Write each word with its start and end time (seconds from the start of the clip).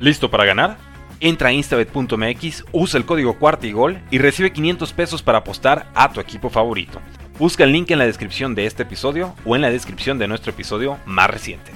¿Listo 0.00 0.30
para 0.30 0.44
ganar? 0.44 0.76
Entra 1.18 1.48
a 1.48 1.52
instabet.mx, 1.52 2.64
usa 2.70 2.98
el 2.98 3.04
código 3.04 3.36
cuarta 3.38 3.66
y 3.66 3.72
gol 3.72 4.00
y 4.12 4.18
recibe 4.18 4.52
500 4.52 4.92
pesos 4.92 5.22
para 5.22 5.38
apostar 5.38 5.90
a 5.94 6.12
tu 6.12 6.20
equipo 6.20 6.50
favorito. 6.50 7.00
Busca 7.38 7.64
el 7.64 7.72
link 7.72 7.90
en 7.90 7.98
la 7.98 8.06
descripción 8.06 8.54
de 8.54 8.66
este 8.66 8.84
episodio 8.84 9.34
o 9.44 9.56
en 9.56 9.62
la 9.62 9.70
descripción 9.70 10.18
de 10.18 10.28
nuestro 10.28 10.52
episodio 10.52 10.98
más 11.04 11.28
reciente. 11.28 11.72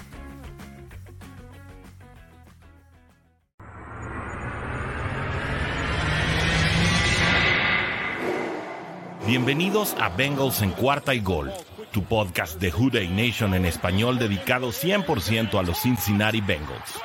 Bienvenidos 9.27 9.96
a 10.00 10.11
Bengals 10.11 10.62
en 10.62 10.70
cuarta 10.70 11.14
y 11.14 11.20
gol, 11.20 11.52
tu 11.91 12.04
podcast 12.04 12.61
de 12.61 12.70
Houday 12.70 13.09
Nation 13.09 13.54
en 13.54 13.64
español 13.64 14.18
dedicado 14.18 14.68
100% 14.68 15.59
a 15.59 15.62
los 15.62 15.80
Cincinnati 15.80 16.41
Bengals. 16.41 17.00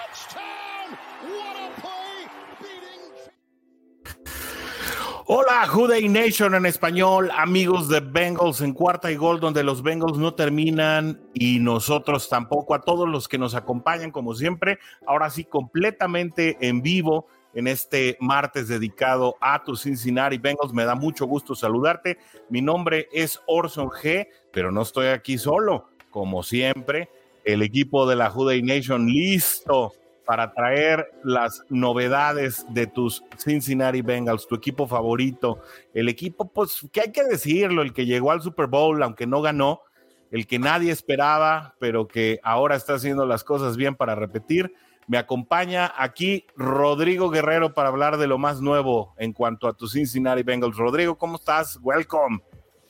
Hola, 5.29 5.67
Houday 5.67 6.07
Nation 6.07 6.55
en 6.55 6.65
español, 6.65 7.29
amigos 7.35 7.89
de 7.89 7.99
Bengals 7.99 8.61
en 8.61 8.71
cuarta 8.71 9.11
y 9.11 9.17
gol, 9.17 9.41
donde 9.41 9.61
los 9.61 9.83
Bengals 9.83 10.17
no 10.17 10.33
terminan 10.35 11.19
y 11.33 11.59
nosotros 11.59 12.29
tampoco. 12.29 12.73
A 12.73 12.79
todos 12.79 13.09
los 13.09 13.27
que 13.27 13.37
nos 13.37 13.53
acompañan, 13.53 14.11
como 14.11 14.33
siempre, 14.35 14.79
ahora 15.05 15.29
sí, 15.29 15.43
completamente 15.43 16.55
en 16.61 16.81
vivo 16.81 17.27
en 17.53 17.67
este 17.67 18.15
martes 18.21 18.69
dedicado 18.69 19.35
a 19.41 19.65
tus 19.65 19.81
Cincinnati 19.81 20.37
Bengals. 20.37 20.71
Me 20.71 20.85
da 20.85 20.95
mucho 20.95 21.25
gusto 21.25 21.55
saludarte. 21.55 22.19
Mi 22.47 22.61
nombre 22.61 23.09
es 23.11 23.41
Orson 23.47 23.89
G, 23.89 24.29
pero 24.53 24.71
no 24.71 24.83
estoy 24.83 25.07
aquí 25.07 25.37
solo. 25.37 25.89
Como 26.09 26.41
siempre, 26.41 27.09
el 27.43 27.63
equipo 27.63 28.07
de 28.07 28.15
la 28.15 28.29
Houday 28.29 28.61
Nation 28.61 29.07
listo 29.07 29.91
para 30.27 30.53
traer 30.53 31.09
las 31.23 31.63
novedades 31.69 32.65
de 32.69 32.85
tus 32.85 33.23
Cincinnati 33.37 34.01
Bengals, 34.01 34.45
tu 34.45 34.55
equipo 34.55 34.85
favorito, 34.85 35.59
el 35.93 36.09
equipo, 36.09 36.51
pues, 36.51 36.85
que 36.91 36.99
hay 36.99 37.11
que 37.13 37.23
decirlo, 37.23 37.81
el 37.81 37.93
que 37.93 38.05
llegó 38.05 38.31
al 38.31 38.41
Super 38.41 38.67
Bowl, 38.67 39.01
aunque 39.01 39.25
no 39.25 39.41
ganó, 39.41 39.83
el 40.29 40.45
que 40.45 40.59
nadie 40.59 40.91
esperaba, 40.91 41.75
pero 41.79 42.09
que 42.09 42.41
ahora 42.43 42.75
está 42.75 42.95
haciendo 42.95 43.25
las 43.25 43.45
cosas 43.45 43.77
bien 43.77 43.95
para 43.95 44.15
repetir. 44.15 44.73
Me 45.07 45.17
acompaña 45.17 45.93
aquí 45.95 46.45
Rodrigo 46.57 47.29
Guerrero 47.29 47.73
para 47.73 47.87
hablar 47.87 48.17
de 48.17 48.27
lo 48.27 48.37
más 48.37 48.59
nuevo 48.59 49.15
en 49.17 49.31
cuanto 49.31 49.69
a 49.69 49.73
tus 49.73 49.93
Cincinnati 49.93 50.43
Bengals. 50.43 50.75
Rodrigo, 50.75 51.17
¿cómo 51.17 51.37
estás? 51.37 51.79
Welcome. 51.81 52.41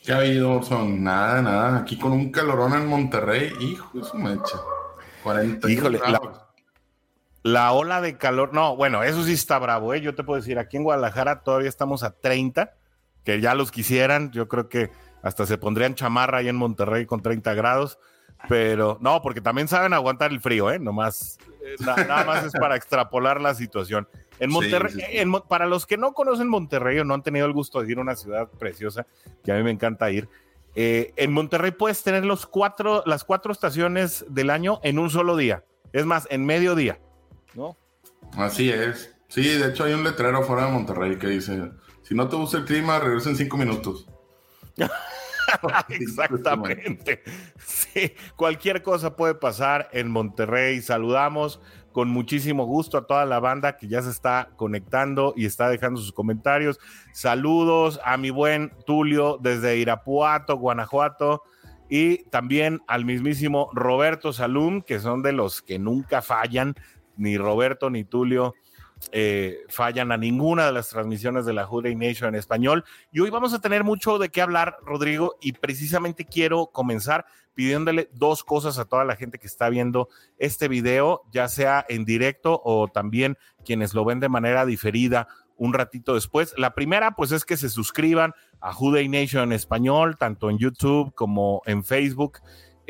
¿Qué 0.04 0.12
ha 0.12 0.18
habido, 0.18 0.64
Son? 0.64 1.04
Nada, 1.04 1.44
nada. 1.44 1.78
Aquí 1.78 2.00
con 2.00 2.14
un 2.14 2.32
calorón 2.32 2.74
en 2.74 2.88
Monterrey. 2.88 3.54
Hijo 3.60 3.96
de 3.96 4.04
su 4.04 4.18
mecha. 4.18 4.58
40 5.22 5.70
Híjole, 5.70 6.00
la, 6.00 6.47
la 7.48 7.72
ola 7.72 8.02
de 8.02 8.18
calor, 8.18 8.54
no, 8.54 8.76
bueno, 8.76 9.04
eso 9.04 9.24
sí 9.24 9.34
está 9.34 9.58
bravo, 9.58 9.94
¿eh? 9.94 10.02
Yo 10.02 10.16
te 10.16 10.24
puedo 10.24 10.40
decir, 10.40 10.60
aquí 10.60 10.78
en 10.78 10.84
Guadalajara 10.84 11.42
todavía 11.44 11.70
estamos 11.70 12.04
a 12.04 12.12
30, 12.12 12.74
que 13.24 13.40
ya 13.40 13.56
los 13.56 13.72
quisieran, 13.72 14.32
yo 14.32 14.48
creo 14.48 14.68
que 14.68 14.92
hasta 15.22 15.46
se 15.46 15.58
pondrían 15.58 15.96
chamarra 15.96 16.40
ahí 16.40 16.50
en 16.50 16.58
Monterrey 16.58 17.06
con 17.06 17.22
30 17.22 17.54
grados, 17.54 18.00
pero 18.50 18.98
no, 19.02 19.22
porque 19.22 19.42
también 19.42 19.68
saben 19.68 19.94
aguantar 19.94 20.32
el 20.32 20.42
frío, 20.42 20.70
¿eh? 20.70 20.78
Nomás, 20.78 21.38
eh, 21.64 21.76
nada 21.80 22.26
más 22.26 22.44
es 22.44 22.52
para 22.52 22.76
extrapolar 22.76 23.40
la 23.40 23.56
situación. 23.56 24.08
En 24.40 24.52
Monterrey, 24.52 24.94
para 25.48 25.66
los 25.66 25.86
que 25.86 25.98
no 25.98 26.14
conocen 26.14 26.50
Monterrey 26.50 27.00
o 27.00 27.06
no 27.06 27.14
han 27.14 27.24
tenido 27.24 27.46
el 27.46 27.54
gusto 27.54 27.82
de 27.82 27.92
ir 27.92 27.98
a 27.98 28.02
una 28.02 28.16
ciudad 28.16 28.50
preciosa, 28.50 29.08
que 29.44 29.52
a 29.52 29.56
mí 29.56 29.64
me 29.64 29.72
encanta 29.72 30.12
ir, 30.12 30.28
eh, 30.76 31.14
en 31.16 31.32
Monterrey 31.32 31.72
puedes 31.72 32.04
tener 32.04 32.26
los 32.26 32.46
cuatro, 32.46 33.04
las 33.06 33.24
cuatro 33.24 33.52
estaciones 33.52 34.26
del 34.28 34.50
año 34.50 34.80
en 34.84 35.00
un 35.00 35.10
solo 35.10 35.36
día. 35.36 35.64
Es 35.94 36.06
más, 36.06 36.28
en 36.30 36.46
medio 36.46 36.76
día. 36.76 37.00
¿No? 37.58 37.76
Así 38.38 38.70
es. 38.70 39.14
Sí, 39.28 39.44
de 39.44 39.70
hecho 39.70 39.84
hay 39.84 39.94
un 39.94 40.04
letrero 40.04 40.44
fuera 40.44 40.66
de 40.66 40.72
Monterrey 40.72 41.18
que 41.18 41.28
dice, 41.28 41.72
si 42.04 42.16
no 42.16 42.30
te 42.30 42.38
gusta 42.38 42.58
el 42.58 42.66
clima, 42.66 43.00
regresa 43.00 43.30
en 43.30 43.36
cinco 43.36 43.58
minutos. 43.58 44.08
Exactamente. 45.90 47.24
Sí, 47.58 48.14
cualquier 48.36 48.82
cosa 48.82 49.16
puede 49.16 49.36
pasar 49.36 49.90
en 49.92 50.10
Monterrey. 50.12 50.82
Saludamos 50.82 51.60
con 51.92 52.10
muchísimo 52.10 52.66
gusto 52.66 52.98
a 52.98 53.08
toda 53.08 53.26
la 53.26 53.40
banda 53.40 53.76
que 53.76 53.88
ya 53.88 54.02
se 54.02 54.12
está 54.12 54.50
conectando 54.56 55.34
y 55.36 55.46
está 55.46 55.68
dejando 55.70 56.00
sus 56.00 56.14
comentarios. 56.14 56.80
Saludos 57.12 58.00
a 58.06 58.18
mi 58.18 58.30
buen 58.30 58.72
Tulio 58.86 59.40
desde 59.42 59.78
Irapuato, 59.78 60.58
Guanajuato. 60.58 61.44
Y 61.90 62.24
también 62.30 62.82
al 62.88 63.06
mismísimo 63.06 63.70
Roberto 63.74 64.34
Salum, 64.34 64.82
que 64.82 65.00
son 65.00 65.24
de 65.24 65.32
los 65.32 65.62
que 65.62 65.80
nunca 65.80 66.22
fallan 66.22 66.76
ni 67.18 67.38
Roberto 67.38 67.90
ni 67.90 68.04
Tulio 68.04 68.54
eh, 69.12 69.60
fallan 69.70 70.12
a 70.12 70.18
ninguna 70.18 70.66
de 70.66 70.72
las 70.72 70.90
transmisiones 70.90 71.46
de 71.46 71.54
la 71.54 71.66
Houday 71.66 71.96
Nation 71.96 72.30
en 72.30 72.36
español. 72.40 72.84
Y 73.12 73.20
hoy 73.20 73.30
vamos 73.30 73.54
a 73.54 73.62
tener 73.62 73.84
mucho 73.84 74.18
de 74.18 74.30
qué 74.30 74.42
hablar, 74.42 74.78
Rodrigo, 74.84 75.38
y 75.40 75.54
precisamente 75.54 76.26
quiero 76.26 76.68
comenzar 76.68 77.26
pidiéndole 77.54 78.10
dos 78.14 78.44
cosas 78.44 78.78
a 78.78 78.86
toda 78.86 79.06
la 79.06 79.16
gente 79.16 79.40
que 79.40 79.48
está 79.48 79.70
viendo 79.70 80.10
este 80.38 80.68
video, 80.68 81.24
ya 81.32 81.48
sea 81.48 81.86
en 81.90 82.06
directo 82.06 82.62
o 82.64 82.88
también 82.88 83.38
quienes 83.66 83.94
lo 83.94 84.06
ven 84.06 84.20
de 84.20 84.30
manera 84.30 84.66
diferida 84.66 85.28
un 85.56 85.74
ratito 85.74 86.14
después. 86.14 86.54
La 86.58 86.76
primera, 86.76 87.12
pues 87.12 87.32
es 87.32 87.46
que 87.46 87.58
se 87.58 87.70
suscriban 87.70 88.34
a 88.62 88.74
Houday 88.74 89.10
Nation 89.10 89.44
en 89.44 89.54
español, 89.54 90.18
tanto 90.18 90.50
en 90.50 90.58
YouTube 90.58 91.14
como 91.16 91.62
en 91.66 91.84
Facebook. 91.84 92.40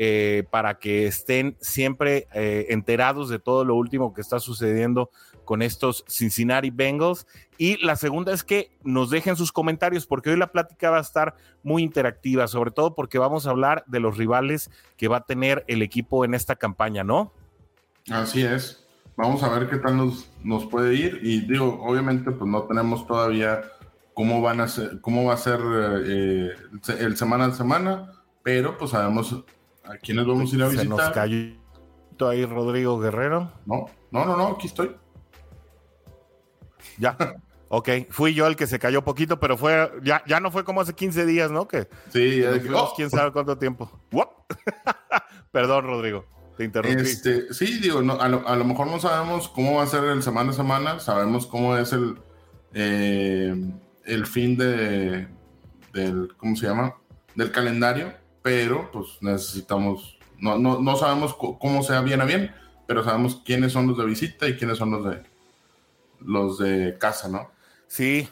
Eh, 0.00 0.44
para 0.50 0.78
que 0.78 1.08
estén 1.08 1.56
siempre 1.60 2.28
eh, 2.32 2.66
enterados 2.68 3.28
de 3.28 3.40
todo 3.40 3.64
lo 3.64 3.74
último 3.74 4.14
que 4.14 4.20
está 4.20 4.38
sucediendo 4.38 5.10
con 5.44 5.60
estos 5.60 6.04
Cincinnati 6.06 6.70
Bengals. 6.70 7.26
Y 7.56 7.84
la 7.84 7.96
segunda 7.96 8.32
es 8.32 8.44
que 8.44 8.70
nos 8.84 9.10
dejen 9.10 9.34
sus 9.34 9.50
comentarios, 9.50 10.06
porque 10.06 10.30
hoy 10.30 10.36
la 10.36 10.52
plática 10.52 10.90
va 10.90 10.98
a 10.98 11.00
estar 11.00 11.34
muy 11.64 11.82
interactiva, 11.82 12.46
sobre 12.46 12.70
todo 12.70 12.94
porque 12.94 13.18
vamos 13.18 13.48
a 13.48 13.50
hablar 13.50 13.82
de 13.88 13.98
los 13.98 14.16
rivales 14.16 14.70
que 14.96 15.08
va 15.08 15.16
a 15.16 15.26
tener 15.26 15.64
el 15.66 15.82
equipo 15.82 16.24
en 16.24 16.34
esta 16.34 16.54
campaña, 16.54 17.02
¿no? 17.02 17.32
Así 18.08 18.44
es. 18.44 18.86
Vamos 19.16 19.42
a 19.42 19.48
ver 19.48 19.68
qué 19.68 19.78
tal 19.78 19.96
nos, 19.96 20.30
nos 20.44 20.64
puede 20.66 20.94
ir. 20.94 21.18
Y 21.24 21.40
digo, 21.40 21.82
obviamente, 21.82 22.30
pues 22.30 22.48
no 22.48 22.62
tenemos 22.62 23.04
todavía 23.04 23.62
cómo 24.14 24.40
van 24.42 24.60
a 24.60 24.66
cómo 25.00 25.24
va 25.24 25.34
a 25.34 25.38
ser 25.38 25.58
eh, 26.04 26.50
el 27.00 27.16
semana 27.16 27.46
a 27.46 27.52
semana, 27.52 28.12
pero 28.44 28.78
pues 28.78 28.92
sabemos 28.92 29.44
¿A 29.88 29.96
quiénes 29.96 30.26
vamos 30.26 30.52
a 30.52 30.56
ir 30.56 30.62
a 30.62 30.68
visitar? 30.68 30.84
Se 30.84 30.88
nos 30.88 31.10
cayó 31.10 31.58
ahí 32.28 32.44
Rodrigo 32.44 32.98
Guerrero. 32.98 33.50
No, 33.64 33.86
no, 34.10 34.24
no, 34.24 34.36
no, 34.36 34.48
aquí 34.48 34.66
estoy. 34.66 34.94
Ya. 36.98 37.16
Ok, 37.70 37.90
fui 38.08 38.32
yo 38.32 38.46
el 38.46 38.56
que 38.56 38.66
se 38.66 38.78
cayó 38.78 39.04
poquito, 39.04 39.38
pero 39.40 39.58
fue 39.58 39.92
ya, 40.02 40.22
ya 40.26 40.40
no 40.40 40.50
fue 40.50 40.64
como 40.64 40.80
hace 40.80 40.94
15 40.94 41.26
días, 41.26 41.50
¿no? 41.50 41.68
Que, 41.68 41.86
sí, 42.10 42.40
ya 42.40 42.58
oh. 42.74 42.94
quién 42.96 43.10
sabe 43.10 43.30
cuánto 43.30 43.58
tiempo. 43.58 43.90
Perdón, 45.52 45.84
Rodrigo, 45.84 46.24
te 46.56 46.64
interrumpí. 46.64 47.02
Este, 47.02 47.52
sí, 47.52 47.78
digo, 47.78 48.00
no, 48.00 48.14
a, 48.14 48.26
lo, 48.26 48.64
mejor 48.64 48.86
no 48.86 48.98
sabemos 48.98 49.50
cómo 49.50 49.74
va 49.74 49.82
a 49.82 49.86
ser 49.86 50.02
el 50.04 50.22
semana 50.22 50.48
a 50.48 50.54
semana, 50.54 50.98
sabemos 50.98 51.46
cómo 51.46 51.76
es 51.76 51.92
el, 51.92 52.16
eh, 52.72 53.54
el 54.06 54.26
fin 54.26 54.56
de, 54.56 55.28
del, 55.92 56.34
¿cómo 56.38 56.56
se 56.56 56.68
llama? 56.68 56.94
Del 57.34 57.50
calendario 57.50 58.14
pero 58.42 58.90
pues 58.92 59.18
necesitamos, 59.20 60.18
no, 60.38 60.58
no, 60.58 60.80
no 60.80 60.96
sabemos 60.96 61.34
cómo 61.34 61.82
sea 61.82 62.00
bien 62.00 62.20
a 62.20 62.24
bien, 62.24 62.54
pero 62.86 63.04
sabemos 63.04 63.42
quiénes 63.44 63.72
son 63.72 63.86
los 63.86 63.98
de 63.98 64.06
visita 64.06 64.48
y 64.48 64.56
quiénes 64.56 64.78
son 64.78 64.90
los 64.90 65.04
de 65.04 65.22
los 66.20 66.58
de 66.58 66.96
casa, 66.98 67.28
¿no? 67.28 67.50
Sí. 67.86 68.28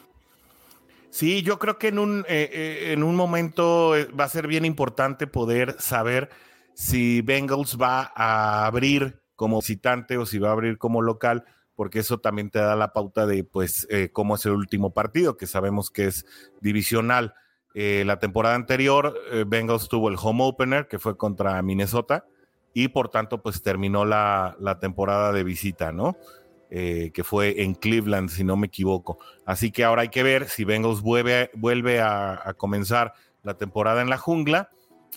Sí, 1.11 1.43
yo 1.43 1.59
creo 1.59 1.78
que 1.78 1.89
en 1.89 1.99
un, 1.99 2.27
eh, 2.28 2.50
eh, 2.53 2.93
en 2.93 3.03
un 3.03 3.17
momento 3.17 3.97
eh, 3.97 4.06
va 4.06 4.25
a 4.25 4.28
ser 4.28 4.47
bien 4.47 4.65
importante 4.65 5.27
poder 5.27 5.77
saber 5.78 6.28
si 6.75 7.23
Bengals 7.23 7.78
va 7.81 8.12
a 8.15 8.67
abrir 8.67 9.23
como 9.34 9.61
visitante 9.61 10.19
o 10.19 10.27
si 10.27 10.38
va 10.38 10.50
a 10.50 10.53
abrir 10.53 10.77
como 10.77 11.00
local, 11.00 11.44
porque 11.75 12.00
eso 12.00 12.19
también 12.19 12.50
te 12.50 12.59
da 12.59 12.76
la 12.76 12.93
pauta 12.93 13.26
de 13.26 13.44
pues 13.44 13.88
cómo 14.12 14.35
es 14.35 14.44
el 14.44 14.52
último 14.52 14.93
partido, 14.93 15.37
que 15.37 15.47
sabemos 15.47 15.91
que 15.91 16.06
es 16.06 16.26
divisional. 16.61 17.35
Eh, 17.78 18.05
la 18.06 18.19
temporada 18.19 18.55
anterior, 18.55 19.14
eh, 19.31 19.44
Bengals 19.46 19.90
tuvo 19.90 20.08
el 20.08 20.17
home 20.19 20.44
opener, 20.44 20.88
que 20.88 20.99
fue 20.99 21.19
contra 21.19 21.61
Minnesota, 21.61 22.25
y 22.73 22.88
por 22.88 23.11
tanto, 23.11 23.43
pues 23.43 23.61
terminó 23.61 24.06
la, 24.06 24.56
temporada 24.81 25.31
de 25.31 25.44
visita, 25.44 25.93
¿no? 25.93 26.17
Eh, 26.70 27.11
que 27.12 27.23
fue 27.23 27.62
en 27.62 27.75
Cleveland, 27.75 28.31
si 28.31 28.44
no 28.44 28.56
me 28.56 28.69
equivoco. 28.69 29.19
Así 29.44 29.70
que 29.73 29.84
ahora 29.84 30.02
hay 30.02 30.08
que 30.08 30.23
ver 30.23 30.49
si 30.49 30.64
Bengals 30.64 31.02
vuelve, 31.02 31.50
vuelve 31.52 32.00
a, 32.00 32.55
comenzar 32.56 33.12
la 33.43 33.58
temporada 33.58 34.00
en 34.00 34.08
la 34.08 34.17
jungla 34.17 34.70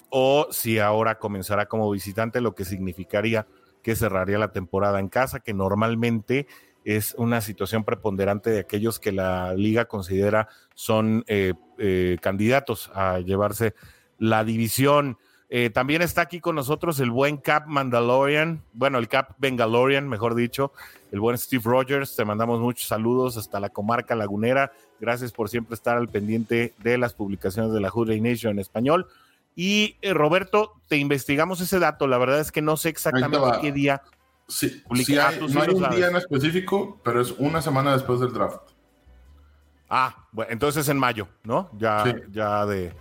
o 0.09 0.47
si 0.51 0.79
ahora 0.79 1.17
comenzará 1.17 1.67
como 1.67 1.89
visitante, 1.89 2.41
lo 2.41 2.55
que 2.55 2.65
significaría 2.65 3.47
que 3.81 3.95
cerraría 3.95 4.37
la 4.37 4.51
temporada 4.51 4.99
en 4.99 5.07
casa, 5.07 5.39
que 5.39 5.53
normalmente 5.53 6.45
es 6.85 7.13
una 7.17 7.41
situación 7.41 7.83
preponderante 7.83 8.49
de 8.49 8.59
aquellos 8.59 8.99
que 8.99 9.11
la 9.11 9.53
liga 9.53 9.85
considera 9.85 10.47
son 10.75 11.23
eh, 11.27 11.53
eh, 11.77 12.17
candidatos 12.21 12.91
a 12.93 13.19
llevarse 13.19 13.73
la 14.17 14.43
división. 14.43 15.17
Eh, 15.51 15.71
también 15.71 16.03
está 16.03 16.21
aquí 16.21 16.39
con 16.39 16.55
nosotros 16.55 16.99
el 16.99 17.09
buen 17.09 17.37
Cap 17.37 17.65
Mandalorian, 17.65 18.61
bueno, 18.73 18.99
el 18.99 19.07
Cap 19.07 19.31
Bengalorian, 19.39 20.07
mejor 20.07 20.35
dicho, 20.35 20.71
el 21.11 21.19
buen 21.19 21.37
Steve 21.37 21.63
Rogers. 21.65 22.15
Te 22.15 22.23
mandamos 22.23 22.59
muchos 22.59 22.87
saludos 22.87 23.35
hasta 23.35 23.59
la 23.59 23.69
comarca 23.69 24.15
lagunera. 24.15 24.71
Gracias 24.99 25.31
por 25.31 25.49
siempre 25.49 25.73
estar 25.73 25.97
al 25.97 26.07
pendiente 26.07 26.73
de 26.83 26.97
las 26.99 27.13
publicaciones 27.13 27.73
de 27.73 27.81
la 27.81 27.89
Hoodie 27.89 28.21
Nation 28.21 28.53
en 28.53 28.59
español. 28.59 29.07
Y 29.55 29.97
eh, 30.01 30.13
Roberto, 30.13 30.79
te 30.87 30.97
investigamos 30.97 31.61
ese 31.61 31.79
dato. 31.79 32.05
La 32.05 32.17
verdad 32.19 32.39
es 32.39 32.51
que 32.51 32.61
no 32.61 32.77
sé 32.77 32.89
exactamente 32.89 33.49
qué 33.61 33.71
día. 33.71 34.03
Sí, 34.49 34.83
no 34.89 35.61
hay 35.61 35.69
un 35.69 35.89
día 35.91 36.07
en 36.07 36.15
específico, 36.15 36.99
pero 37.03 37.21
es 37.21 37.31
una 37.37 37.61
semana 37.61 37.93
después 37.93 38.19
del 38.19 38.33
draft. 38.33 38.71
Ah, 39.89 40.27
bueno, 40.31 40.51
entonces 40.51 40.89
en 40.89 40.97
mayo, 40.97 41.27
¿no? 41.43 41.69
Ya, 41.77 42.03
ya 42.31 42.65
de, 42.65 42.93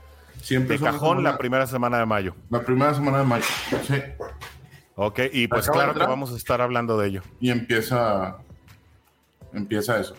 Siempre 0.43 0.79
de 0.79 0.85
cajón 0.85 1.23
la 1.23 1.37
primera 1.37 1.67
semana 1.67 1.99
de 1.99 2.07
mayo. 2.07 2.35
La 2.51 2.63
primera 2.63 2.95
semana 2.95 3.19
de 3.19 3.25
mayo, 3.25 3.47
sí. 3.87 4.03
Ok, 4.95 5.21
y 5.33 5.49
pues 5.49 5.71
claro 5.71 5.95
que 5.95 6.01
vamos 6.01 6.33
a 6.33 6.37
estar 6.37 6.61
hablando 6.61 6.99
de 6.99 7.09
ello. 7.09 7.23
Y 7.41 7.51
empieza, 7.51 8.39
empieza 9.53 10.01
eso. 10.01 10.17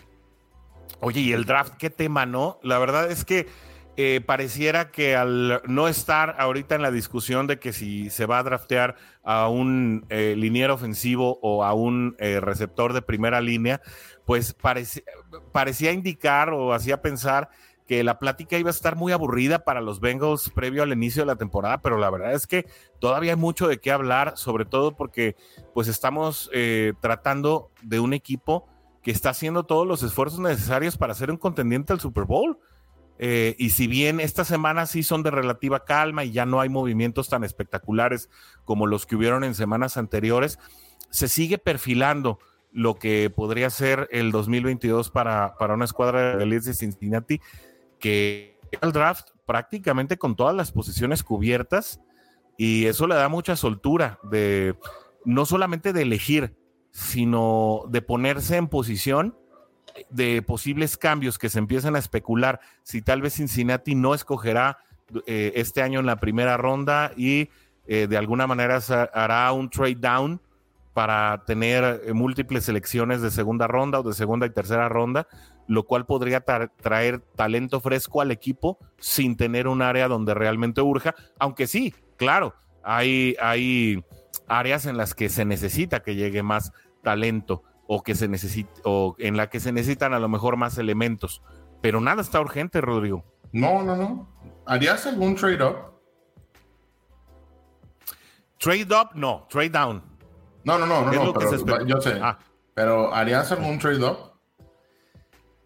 Oye, 1.00 1.20
¿y 1.20 1.32
el 1.32 1.44
draft 1.44 1.74
qué 1.76 1.90
tema, 1.90 2.26
no? 2.26 2.58
La 2.62 2.78
verdad 2.78 3.10
es 3.10 3.24
que 3.24 3.48
eh, 4.02 4.20
pareciera 4.20 4.90
que 4.90 5.16
al 5.16 5.62
no 5.66 5.88
estar 5.88 6.36
ahorita 6.38 6.74
en 6.74 6.82
la 6.82 6.90
discusión 6.90 7.46
de 7.46 7.58
que 7.58 7.72
si 7.72 8.08
se 8.10 8.26
va 8.26 8.38
a 8.38 8.42
draftear 8.42 8.96
a 9.22 9.48
un 9.48 10.06
eh, 10.08 10.34
liniero 10.36 10.74
ofensivo 10.74 11.38
o 11.42 11.64
a 11.64 11.74
un 11.74 12.16
eh, 12.18 12.40
receptor 12.40 12.92
de 12.92 13.02
primera 13.02 13.40
línea, 13.40 13.80
pues 14.24 14.56
parecía 15.52 15.92
indicar 15.92 16.50
o 16.50 16.72
hacía 16.72 17.02
pensar 17.02 17.50
que 17.90 18.04
la 18.04 18.20
plática 18.20 18.56
iba 18.56 18.70
a 18.70 18.70
estar 18.70 18.94
muy 18.94 19.10
aburrida 19.10 19.64
para 19.64 19.80
los 19.80 19.98
Bengals 19.98 20.48
previo 20.50 20.84
al 20.84 20.92
inicio 20.92 21.22
de 21.22 21.26
la 21.26 21.34
temporada, 21.34 21.82
pero 21.82 21.98
la 21.98 22.08
verdad 22.08 22.34
es 22.34 22.46
que 22.46 22.64
todavía 23.00 23.32
hay 23.32 23.36
mucho 23.36 23.66
de 23.66 23.78
qué 23.78 23.90
hablar, 23.90 24.34
sobre 24.36 24.64
todo 24.64 24.96
porque 24.96 25.34
pues 25.74 25.88
estamos 25.88 26.48
eh, 26.52 26.92
tratando 27.00 27.72
de 27.82 27.98
un 27.98 28.12
equipo 28.12 28.68
que 29.02 29.10
está 29.10 29.30
haciendo 29.30 29.64
todos 29.64 29.88
los 29.88 30.04
esfuerzos 30.04 30.38
necesarios 30.38 30.96
para 30.96 31.14
ser 31.14 31.32
un 31.32 31.36
contendiente 31.36 31.92
al 31.92 31.98
Super 31.98 32.26
Bowl. 32.26 32.60
Eh, 33.22 33.54
y 33.58 33.68
si 33.68 33.86
bien 33.86 34.18
estas 34.18 34.48
semanas 34.48 34.92
sí 34.92 35.02
son 35.02 35.22
de 35.22 35.30
relativa 35.30 35.84
calma 35.84 36.24
y 36.24 36.32
ya 36.32 36.46
no 36.46 36.58
hay 36.58 36.70
movimientos 36.70 37.28
tan 37.28 37.44
espectaculares 37.44 38.30
como 38.64 38.86
los 38.86 39.04
que 39.04 39.14
hubieron 39.14 39.44
en 39.44 39.54
semanas 39.54 39.98
anteriores, 39.98 40.58
se 41.10 41.28
sigue 41.28 41.58
perfilando 41.58 42.38
lo 42.72 42.94
que 42.94 43.28
podría 43.28 43.68
ser 43.68 44.08
el 44.10 44.32
2022 44.32 45.10
para, 45.10 45.54
para 45.58 45.74
una 45.74 45.84
escuadra 45.84 46.38
de 46.38 46.46
Leeds 46.46 46.64
de 46.64 46.72
Cincinnati 46.72 47.42
que 47.98 48.58
el 48.80 48.90
draft 48.90 49.28
prácticamente 49.44 50.16
con 50.16 50.34
todas 50.34 50.56
las 50.56 50.72
posiciones 50.72 51.22
cubiertas 51.22 52.00
y 52.56 52.86
eso 52.86 53.06
le 53.06 53.16
da 53.16 53.28
mucha 53.28 53.54
soltura 53.54 54.18
de 54.30 54.76
no 55.26 55.44
solamente 55.44 55.92
de 55.92 56.02
elegir, 56.02 56.56
sino 56.90 57.82
de 57.90 58.00
ponerse 58.00 58.56
en 58.56 58.68
posición 58.68 59.36
de 60.10 60.42
posibles 60.42 60.96
cambios 60.96 61.38
que 61.38 61.48
se 61.48 61.58
empiezan 61.58 61.96
a 61.96 61.98
especular 61.98 62.60
si 62.82 63.02
tal 63.02 63.20
vez 63.20 63.34
Cincinnati 63.34 63.94
no 63.94 64.14
escogerá 64.14 64.78
eh, 65.26 65.52
este 65.56 65.82
año 65.82 66.00
en 66.00 66.06
la 66.06 66.16
primera 66.16 66.56
ronda 66.56 67.12
y 67.16 67.50
eh, 67.86 68.06
de 68.08 68.16
alguna 68.16 68.46
manera 68.46 68.80
hará 69.12 69.52
un 69.52 69.68
trade 69.68 69.96
down 69.96 70.40
para 70.94 71.44
tener 71.46 72.02
eh, 72.04 72.12
múltiples 72.12 72.64
selecciones 72.64 73.20
de 73.22 73.30
segunda 73.30 73.66
ronda 73.66 74.00
o 74.00 74.02
de 74.02 74.14
segunda 74.14 74.46
y 74.46 74.50
tercera 74.50 74.88
ronda 74.88 75.26
lo 75.70 75.84
cual 75.84 76.04
podría 76.04 76.40
traer 76.40 77.20
talento 77.36 77.80
fresco 77.80 78.20
al 78.20 78.32
equipo 78.32 78.78
sin 78.98 79.36
tener 79.36 79.68
un 79.68 79.82
área 79.82 80.08
donde 80.08 80.34
realmente 80.34 80.80
urja, 80.80 81.14
aunque 81.38 81.68
sí, 81.68 81.94
claro, 82.16 82.54
hay, 82.82 83.36
hay 83.40 84.04
áreas 84.48 84.86
en 84.86 84.96
las 84.96 85.14
que 85.14 85.28
se 85.28 85.44
necesita 85.44 86.02
que 86.02 86.16
llegue 86.16 86.42
más 86.42 86.72
talento 87.04 87.62
o 87.92 88.04
que 88.04 88.14
se 88.14 88.28
necesita 88.28 88.70
o 88.84 89.16
en 89.18 89.36
la 89.36 89.50
que 89.50 89.58
se 89.58 89.72
necesitan 89.72 90.14
a 90.14 90.20
lo 90.20 90.28
mejor 90.28 90.56
más 90.56 90.78
elementos, 90.78 91.42
pero 91.80 92.00
nada 92.00 92.22
está 92.22 92.40
urgente, 92.40 92.80
Rodrigo. 92.80 93.24
No, 93.50 93.82
no, 93.82 93.96
no. 93.96 94.28
¿Harías 94.64 95.04
algún 95.08 95.34
trade 95.34 95.60
up? 95.60 95.76
Trade 98.58 98.94
up, 98.94 99.08
no, 99.14 99.44
trade 99.50 99.70
down. 99.70 100.04
No, 100.62 100.78
no, 100.78 100.86
no, 100.86 101.10
no, 101.10 101.84
yo 101.84 102.00
sé. 102.00 102.16
Ah. 102.22 102.38
Pero 102.74 103.12
¿harías 103.12 103.50
algún 103.50 103.80
trade 103.80 104.04
up? 104.04 104.34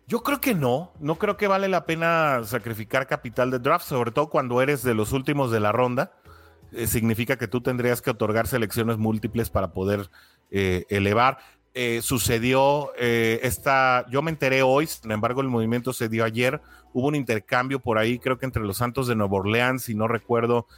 Yo 0.07 0.23
creo 0.23 0.41
que 0.41 0.55
no, 0.55 0.93
no 1.01 1.17
creo 1.17 1.37
que 1.37 1.47
vale 1.47 1.69
la 1.69 1.85
pena 1.85 2.41
sacrificar 2.45 3.07
capital 3.07 3.51
de 3.51 3.59
draft, 3.59 3.85
sobre 3.85 4.13
todo 4.13 4.31
cuando 4.31 4.63
eres 4.63 4.83
de 4.83 4.95
los 4.95 5.13
últimos 5.13 5.51
de 5.51 5.61
la 5.61 5.73
ronda. 5.73 6.13
Eh, 6.73 6.87
significa 6.87 7.37
que 7.37 7.49
tú 7.49 7.61
tendrías 7.61 8.01
que 8.01 8.13
otorgar 8.13 8.47
selecciones 8.47 8.97
múltiples 8.97 9.51
para 9.51 9.75
poder 9.75 10.09
eh, 10.51 10.87
elevar. 10.89 11.37
Eh, 11.75 12.01
sucedió 12.03 12.95
esta, 12.97 14.07
yo 14.09 14.23
me 14.23 14.31
enteré 14.31 14.63
hoy, 14.63 14.87
sin 14.87 15.11
embargo 15.11 15.41
el 15.41 15.49
movimiento 15.49 15.93
se 15.93 16.09
dio 16.09 16.25
ayer, 16.25 16.61
hubo 16.93 17.09
un 17.09 17.17
intercambio 17.17 17.81
por 17.81 17.99
ahí, 17.99 18.21
creo 18.21 18.39
que 18.39 18.47
entre 18.47 18.63
los 18.63 18.77
Santos 18.77 19.09
de 19.09 19.17
Nueva 19.17 19.39
Orleans, 19.39 19.89
y 19.89 19.95
no 19.95 20.07
recuerdo 20.07 20.69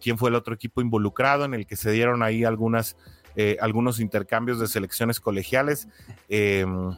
quién 0.00 0.18
fue 0.18 0.28
el 0.28 0.34
otro 0.34 0.54
equipo 0.54 0.82
involucrado, 0.82 1.46
en 1.46 1.54
el 1.54 1.66
que 1.66 1.76
se 1.76 1.90
dieron 1.92 2.22
ahí 2.22 2.44
algunos 2.44 2.94
intercambios 4.00 4.60
de 4.60 4.66
selecciones 4.66 5.18
colegiales. 5.18 5.88
Em, 6.28 6.94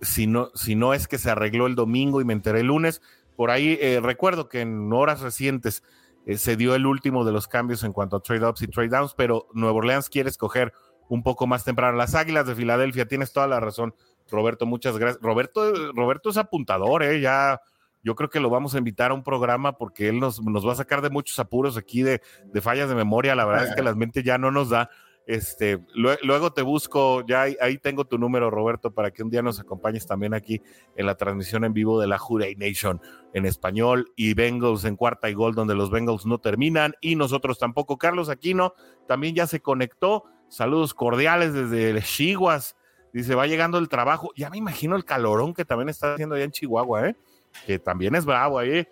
si 0.00 0.26
no, 0.26 0.50
si 0.54 0.74
no 0.74 0.94
es 0.94 1.08
que 1.08 1.18
se 1.18 1.30
arregló 1.30 1.66
el 1.66 1.74
domingo 1.74 2.20
y 2.20 2.24
me 2.24 2.32
enteré 2.32 2.60
el 2.60 2.66
lunes. 2.66 3.02
Por 3.36 3.50
ahí 3.50 3.78
eh, 3.80 4.00
recuerdo 4.02 4.48
que 4.48 4.60
en 4.60 4.92
horas 4.92 5.20
recientes 5.20 5.82
eh, 6.26 6.38
se 6.38 6.56
dio 6.56 6.74
el 6.74 6.86
último 6.86 7.24
de 7.24 7.32
los 7.32 7.48
cambios 7.48 7.84
en 7.84 7.92
cuanto 7.92 8.16
a 8.16 8.20
trade-ups 8.20 8.62
y 8.62 8.68
trade-downs, 8.68 9.14
pero 9.14 9.48
Nueva 9.52 9.76
Orleans 9.76 10.08
quiere 10.08 10.28
escoger 10.28 10.72
un 11.08 11.22
poco 11.22 11.46
más 11.46 11.64
temprano. 11.64 11.96
Las 11.96 12.14
Águilas 12.14 12.46
de 12.46 12.54
Filadelfia, 12.54 13.06
tienes 13.06 13.32
toda 13.32 13.46
la 13.46 13.60
razón, 13.60 13.94
Roberto, 14.30 14.66
muchas 14.66 14.98
gracias. 14.98 15.22
Roberto, 15.22 15.92
Roberto 15.92 16.30
es 16.30 16.36
apuntador, 16.36 17.02
¿eh? 17.02 17.20
ya 17.20 17.60
yo 18.02 18.14
creo 18.14 18.30
que 18.30 18.38
lo 18.38 18.50
vamos 18.50 18.74
a 18.74 18.78
invitar 18.78 19.10
a 19.10 19.14
un 19.14 19.24
programa 19.24 19.72
porque 19.72 20.08
él 20.08 20.20
nos, 20.20 20.40
nos 20.40 20.66
va 20.66 20.72
a 20.72 20.76
sacar 20.76 21.02
de 21.02 21.10
muchos 21.10 21.38
apuros 21.40 21.76
aquí 21.76 22.02
de, 22.02 22.22
de 22.44 22.60
fallas 22.60 22.88
de 22.88 22.94
memoria. 22.94 23.34
La 23.34 23.44
verdad 23.44 23.68
es 23.68 23.74
que 23.74 23.82
la 23.82 23.94
mente 23.96 24.22
ya 24.22 24.38
no 24.38 24.52
nos 24.52 24.70
da. 24.70 24.90
Este, 25.26 25.80
luego 25.92 26.52
te 26.52 26.62
busco, 26.62 27.26
ya 27.26 27.42
ahí, 27.42 27.78
tengo 27.78 28.04
tu 28.04 28.16
número, 28.16 28.48
Roberto, 28.48 28.92
para 28.92 29.10
que 29.10 29.24
un 29.24 29.30
día 29.30 29.42
nos 29.42 29.58
acompañes 29.58 30.06
también 30.06 30.34
aquí 30.34 30.62
en 30.94 31.04
la 31.04 31.16
transmisión 31.16 31.64
en 31.64 31.72
vivo 31.72 32.00
de 32.00 32.06
la 32.06 32.16
Juday 32.16 32.54
Nation 32.54 33.00
en 33.32 33.44
español 33.44 34.12
y 34.14 34.34
Bengals 34.34 34.84
en 34.84 34.94
cuarta 34.94 35.28
y 35.28 35.34
gol, 35.34 35.56
donde 35.56 35.74
los 35.74 35.90
Bengals 35.90 36.26
no 36.26 36.38
terminan 36.38 36.94
y 37.00 37.16
nosotros 37.16 37.58
tampoco. 37.58 37.98
Carlos 37.98 38.28
Aquino 38.28 38.74
también 39.08 39.34
ya 39.34 39.48
se 39.48 39.60
conectó. 39.60 40.26
Saludos 40.48 40.94
cordiales 40.94 41.52
desde 41.52 42.00
Chihuas. 42.02 42.76
Dice, 43.12 43.34
va 43.34 43.46
llegando 43.46 43.78
el 43.78 43.88
trabajo. 43.88 44.30
Ya 44.36 44.50
me 44.50 44.58
imagino 44.58 44.96
el 44.96 45.04
calorón 45.04 45.54
que 45.54 45.64
también 45.64 45.88
está 45.88 46.14
haciendo 46.14 46.34
allá 46.34 46.44
en 46.44 46.50
Chihuahua, 46.50 47.08
¿eh? 47.08 47.16
que 47.64 47.78
también 47.78 48.14
es 48.14 48.24
bravo 48.24 48.58
ahí. 48.58 48.86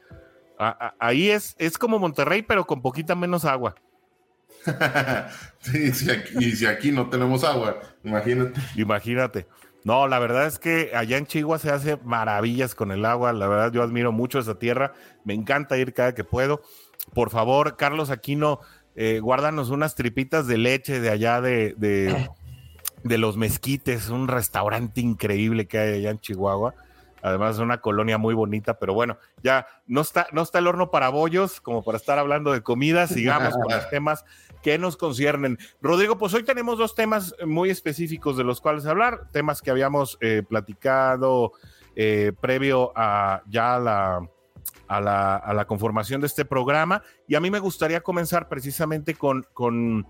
Ahí 0.99 1.31
es, 1.31 1.55
es 1.59 1.77
como 1.79 1.99
Monterrey, 1.99 2.43
pero 2.43 2.67
con 2.67 2.81
poquita 2.81 3.15
menos 3.15 3.45
agua. 3.45 3.75
sí, 5.61 5.93
si 5.93 6.11
aquí, 6.11 6.33
y 6.39 6.53
si 6.53 6.65
aquí 6.65 6.91
no 6.91 7.11
tenemos 7.11 7.45
agua, 7.45 7.81
imagínate. 8.03 8.59
Imagínate. 8.77 9.47
No, 9.85 10.09
la 10.09 10.19
verdad 10.19 10.47
es 10.47 10.59
que 10.59 10.93
allá 10.95 11.19
en 11.19 11.27
Chihuahua 11.27 11.59
se 11.59 11.71
hace 11.71 11.99
maravillas 11.99 12.75
con 12.75 12.91
el 12.91 13.05
agua. 13.05 13.35
La 13.35 13.47
verdad, 13.47 13.71
yo 13.71 13.83
admiro 13.83 14.13
mucho 14.13 14.39
esa 14.39 14.59
tierra. 14.59 14.95
Me 15.25 15.35
encanta 15.35 15.77
ir 15.77 15.93
cada 15.93 16.15
que 16.15 16.25
puedo. 16.25 16.63
Por 17.13 17.29
favor, 17.29 17.77
Carlos 17.77 18.09
Aquino, 18.09 18.61
eh, 18.95 19.21
guárdanos 19.21 19.71
unas 19.71 19.95
tripitas 19.95 20.47
de 20.47 20.59
leche 20.59 21.01
de 21.01 21.11
allá 21.11 21.41
de, 21.41 21.75
de, 21.77 22.31
de 23.03 23.19
los 23.19 23.37
mezquites, 23.37 24.09
un 24.09 24.29
restaurante 24.29 25.01
increíble 25.01 25.67
que 25.67 25.79
hay 25.79 25.95
allá 25.95 26.11
en 26.11 26.21
Chihuahua. 26.21 26.75
Además 27.25 27.55
es 27.55 27.61
una 27.63 27.81
colonia 27.81 28.19
muy 28.19 28.35
bonita, 28.35 28.79
pero 28.79 28.93
bueno, 28.93 29.17
ya 29.43 29.67
no 29.87 30.03
está, 30.03 30.27
no 30.33 30.43
está 30.43 30.59
el 30.59 30.67
horno 30.67 30.91
para 30.91 31.09
bollos 31.09 31.59
como 31.59 31.83
para 31.83 31.97
estar 31.97 32.19
hablando 32.19 32.53
de 32.53 32.63
comida. 32.63 33.07
Sigamos 33.07 33.55
con 33.55 33.73
los 33.73 33.89
temas 33.91 34.27
que 34.63 34.77
nos 34.79 34.99
conciernen. 34.99 35.59
Rodrigo, 35.81 36.19
pues 36.19 36.35
hoy 36.35 36.43
tenemos 36.43 36.77
dos 36.77 36.95
temas 36.95 37.35
muy 37.47 37.71
específicos 37.71 38.37
de 38.37 38.45
los 38.45 38.61
cuales 38.61 38.85
hablar, 38.85 39.29
temas 39.33 39.63
que 39.63 39.71
habíamos 39.71 40.19
eh, 40.21 40.43
platicado 40.47 41.53
eh, 41.97 42.33
previo 42.41 42.93
a 42.95 43.43
ya 43.47 43.79
la, 43.79 44.29
a 44.89 45.01
la, 45.01 45.37
a 45.37 45.55
la, 45.55 45.67
conformación 45.67 46.21
de 46.21 46.27
este 46.27 46.45
programa. 46.45 47.03
Y 47.27 47.35
a 47.35 47.41
mí 47.41 47.51
me 47.51 47.59
gustaría 47.59 48.03
comenzar 48.03 48.49
precisamente 48.49 49.15
con, 49.15 49.47
con 49.53 50.07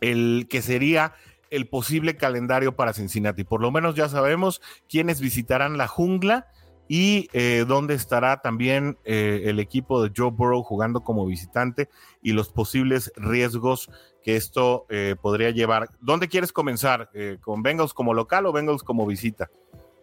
el 0.00 0.46
que 0.48 0.62
sería 0.62 1.14
el 1.50 1.68
posible 1.68 2.16
calendario 2.16 2.76
para 2.76 2.94
Cincinnati. 2.94 3.44
Por 3.44 3.60
lo 3.60 3.70
menos 3.70 3.94
ya 3.94 4.08
sabemos 4.08 4.62
quiénes 4.88 5.20
visitarán 5.20 5.76
la 5.76 5.86
jungla 5.86 6.46
y 6.88 7.28
eh, 7.32 7.64
dónde 7.66 7.94
estará 7.94 8.40
también 8.40 8.98
eh, 9.04 9.42
el 9.44 9.60
equipo 9.60 10.02
de 10.02 10.12
Joe 10.16 10.30
Burrow 10.30 10.62
jugando 10.62 11.00
como 11.00 11.26
visitante 11.26 11.88
y 12.22 12.32
los 12.32 12.50
posibles 12.50 13.12
riesgos 13.16 13.90
que 14.22 14.36
esto 14.36 14.86
eh, 14.88 15.14
podría 15.20 15.50
llevar. 15.50 15.90
¿Dónde 16.00 16.28
quieres 16.28 16.52
comenzar? 16.52 17.10
¿Con 17.40 17.62
Bengals 17.62 17.94
como 17.94 18.14
local 18.14 18.46
o 18.46 18.52
Bengals 18.52 18.82
como 18.82 19.06
visita? 19.06 19.50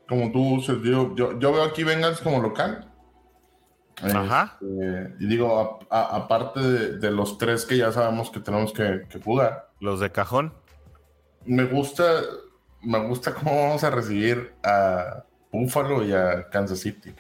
Como 0.07 0.31
tú, 0.31 0.61
yo, 0.61 1.15
yo, 1.15 1.39
yo 1.39 1.51
veo 1.51 1.63
aquí 1.63 1.83
Bengals 1.83 2.21
como 2.21 2.41
local. 2.41 2.88
Ajá. 4.03 4.57
Este, 4.61 5.15
y 5.19 5.27
digo, 5.27 5.79
aparte 5.89 6.59
de, 6.59 7.11
los 7.11 7.37
tres 7.37 7.65
que 7.65 7.77
ya 7.77 7.91
sabemos 7.91 8.29
que 8.29 8.39
tenemos 8.39 8.71
que, 8.73 9.05
jugar. 9.23 9.69
Los 9.79 9.99
de 9.99 10.11
cajón. 10.11 10.53
Me 11.45 11.65
gusta, 11.65 12.21
me 12.81 12.99
gusta 12.99 13.33
cómo 13.33 13.55
vamos 13.55 13.83
a 13.83 13.89
recibir 13.89 14.53
a 14.63 15.23
Buffalo 15.51 16.03
y 16.03 16.13
a 16.13 16.49
Kansas 16.49 16.79
City. 16.79 17.13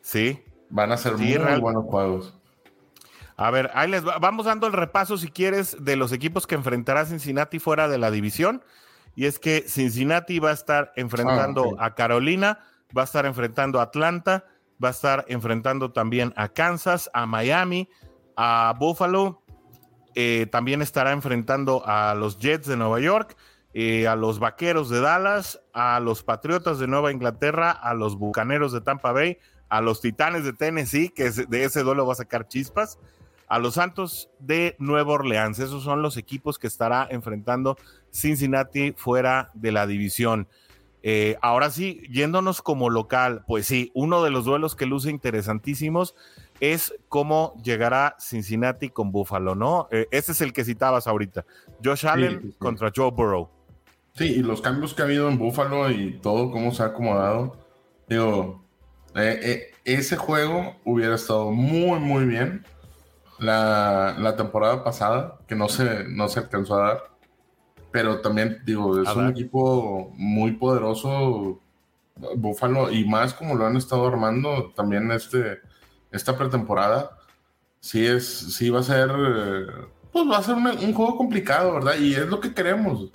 Sí. 0.00 0.42
Van 0.70 0.92
a 0.92 0.96
ser 0.96 1.16
muy 1.16 1.60
buenos 1.60 1.84
juegos. 1.84 2.34
A 3.36 3.50
ver, 3.50 3.70
ahí 3.74 3.90
les 3.90 4.04
vamos 4.04 4.46
dando 4.46 4.66
el 4.66 4.72
repaso, 4.72 5.16
si 5.16 5.28
quieres, 5.28 5.76
de 5.82 5.96
los 5.96 6.12
equipos 6.12 6.46
que 6.46 6.54
enfrentará 6.54 7.06
Cincinnati 7.06 7.58
fuera 7.58 7.88
de 7.88 7.98
la 7.98 8.10
división. 8.10 8.62
Y 9.14 9.26
es 9.26 9.38
que 9.38 9.64
Cincinnati 9.66 10.38
va 10.38 10.50
a 10.50 10.54
estar 10.54 10.92
enfrentando 10.96 11.74
ah, 11.78 11.86
a 11.86 11.94
Carolina, 11.94 12.60
va 12.96 13.02
a 13.02 13.04
estar 13.04 13.26
enfrentando 13.26 13.80
a 13.80 13.84
Atlanta, 13.84 14.44
va 14.82 14.88
a 14.88 14.92
estar 14.92 15.24
enfrentando 15.28 15.92
también 15.92 16.32
a 16.36 16.48
Kansas, 16.48 17.10
a 17.12 17.26
Miami, 17.26 17.88
a 18.36 18.74
Buffalo. 18.78 19.42
Eh, 20.14 20.46
también 20.50 20.82
estará 20.82 21.12
enfrentando 21.12 21.82
a 21.86 22.14
los 22.14 22.38
Jets 22.38 22.66
de 22.66 22.76
Nueva 22.76 23.00
York, 23.00 23.36
eh, 23.74 24.06
a 24.06 24.16
los 24.16 24.38
Vaqueros 24.38 24.90
de 24.90 25.00
Dallas, 25.00 25.60
a 25.72 26.00
los 26.00 26.22
Patriotas 26.22 26.78
de 26.78 26.86
Nueva 26.86 27.12
Inglaterra, 27.12 27.70
a 27.70 27.94
los 27.94 28.16
Bucaneros 28.18 28.72
de 28.72 28.82
Tampa 28.82 29.12
Bay, 29.12 29.38
a 29.68 29.80
los 29.80 30.02
Titanes 30.02 30.44
de 30.44 30.52
Tennessee, 30.52 31.08
que 31.08 31.30
de 31.30 31.64
ese 31.64 31.82
duelo 31.82 32.06
va 32.06 32.12
a 32.12 32.16
sacar 32.16 32.46
chispas, 32.46 32.98
a 33.48 33.58
los 33.58 33.74
Santos 33.74 34.30
de 34.38 34.76
Nueva 34.78 35.12
Orleans. 35.12 35.58
Esos 35.58 35.82
son 35.82 36.02
los 36.02 36.16
equipos 36.16 36.58
que 36.58 36.66
estará 36.66 37.06
enfrentando 37.10 37.76
Cincinnati 38.10 38.92
fuera 38.92 39.50
de 39.54 39.72
la 39.72 39.86
división. 39.86 40.48
Eh, 41.02 41.36
ahora 41.42 41.70
sí, 41.70 42.02
yéndonos 42.10 42.62
como 42.62 42.90
local, 42.90 43.44
pues 43.46 43.66
sí, 43.66 43.90
uno 43.94 44.22
de 44.22 44.30
los 44.30 44.44
duelos 44.44 44.76
que 44.76 44.86
luce 44.86 45.10
interesantísimos 45.10 46.14
es 46.60 46.94
cómo 47.08 47.54
llegará 47.62 48.16
Cincinnati 48.20 48.88
con 48.90 49.10
Buffalo, 49.10 49.56
¿no? 49.56 49.88
Eh, 49.90 50.06
ese 50.12 50.30
es 50.32 50.40
el 50.40 50.52
que 50.52 50.64
citabas 50.64 51.08
ahorita. 51.08 51.44
Josh 51.82 52.06
Allen 52.06 52.54
contra 52.58 52.92
Joe 52.94 53.10
Burrow. 53.10 53.50
Sí, 54.14 54.26
y 54.26 54.42
los 54.42 54.60
cambios 54.60 54.94
que 54.94 55.02
ha 55.02 55.06
habido 55.06 55.28
en 55.28 55.38
Buffalo 55.38 55.90
y 55.90 56.18
todo 56.20 56.50
cómo 56.50 56.70
se 56.72 56.82
ha 56.82 56.86
acomodado. 56.86 57.56
Digo, 58.08 58.62
eh, 59.14 59.40
eh, 59.42 59.70
ese 59.84 60.16
juego 60.16 60.76
hubiera 60.84 61.14
estado 61.14 61.50
muy, 61.50 61.98
muy 61.98 62.26
bien 62.26 62.64
la, 63.38 64.34
temporada 64.36 64.84
pasada, 64.84 65.38
que 65.48 65.54
no 65.54 65.68
se, 65.68 66.04
no 66.04 66.28
se 66.28 66.40
alcanzó 66.40 66.76
a 66.76 66.88
dar. 66.88 67.11
Pero 67.92 68.20
también, 68.20 68.62
digo, 68.64 69.00
es 69.00 69.14
un 69.14 69.28
equipo 69.28 70.12
muy 70.16 70.52
poderoso, 70.52 71.60
Buffalo, 72.36 72.90
y 72.90 73.04
más 73.04 73.34
como 73.34 73.54
lo 73.54 73.66
han 73.66 73.76
estado 73.76 74.06
armando 74.06 74.72
también 74.74 75.10
este, 75.12 75.60
esta 76.10 76.36
pretemporada. 76.36 77.18
Sí, 77.80 78.06
es, 78.06 78.26
sí 78.26 78.70
va 78.70 78.80
a 78.80 78.84
ser, 78.84 79.10
pues 80.12 80.24
va 80.30 80.38
a 80.38 80.42
ser 80.42 80.54
un 80.54 80.94
juego 80.94 81.16
complicado, 81.16 81.74
¿verdad? 81.74 81.96
Y 81.98 82.14
es 82.14 82.26
lo 82.26 82.40
que 82.40 82.54
queremos. 82.54 83.10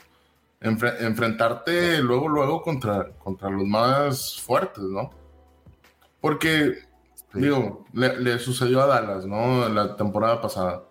enfrentarte 0.59 1.99
luego, 2.01 2.27
luego 2.27 2.61
contra, 2.61 3.11
contra 3.19 3.49
los 3.49 3.65
más 3.65 4.41
fuertes, 4.41 4.83
¿no? 4.83 5.11
Porque, 6.19 6.79
digo, 7.33 7.85
le, 7.93 8.39
sucedió 8.39 8.81
a 8.81 8.87
Dallas, 8.87 9.25
¿no? 9.25 9.69
La 9.69 9.95
temporada 9.95 10.41
pasada. 10.41 10.83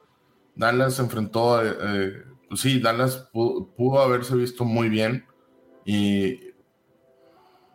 Dallas 0.54 0.94
se 0.94 1.02
enfrentó, 1.02 1.62
eh, 1.62 1.76
eh, 1.78 2.24
sí, 2.54 2.80
Dallas 2.80 3.28
pudo, 3.32 4.00
haberse 4.00 4.34
visto 4.36 4.64
muy 4.64 4.88
bien 4.88 5.24
y 5.84 6.40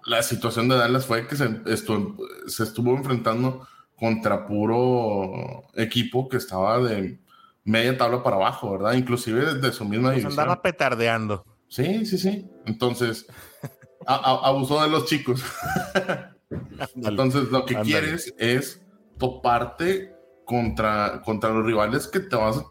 la 0.05 0.23
situación 0.23 0.67
de 0.69 0.77
Dallas 0.77 1.05
fue 1.05 1.27
que 1.27 1.35
se, 1.35 1.47
se 1.65 2.63
estuvo 2.63 2.95
enfrentando 2.95 3.67
contra 3.95 4.47
puro 4.47 5.63
equipo 5.75 6.27
que 6.27 6.37
estaba 6.37 6.79
de 6.79 7.19
media 7.63 7.97
tabla 7.97 8.23
para 8.23 8.37
abajo, 8.37 8.71
¿verdad? 8.71 8.93
Inclusive 8.93 9.55
de 9.55 9.71
su 9.71 9.85
misma 9.85 10.09
división. 10.09 10.31
andaba 10.31 10.61
petardeando. 10.61 11.45
Sí, 11.67 12.05
sí, 12.05 12.17
sí. 12.17 12.49
Entonces, 12.65 13.27
abusó 14.05 14.81
de 14.81 14.89
los 14.89 15.05
chicos. 15.05 15.43
Entonces, 16.95 17.49
lo 17.49 17.65
que 17.65 17.75
quieres 17.81 18.33
es 18.37 18.81
toparte 19.17 20.13
contra, 20.45 21.21
contra 21.23 21.51
los 21.51 21.65
rivales 21.65 22.07
que 22.07 22.19
te 22.19 22.35
vas 22.35 22.57
a 22.57 22.65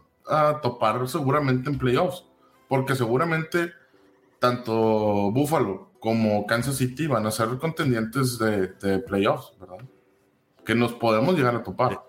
topar 0.61 1.07
seguramente 1.07 1.69
en 1.69 1.77
playoffs. 1.77 2.25
Porque 2.67 2.95
seguramente 2.95 3.73
tanto 4.39 5.31
Buffalo 5.31 5.91
como 5.99 6.45
Kansas 6.47 6.77
City 6.77 7.07
van 7.07 7.25
a 7.25 7.31
ser 7.31 7.57
contendientes 7.59 8.39
de, 8.39 8.99
playoffs, 8.99 9.53
¿verdad? 9.59 9.77
Que 10.65 10.73
nos 10.73 10.93
podemos 10.93 11.35
llegar 11.35 11.55
a 11.55 11.63
topar. 11.63 12.01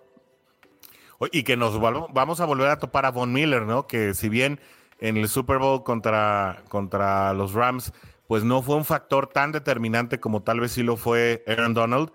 Y 1.31 1.43
que 1.43 1.57
nos 1.57 1.79
vamos 1.81 2.41
a 2.41 2.47
volver 2.47 2.69
a 2.69 2.79
topar 2.79 3.07
a 3.07 3.11
Von 3.11 3.33
Miller, 3.33 3.63
¿no? 3.63 3.87
Que 3.87 4.15
si 4.15 4.29
bien 4.29 4.61
en 4.99 5.17
el 5.17 5.29
Super 5.29 5.59
Bowl 5.59 5.83
contra, 5.85 6.63
contra 6.69 7.33
los 7.35 7.53
Rams 7.53 7.93
pues 8.33 8.45
no 8.45 8.63
fue 8.63 8.77
un 8.77 8.87
factor 8.87 9.27
tan 9.27 9.53
determinante 9.53 10.19
como 10.19 10.43
tal 10.43 10.61
vez 10.61 10.73
sí 10.73 10.83
lo 10.83 10.97
fue 10.97 11.45
Aaron 11.47 11.75
Donald, 11.75 12.13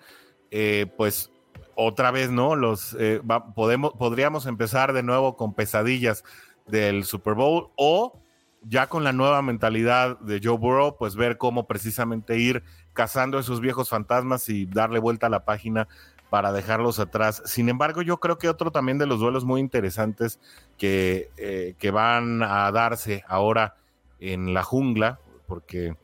eh, 0.49 0.87
pues 0.97 1.29
otra 1.77 2.09
vez, 2.09 2.31
¿no? 2.31 2.55
Los, 2.55 2.97
eh, 2.99 3.21
podemos, 3.55 3.93
podríamos 3.93 4.47
empezar 4.47 4.93
de 4.93 5.03
nuevo 5.03 5.37
con 5.37 5.53
pesadillas 5.53 6.23
del 6.65 7.05
Super 7.05 7.35
Bowl 7.35 7.69
o 7.75 8.19
ya 8.63 8.87
con 8.87 9.03
la 9.03 9.13
nueva 9.13 9.43
mentalidad 9.43 10.19
de 10.19 10.41
Joe 10.43 10.57
Burrow, 10.57 10.97
pues 10.97 11.15
ver 11.15 11.37
cómo 11.37 11.67
precisamente 11.67 12.39
ir 12.39 12.63
cazando 12.93 13.37
esos 13.37 13.61
viejos 13.61 13.89
fantasmas 13.89 14.49
y 14.49 14.65
darle 14.65 14.97
vuelta 14.97 15.27
a 15.27 15.29
la 15.29 15.45
página 15.45 15.87
para 16.31 16.51
dejarlos 16.51 16.97
atrás. 16.97 17.43
Sin 17.45 17.69
embargo, 17.69 18.01
yo 18.01 18.19
creo 18.19 18.39
que 18.39 18.49
otro 18.49 18.71
también 18.71 18.97
de 18.97 19.05
los 19.05 19.19
duelos 19.19 19.45
muy 19.45 19.61
interesantes 19.61 20.39
que, 20.79 21.29
eh, 21.37 21.75
que 21.77 21.91
van 21.91 22.41
a 22.41 22.71
darse 22.71 23.23
ahora 23.27 23.75
en 24.19 24.55
la 24.55 24.63
jungla, 24.63 25.19
porque 25.45 25.95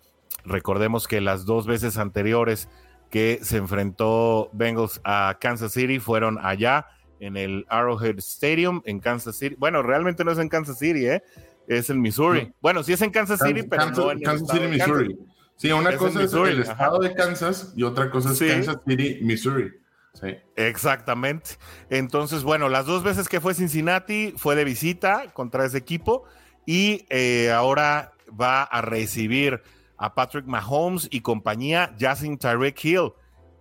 Recordemos 0.46 1.08
que 1.08 1.22
las 1.22 1.46
dos 1.46 1.66
veces 1.66 1.98
anteriores 1.98 2.68
que 3.14 3.38
se 3.44 3.58
enfrentó 3.58 4.50
Bengals 4.54 5.00
a 5.04 5.38
Kansas 5.40 5.72
City 5.72 6.00
fueron 6.00 6.40
allá 6.42 6.88
en 7.20 7.38
el 7.38 7.64
Arrowhead 7.70 8.18
Stadium 8.18 8.82
en 8.86 9.00
Kansas 9.00 9.36
City. 9.36 9.56
Bueno, 9.60 9.84
realmente 9.84 10.24
no 10.24 10.32
es 10.32 10.40
en 10.40 10.50
Kansas 10.50 10.80
City, 10.80 11.06
¿eh? 11.06 11.24
es 11.68 11.92
en 11.92 12.02
Missouri. 12.02 12.52
Bueno, 12.60 12.82
sí 12.82 12.92
es 12.92 13.04
en 13.04 13.12
Kansas 13.12 13.40
City, 13.40 13.62
pero 13.70 13.92
no 13.92 14.12
en 14.12 14.20
Kansas 14.20 14.48
City, 14.50 14.66
Missouri. 14.66 15.16
Sí, 15.58 15.72
una 15.72 15.96
cosa 15.96 16.24
es 16.24 16.34
el 16.34 16.62
estado 16.64 16.98
de 16.98 17.14
Kansas 17.14 17.72
y 17.76 17.84
otra 17.84 18.10
cosa 18.10 18.32
es 18.32 18.40
Kansas 18.40 18.78
City, 18.84 19.20
Missouri. 19.22 19.72
Sí. 20.20 20.36
Exactamente. 20.56 21.52
Entonces, 21.92 22.42
bueno, 22.42 22.68
las 22.68 22.88
dos 22.88 23.04
veces 23.04 23.30
que 23.30 23.40
fue 23.40 23.54
Cincinnati 23.54 24.34
fue 24.38 24.56
de 24.56 24.64
visita 24.64 25.32
contra 25.34 25.66
ese 25.66 25.78
equipo 25.78 26.24
y 26.66 27.06
eh, 27.12 27.52
ahora 27.52 28.14
va 28.30 28.64
a 28.64 28.82
recibir 28.82 29.62
a 30.04 30.14
Patrick 30.16 30.46
Mahomes 30.46 31.08
y 31.12 31.22
compañía, 31.22 31.96
Justin 31.98 32.38
Tyreek 32.38 32.84
Hill. 32.84 33.14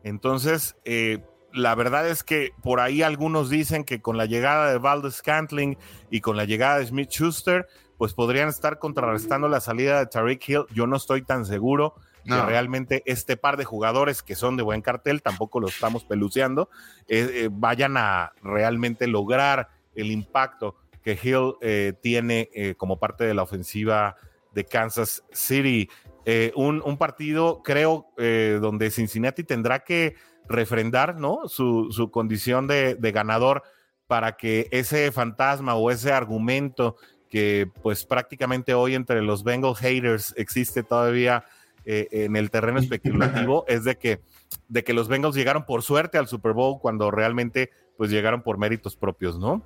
Entonces, 0.02 0.74
eh, 0.84 1.22
la 1.52 1.76
verdad 1.76 2.08
es 2.08 2.24
que 2.24 2.50
por 2.64 2.80
ahí 2.80 3.02
algunos 3.02 3.48
dicen 3.48 3.84
que 3.84 4.02
con 4.02 4.16
la 4.16 4.26
llegada 4.26 4.72
de 4.72 4.78
Valdez 4.78 5.14
Scantling 5.14 5.78
y 6.10 6.20
con 6.20 6.36
la 6.36 6.44
llegada 6.44 6.80
de 6.80 6.86
Smith 6.86 7.10
Schuster, 7.10 7.68
pues 7.96 8.12
podrían 8.14 8.48
estar 8.48 8.80
contrarrestando 8.80 9.46
la 9.48 9.60
salida 9.60 10.00
de 10.00 10.06
Tyreek 10.06 10.48
Hill. 10.48 10.64
Yo 10.74 10.88
no 10.88 10.96
estoy 10.96 11.22
tan 11.22 11.46
seguro 11.46 11.94
que 12.24 12.34
realmente 12.34 13.04
este 13.06 13.36
par 13.36 13.56
de 13.56 13.64
jugadores 13.64 14.24
que 14.24 14.34
son 14.34 14.56
de 14.56 14.64
buen 14.64 14.82
cartel, 14.82 15.22
tampoco 15.22 15.60
lo 15.60 15.68
estamos 15.68 16.04
peluceando, 16.04 16.70
eh, 17.06 17.30
eh, 17.34 17.48
vayan 17.52 17.96
a 17.96 18.32
realmente 18.42 19.06
lograr 19.06 19.68
el 19.94 20.10
impacto 20.10 20.74
que 21.04 21.16
Hill 21.22 21.94
tiene 22.00 22.74
como 22.76 22.98
parte 22.98 23.22
de 23.22 23.34
la 23.34 23.42
ofensiva 23.44 24.16
de 24.54 24.64
Kansas 24.64 25.24
City. 25.32 25.88
Eh, 26.24 26.52
un, 26.54 26.96
partido, 26.98 27.62
creo, 27.62 28.06
eh, 28.16 28.58
donde 28.60 28.90
Cincinnati 28.90 29.42
tendrá 29.42 29.80
que 29.80 30.14
refrendar 30.48 31.18
¿no? 31.18 31.48
su, 31.48 32.10
condición 32.12 32.66
de, 32.66 32.96
ganador 33.12 33.62
para 34.06 34.36
que 34.36 34.68
ese 34.70 35.10
fantasma 35.10 35.74
o 35.74 35.90
ese 35.90 36.12
argumento 36.12 36.96
que 37.28 37.66
pues 37.82 38.04
prácticamente 38.04 38.74
hoy 38.74 38.94
entre 38.94 39.22
los 39.22 39.42
Bengal 39.42 39.74
haters 39.74 40.34
existe 40.36 40.82
todavía 40.82 41.44
eh, 41.84 42.08
en 42.12 42.36
el 42.36 42.50
terreno 42.50 42.78
especulativo 42.78 43.64
es 43.68 43.84
de 43.84 43.96
que, 43.96 44.20
de 44.68 44.84
que 44.84 44.92
los 44.92 45.08
Bengals 45.08 45.34
llegaron 45.34 45.64
por 45.64 45.82
suerte 45.82 46.18
al 46.18 46.28
Super 46.28 46.52
Bowl 46.52 46.78
cuando 46.78 47.10
realmente 47.10 47.70
pues 47.96 48.10
llegaron 48.10 48.42
por 48.42 48.58
méritos 48.58 48.96
propios, 48.96 49.38
¿no? 49.38 49.62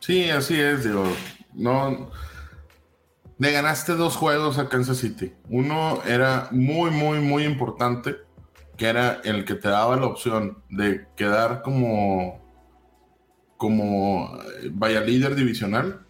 Sí, 0.00 0.30
así 0.30 0.60
es, 0.60 0.84
digo, 0.84 1.04
no, 1.54 2.10
le 3.40 3.52
ganaste 3.52 3.94
dos 3.94 4.16
juegos 4.16 4.58
a 4.58 4.68
Kansas 4.68 4.98
City. 4.98 5.32
Uno 5.48 6.02
era 6.06 6.48
muy, 6.50 6.90
muy, 6.90 7.20
muy 7.20 7.44
importante, 7.44 8.16
que 8.76 8.86
era 8.86 9.22
el 9.24 9.46
que 9.46 9.54
te 9.54 9.70
daba 9.70 9.96
la 9.96 10.04
opción 10.04 10.62
de 10.68 11.06
quedar 11.16 11.62
como, 11.62 12.38
como 13.56 14.38
vaya 14.72 15.00
líder 15.00 15.34
divisional. 15.36 16.04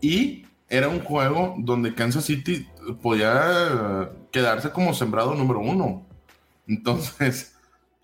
Y 0.00 0.44
era 0.68 0.88
un 0.88 1.04
juego 1.04 1.54
donde 1.56 1.94
Kansas 1.94 2.24
City 2.24 2.68
podía 3.00 4.10
quedarse 4.32 4.70
como 4.70 4.92
sembrado 4.92 5.36
número 5.36 5.60
uno. 5.60 6.04
Entonces, 6.66 7.56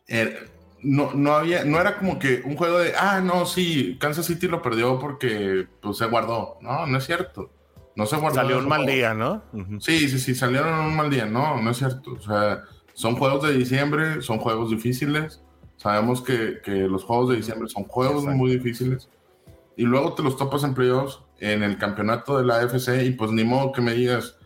er, 0.06 0.52
no, 0.84 1.14
no 1.14 1.32
había, 1.32 1.64
no 1.64 1.80
era 1.80 1.98
como 1.98 2.20
que 2.20 2.42
un 2.44 2.56
juego 2.56 2.78
de, 2.78 2.94
ah, 2.96 3.20
no, 3.20 3.44
sí, 3.44 3.96
Kansas 3.98 4.26
City 4.26 4.46
lo 4.46 4.62
perdió 4.62 5.00
porque 5.00 5.66
pues, 5.82 5.98
se 5.98 6.06
guardó. 6.06 6.58
No, 6.60 6.86
no 6.86 6.98
es 6.98 7.04
cierto. 7.04 7.55
No 7.96 8.04
se 8.06 8.16
guardó. 8.16 8.36
Salió 8.36 8.58
un 8.58 8.68
mal 8.68 8.86
día, 8.86 9.14
¿no? 9.14 9.42
Sí, 9.80 10.08
sí, 10.08 10.18
sí, 10.18 10.34
salieron 10.34 10.78
un 10.80 10.94
mal 10.94 11.10
día. 11.10 11.24
No, 11.24 11.60
no 11.60 11.70
es 11.70 11.78
cierto. 11.78 12.12
O 12.12 12.20
sea, 12.20 12.62
son 12.92 13.16
juegos 13.16 13.42
de 13.42 13.54
diciembre, 13.54 14.20
son 14.22 14.38
juegos 14.38 14.70
difíciles. 14.70 15.42
Sabemos 15.78 16.22
que, 16.22 16.60
los 16.88 17.04
juegos 17.04 17.30
de 17.30 17.36
diciembre 17.36 17.68
son 17.68 17.84
juegos 17.84 18.24
muy 18.24 18.50
difíciles. 18.52 19.08
Y 19.76 19.84
luego 19.84 20.14
te 20.14 20.22
los 20.22 20.36
topas 20.36 20.62
en 20.64 20.74
playoffs 20.74 21.20
en 21.38 21.62
el 21.62 21.78
campeonato 21.78 22.38
de 22.38 22.44
la 22.44 22.60
AFC 22.60 23.02
y 23.04 23.10
pues 23.10 23.30
ni 23.30 23.44
modo 23.44 23.72
que 23.72 23.82
me 23.82 23.92
digas 23.92 24.36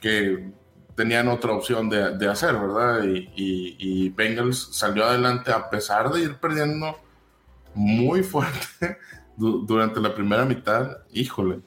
que 0.00 0.52
tenían 0.94 1.28
otra 1.28 1.52
opción 1.52 1.88
de, 1.88 2.28
hacer, 2.28 2.54
¿verdad? 2.54 3.02
Y, 3.04 4.08
Bengals 4.10 4.70
salió 4.72 5.04
adelante 5.04 5.52
a 5.52 5.70
pesar 5.70 6.10
de 6.10 6.22
ir 6.22 6.34
perdiendo 6.36 6.96
muy 7.74 8.22
fuerte 8.22 8.98
durante 9.36 10.00
la 10.00 10.14
primera 10.14 10.44
mitad. 10.44 10.98
Híjole, 11.12 11.60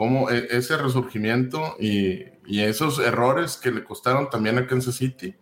como 0.00 0.30
e, 0.30 0.46
ese 0.56 0.78
resurgimiento 0.78 1.76
y, 1.78 2.24
esos 2.48 2.98
errores 2.98 3.58
que 3.58 3.70
le 3.70 3.84
costaron 3.84 4.30
también 4.30 4.56
a 4.56 4.66
Kansas 4.66 4.94
City, 4.94 5.36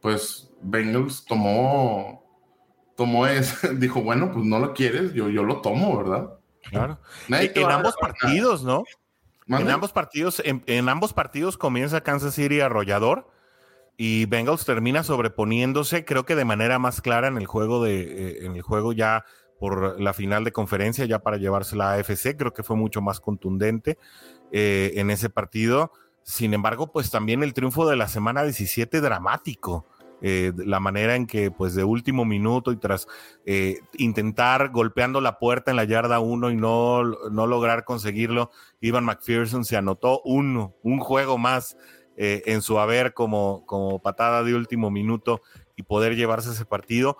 pues 0.00 0.50
Bengals 0.62 1.26
tomó, 1.26 2.24
tomó 2.96 3.26
ese, 3.26 3.74
dijo, 3.74 4.00
bueno, 4.00 4.32
pues 4.32 4.46
no 4.46 4.58
lo 4.58 4.72
quieres, 4.72 5.12
yo, 5.12 5.28
yo 5.28 5.42
lo 5.42 5.60
tomo, 5.60 5.98
¿verdad? 5.98 6.30
Claro. 6.62 6.98
en 7.28 7.70
ambos 7.70 7.94
partidos, 8.00 8.64
¿no? 8.64 8.84
En 9.46 9.68
ambos 9.70 9.92
partidos, 9.92 10.42
en, 10.46 10.88
ambos 10.88 11.12
partidos 11.12 11.58
comienza 11.58 12.00
Kansas 12.00 12.34
City 12.34 12.62
arrollador 12.62 13.30
y 13.98 14.24
Bengals 14.24 14.64
termina 14.64 15.02
sobreponiéndose, 15.02 16.06
creo 16.06 16.24
que 16.24 16.36
de 16.36 16.46
manera 16.46 16.78
más 16.78 17.02
clara 17.02 17.28
en 17.28 17.36
el 17.36 17.46
juego 17.46 17.84
de, 17.84 18.00
eh, 18.00 18.46
en 18.46 18.56
el 18.56 18.62
juego 18.62 18.94
ya 18.94 19.26
por 19.60 20.00
la 20.00 20.12
final 20.12 20.42
de 20.42 20.52
conferencia, 20.52 21.04
ya 21.04 21.20
para 21.20 21.36
llevarse 21.36 21.76
la 21.76 21.92
AFC, 21.92 22.36
creo 22.36 22.52
que 22.52 22.62
fue 22.64 22.76
mucho 22.76 23.02
más 23.02 23.20
contundente 23.20 23.98
eh, 24.50 24.92
en 24.96 25.10
ese 25.10 25.28
partido. 25.28 25.92
Sin 26.22 26.54
embargo, 26.54 26.90
pues 26.90 27.10
también 27.10 27.42
el 27.42 27.54
triunfo 27.54 27.88
de 27.88 27.96
la 27.96 28.08
semana 28.08 28.42
17 28.42 29.00
dramático. 29.00 29.86
Eh, 30.22 30.52
la 30.56 30.80
manera 30.80 31.14
en 31.16 31.26
que, 31.26 31.50
pues 31.50 31.74
de 31.74 31.84
último 31.84 32.24
minuto 32.24 32.72
y 32.72 32.76
tras 32.76 33.06
eh, 33.46 33.80
intentar 33.96 34.70
golpeando 34.70 35.20
la 35.20 35.38
puerta 35.38 35.70
en 35.70 35.78
la 35.78 35.84
yarda 35.84 36.20
1 36.20 36.50
y 36.50 36.56
no, 36.56 37.04
no 37.04 37.46
lograr 37.46 37.84
conseguirlo, 37.84 38.50
Ivan 38.80 39.04
McPherson 39.04 39.64
se 39.64 39.78
anotó 39.78 40.20
uno, 40.24 40.74
un 40.82 40.98
juego 40.98 41.38
más 41.38 41.76
eh, 42.22 42.42
en 42.52 42.60
su 42.60 42.78
haber 42.78 43.14
como, 43.14 43.64
como 43.64 44.02
patada 44.02 44.42
de 44.42 44.54
último 44.54 44.90
minuto 44.90 45.40
y 45.74 45.84
poder 45.84 46.16
llevarse 46.16 46.50
ese 46.50 46.66
partido. 46.66 47.16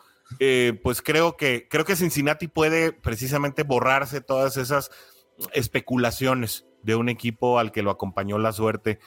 Pues 0.82 1.02
creo 1.02 1.36
que, 1.36 1.66
creo 1.68 1.84
que 1.84 1.96
Cincinnati 1.96 2.48
puede 2.48 2.92
precisamente 2.92 3.62
borrarse 3.62 4.20
todas 4.20 4.56
esas 4.56 4.90
especulaciones 5.52 6.66
de 6.82 6.96
un 6.96 7.08
equipo 7.08 7.58
al 7.58 7.72
que 7.72 7.82
lo 7.82 7.90
acompañó 7.90 8.38
la 8.38 8.52
suerte 8.52 9.00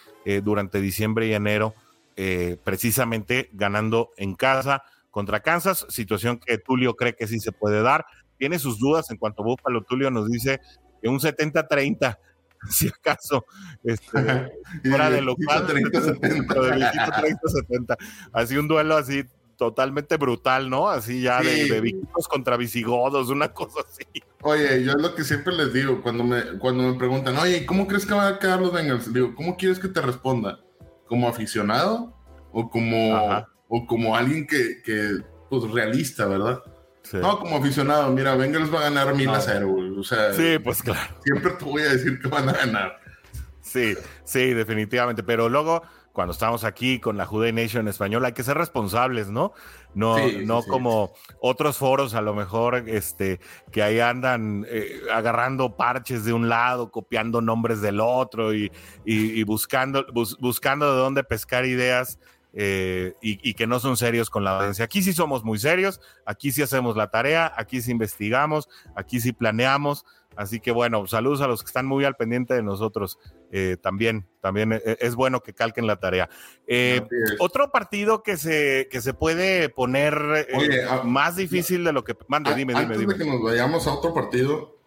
durante 0.44 0.82
diciembre 0.82 1.28
y 1.28 1.34
enero 1.34 1.74
eh, 2.16 2.58
precisamente 2.64 3.50
ganando 3.54 4.12
en 4.18 4.36
casa 4.36 4.84
contra 5.10 5.40
Kansas, 5.40 5.88
situación 5.90 6.38
que 6.38 6.60
Tulio 6.60 6.96
cree 6.96 7.16
que 7.16 7.26
sí 7.26 7.40
se 7.40 7.52
puede 7.52 7.82
dar. 7.82 8.06
Tiene 8.38 8.60
sus 8.60 8.78
dudas 8.78 9.10
en 9.10 9.18
cuanto 9.18 9.42
a 9.42 9.46
Búfalo. 9.46 9.82
Tulio 9.82 10.12
nos 10.12 10.30
dice 10.30 10.62
que 11.02 11.10
un 11.10 11.20
70-30, 11.20 12.20
si 12.70 12.88
acaso, 12.88 13.48
este, 13.84 14.52
fuera 14.84 15.10
de 15.10 15.22
local, 15.22 15.66
30-70. 15.68 17.98
Así 18.32 18.58
un 18.58 18.68
duelo 18.68 18.96
así 18.96 19.24
totalmente 19.58 20.18
brutal, 20.18 20.70
¿no? 20.70 20.90
Así 20.90 21.22
ya 21.22 21.42
de, 21.42 21.66
de 21.66 21.96
contra 22.30 22.58
visigodos, 22.58 23.30
una 23.30 23.54
cosa 23.54 23.82
así. 23.90 24.06
Oye, 24.42 24.84
yo 24.84 24.92
es 24.92 25.02
lo 25.02 25.16
que 25.16 25.24
siempre 25.24 25.54
les 25.56 25.74
digo 25.74 26.02
cuando 26.02 26.24
me, 26.24 26.58
cuando 26.60 26.84
me 26.84 26.98
preguntan, 26.98 27.38
oye, 27.38 27.66
¿cómo 27.66 27.88
crees 27.88 28.06
que 28.06 28.14
van 28.14 28.34
a 28.34 28.40
quedar 28.40 28.60
los 28.60 28.74
Bengals? 28.74 29.14
Digo, 29.14 29.34
¿cómo 29.36 29.56
quieres 29.56 29.80
que 29.80 29.88
te 29.88 30.02
responda? 30.02 30.60
como 31.14 31.28
aficionado 31.28 32.12
o 32.52 32.72
como, 32.72 33.46
o 33.68 33.86
como 33.86 34.16
alguien 34.16 34.48
que, 34.48 34.82
que, 34.84 35.20
pues, 35.48 35.70
realista, 35.72 36.26
¿verdad? 36.26 36.64
No, 37.12 37.38
como 37.38 37.58
aficionado, 37.58 38.12
mira, 38.12 38.36
Bengals 38.36 38.74
va 38.74 38.80
a 38.80 38.84
ganar 38.90 39.14
mil 39.14 39.30
a 39.30 39.40
cero, 39.40 39.76
O 39.96 40.04
sea, 40.04 40.34
sí, 40.34 40.58
pues 40.64 40.82
claro. 40.82 41.14
Siempre 41.24 41.52
te 41.52 41.66
voy 41.66 41.84
a 41.84 41.90
decir 41.90 42.20
que 42.20 42.28
van 42.30 42.50
a 42.50 42.54
ganar. 42.54 43.00
Sí, 43.62 43.96
sí, 44.24 44.56
definitivamente. 44.56 45.22
Pero 45.22 45.50
luego, 45.50 45.84
cuando 46.14 46.32
estamos 46.32 46.64
aquí 46.64 47.00
con 47.00 47.18
la 47.18 47.26
Jude 47.26 47.52
Nation 47.52 47.88
española, 47.88 48.28
hay 48.28 48.34
que 48.34 48.44
ser 48.44 48.56
responsables, 48.56 49.30
¿no? 49.30 49.52
No, 49.96 50.16
no 50.46 50.62
como 50.64 51.14
otros 51.40 51.78
foros, 51.78 52.14
a 52.14 52.22
lo 52.22 52.36
mejor, 52.36 52.88
este, 52.88 53.40
que 53.72 53.82
ahí 53.82 54.00
andan 54.00 54.66
eh, 54.70 55.02
agarrando 55.12 55.76
parches 55.76 56.24
de 56.24 56.32
un 56.32 56.50
lado, 56.50 56.92
copiando 56.92 57.42
nombres 57.42 57.82
del 57.82 58.00
otro 58.00 58.54
y, 58.54 58.72
buscando, 59.44 60.06
buscando 60.40 60.94
de 60.94 61.00
dónde 61.00 61.24
pescar 61.24 61.66
ideas. 61.66 62.20
Eh, 62.56 63.16
y, 63.20 63.56
que 63.56 63.66
no 63.66 63.80
son 63.80 63.98
serios 63.98 64.30
con 64.30 64.44
la 64.44 64.58
audiencia. 64.58 64.86
Aquí 64.86 65.02
sí 65.02 65.12
somos 65.14 65.44
muy 65.44 65.58
serios, 65.58 66.00
aquí 66.24 66.52
sí 66.52 66.62
hacemos 66.62 66.96
la 66.96 67.10
tarea, 67.10 67.52
aquí 67.58 67.82
sí 67.82 67.90
investigamos, 67.90 68.70
aquí 68.96 69.20
sí 69.20 69.32
planeamos, 69.32 70.06
Así 70.36 70.60
que 70.60 70.72
bueno, 70.72 71.06
saludos 71.08 71.42
a 71.42 71.48
los 71.48 71.62
que 71.62 71.68
están 71.68 71.86
muy 71.86 72.06
al 72.06 72.16
pendiente 72.16 72.54
de 72.54 72.64
nosotros. 72.64 73.20
Eh, 73.52 73.78
también, 73.82 74.28
también 74.42 74.74
e, 74.74 74.82
e, 74.84 74.98
es 75.02 75.16
bueno 75.16 75.42
que 75.42 75.54
calquen 75.54 75.88
la 75.88 75.98
tarea. 75.98 76.30
Eh, 76.68 77.02
otro 77.40 77.72
partido 77.72 78.24
que 78.24 78.38
se, 78.38 78.88
que 78.90 79.02
se 79.02 79.14
puede 79.14 79.70
poner 79.70 80.48
eh, 80.50 80.86
ah, 80.90 81.04
más 81.06 81.36
difícil 81.36 81.84
de 81.84 81.94
lo 81.94 82.04
que. 82.04 82.16
Mande, 82.28 82.54
dime, 82.56 82.74
antes 82.74 82.98
dime, 82.98 83.14
de 83.14 83.20
que 83.20 83.30
nos 83.30 83.42
vayamos 83.42 83.88
a 83.88 83.94
otro 83.94 84.14
partido, 84.14 84.78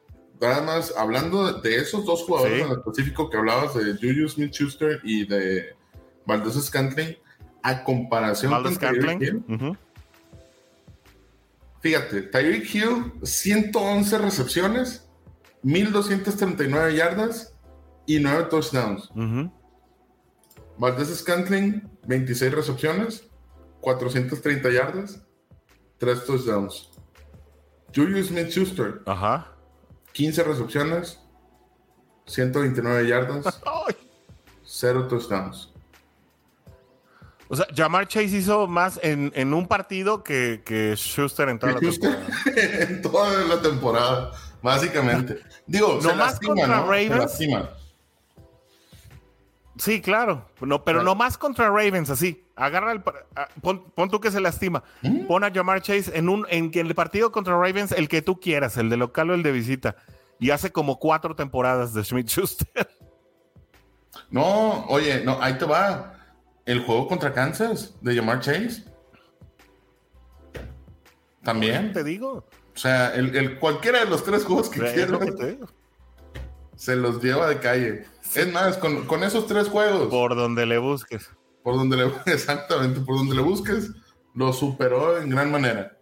nada 0.41 0.63
más 0.63 0.95
hablando 0.97 1.53
de 1.53 1.77
esos 1.77 2.05
dos 2.05 2.25
jugadores 2.25 2.67
en 2.67 2.73
específico 2.73 3.31
que 3.31 3.37
hablabas 3.37 3.75
de 3.75 3.95
Julius 3.95 4.35
Smith 4.35 4.53
Schuster 4.53 5.01
y 5.05 5.27
de 5.27 5.77
Valdez 6.27 6.55
Scantling, 6.55 7.17
a 7.69 7.83
comparación 7.83 8.53
con 8.63 8.77
Tyreek 8.79 9.21
Hill. 9.23 9.77
Fíjate, 11.81 12.23
Tyreek 12.23 12.75
Hill, 12.75 13.13
111 13.23 14.19
recepciones 14.19 15.09
1239 15.63 16.95
yardas 16.95 17.55
y 18.07 18.21
9 18.21 18.45
touchdowns. 18.51 19.11
Valdez 20.79 21.09
Scantling, 21.19 21.83
26 22.07 22.53
recepciones, 22.55 23.25
430 23.81 24.71
yardas, 24.71 25.21
3 25.99 26.25
touchdowns. 26.25 26.91
Julius 27.95 28.29
Smith 28.29 28.51
Schuster, 28.51 29.03
Ajá. 29.07 29.49
15 30.13 30.45
recepciones, 30.45 31.19
129 32.27 33.09
yardas, 33.09 33.61
0 34.65 35.09
touchdowns. 35.09 35.73
O 37.49 37.57
sea, 37.57 37.67
Jamar 37.75 38.09
Chase 38.09 38.37
hizo 38.37 38.67
más 38.67 38.99
en, 39.03 39.55
un 39.55 39.69
partido 39.69 40.25
que, 40.25 40.63
que 40.65 40.95
Schuster 40.97 41.49
en 41.49 41.59
toda 41.59 41.75
la 41.75 41.81
temporada. 41.81 42.27
en 42.57 43.03
toda 43.03 43.45
la 43.45 43.63
temporada. 43.63 44.33
Básicamente. 44.63 45.41
Digo, 45.67 46.01
no 46.03 46.15
más 46.17 46.41
contra 46.41 46.81
Ravens. 46.81 47.39
Sí, 49.79 50.01
claro. 50.01 50.49
No, 50.61 50.83
pero 50.85 51.03
no 51.03 51.15
más 51.15 51.37
contra 51.39 51.69
Ravens, 51.69 52.11
así. 52.11 52.43
Agarra 52.57 52.93
el. 52.93 53.03
Ah, 53.37 53.49
pon, 53.61 54.11
tú 54.11 54.21
que 54.21 54.31
se 54.31 54.41
lastima. 54.41 54.83
¿Mm? 55.03 55.27
Pon 55.27 55.45
a 55.45 55.53
Jamar 55.53 55.83
Chase 55.83 56.17
en 56.17 56.29
un 56.29 56.47
en 56.49 56.71
el 56.75 56.95
partido 56.95 57.31
contra 57.31 57.55
Ravens, 57.55 57.93
el 57.93 58.09
que 58.09 58.23
tú 58.23 58.41
quieras, 58.41 58.77
el 58.77 58.89
de 58.89 58.97
local 58.97 59.31
o 59.31 59.35
el 59.35 59.43
de 59.43 59.53
visita. 59.53 59.97
Y 60.41 60.51
hace 60.51 60.73
como 60.73 60.99
cuatro 60.99 61.37
temporadas 61.37 61.95
de 61.95 62.03
Schmidt 62.03 62.29
Schuster. 62.29 62.89
No, 64.31 64.87
oye, 64.87 65.23
no, 65.23 65.41
ahí 65.41 65.59
te 65.59 65.65
va. 65.65 66.16
El 66.67 66.81
juego 66.81 67.09
contra 67.09 67.33
Kansas 67.33 67.95
de 68.03 68.15
Jamar 68.15 68.41
Chase. 68.41 68.85
También. 71.43 71.93
Te 71.93 72.05
digo. 72.05 72.45
O 72.75 72.79
sea, 72.79 73.15
el, 73.15 73.59
cualquiera 73.59 74.01
de 74.01 74.07
los 74.07 74.23
tres 74.25 74.45
juegos 74.45 74.69
que 74.69 74.81
quieras 74.81 75.21
se 76.77 76.95
los 76.95 77.23
lleva 77.23 77.49
de 77.49 77.59
calle. 77.59 78.05
Es 78.35 78.53
más, 78.53 78.77
con, 78.77 79.23
esos 79.23 79.47
tres 79.47 79.69
juegos. 79.69 80.09
Por 80.09 80.37
donde 80.37 80.67
le 80.67 80.79
busques. 80.79 81.31
Por 81.63 81.77
donde 81.77 81.97
le 81.97 82.13
exactamente, 82.27 83.01
por 83.01 83.17
donde 83.17 83.35
le 83.35 83.43
busques, 83.43 83.91
lo 84.35 84.53
superó 84.53 85.19
en 85.19 85.31
gran 85.31 85.51
manera. 85.51 85.97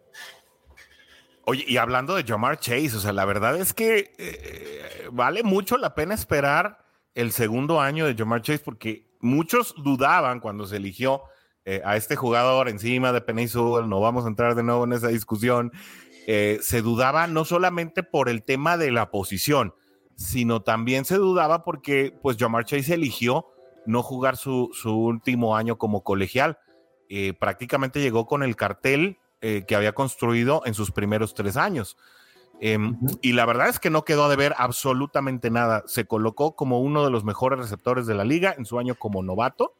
Oye, 1.46 1.64
y 1.68 1.76
hablando 1.76 2.14
de 2.14 2.24
Jamar 2.24 2.58
Chase, 2.58 2.96
o 2.96 3.00
sea, 3.00 3.12
la 3.12 3.24
verdad 3.24 3.56
es 3.56 3.72
que 3.74 4.14
eh, 4.18 5.08
vale 5.12 5.42
mucho 5.42 5.76
la 5.76 5.94
pena 5.94 6.14
esperar 6.14 6.84
el 7.14 7.32
segundo 7.32 7.80
año 7.80 8.06
de 8.06 8.14
Jamar 8.14 8.42
Chase 8.42 8.62
porque 8.64 9.03
muchos 9.24 9.74
dudaban 9.82 10.40
cuando 10.40 10.66
se 10.66 10.76
eligió 10.76 11.22
eh, 11.64 11.80
a 11.84 11.96
este 11.96 12.14
jugador 12.14 12.68
encima 12.68 13.12
de 13.12 13.20
Penny 13.22 13.46
no 13.54 14.00
vamos 14.00 14.24
a 14.24 14.28
entrar 14.28 14.54
de 14.54 14.62
nuevo 14.62 14.84
en 14.84 14.92
esa 14.92 15.08
discusión, 15.08 15.72
eh, 16.26 16.58
se 16.62 16.82
dudaba 16.82 17.26
no 17.26 17.44
solamente 17.44 18.02
por 18.02 18.28
el 18.28 18.42
tema 18.42 18.76
de 18.76 18.90
la 18.90 19.10
posición, 19.10 19.74
sino 20.16 20.62
también 20.62 21.04
se 21.04 21.16
dudaba 21.16 21.64
porque 21.64 22.16
pues 22.22 22.36
Jamar 22.38 22.64
Chase 22.64 22.94
eligió 22.94 23.46
no 23.86 24.02
jugar 24.02 24.36
su, 24.36 24.70
último 24.84 25.56
año 25.56 25.76
como 25.76 26.02
colegial. 26.02 26.58
Eh, 27.08 27.34
prácticamente 27.34 28.00
llegó 28.00 28.26
con 28.26 28.42
el 28.42 28.56
cartel 28.56 29.18
eh, 29.40 29.64
que 29.66 29.76
había 29.76 29.92
construido 29.92 30.62
en 30.64 30.74
sus 30.74 30.90
primeros 30.90 31.34
tres 31.34 31.56
años. 31.56 31.96
Em, 32.60 32.98
y 33.20 33.32
la 33.32 33.46
verdad 33.46 33.68
es 33.68 33.78
que 33.78 33.90
no 33.90 34.04
quedó 34.04 34.28
de 34.28 34.36
ver 34.36 34.54
absolutamente 34.56 35.50
nada. 35.50 35.82
Se 35.86 36.06
colocó 36.06 36.56
como 36.56 36.80
uno 36.80 37.04
de 37.04 37.10
los 37.10 37.24
mejores 37.24 37.58
receptores 37.58 38.06
de 38.06 38.14
la 38.14 38.24
liga 38.24 38.54
en 38.56 38.64
su 38.64 38.78
año 38.78 38.94
como 38.94 39.22
novato. 39.22 39.74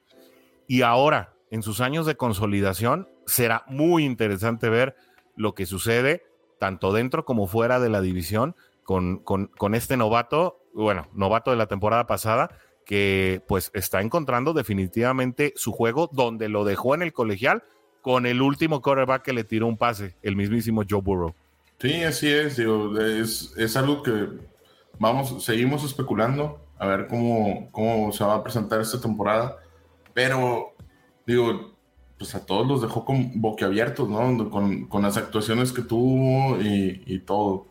Y 0.66 0.82
ahora, 0.82 1.34
en 1.50 1.62
sus 1.62 1.80
años 1.80 2.06
de 2.06 2.16
consolidación, 2.16 3.08
será 3.26 3.64
muy 3.68 4.04
interesante 4.04 4.68
ver 4.68 4.96
lo 5.36 5.54
que 5.54 5.66
sucede 5.66 6.24
tanto 6.58 6.92
dentro 6.92 7.24
como 7.24 7.46
fuera 7.46 7.80
de 7.80 7.88
la 7.88 8.00
división 8.00 8.54
con, 8.84 9.18
con, 9.18 9.74
este 9.74 9.96
novato, 9.96 10.60
bueno, 10.74 11.08
novato 11.14 11.50
de 11.50 11.56
la 11.56 11.66
temporada 11.66 12.06
pasada, 12.06 12.50
que 12.84 13.42
pues 13.48 13.70
está 13.74 14.02
encontrando 14.02 14.52
definitivamente 14.52 15.52
su 15.56 15.72
juego 15.72 16.08
donde 16.12 16.48
lo 16.48 16.64
dejó 16.64 16.94
en 16.94 17.02
el 17.02 17.12
colegial 17.12 17.62
con 18.02 18.26
el 18.26 18.42
último 18.42 18.82
quarterback 18.82 19.22
que 19.22 19.32
le 19.32 19.44
tiró 19.44 19.66
un 19.66 19.78
pase, 19.78 20.16
el 20.22 20.36
mismísimo 20.36 20.82
Joe 20.88 21.00
Burrow. 21.00 21.34
Sí, 21.84 22.02
así 22.02 22.30
es, 22.30 22.56
digo, 22.56 22.98
es, 22.98 23.52
es 23.58 23.76
algo 23.76 24.02
que 24.02 24.26
vamos, 24.98 25.44
seguimos 25.44 25.84
especulando 25.84 26.58
a 26.78 26.86
ver 26.86 27.06
cómo, 27.08 27.70
cómo 27.72 28.10
se 28.10 28.24
va 28.24 28.36
a 28.36 28.42
presentar 28.42 28.80
esta 28.80 29.02
temporada, 29.02 29.58
pero 30.14 30.72
digo, 31.26 31.76
pues 32.16 32.34
a 32.34 32.46
todos 32.46 32.66
los 32.66 32.80
dejó 32.80 33.04
con 33.04 33.38
boquiabiertos, 33.38 34.08
¿no? 34.08 34.48
Con, 34.48 34.86
con 34.86 35.02
las 35.02 35.18
actuaciones 35.18 35.72
que 35.74 35.82
tuvo 35.82 36.58
y, 36.58 37.02
y, 37.04 37.18
todo. 37.18 37.66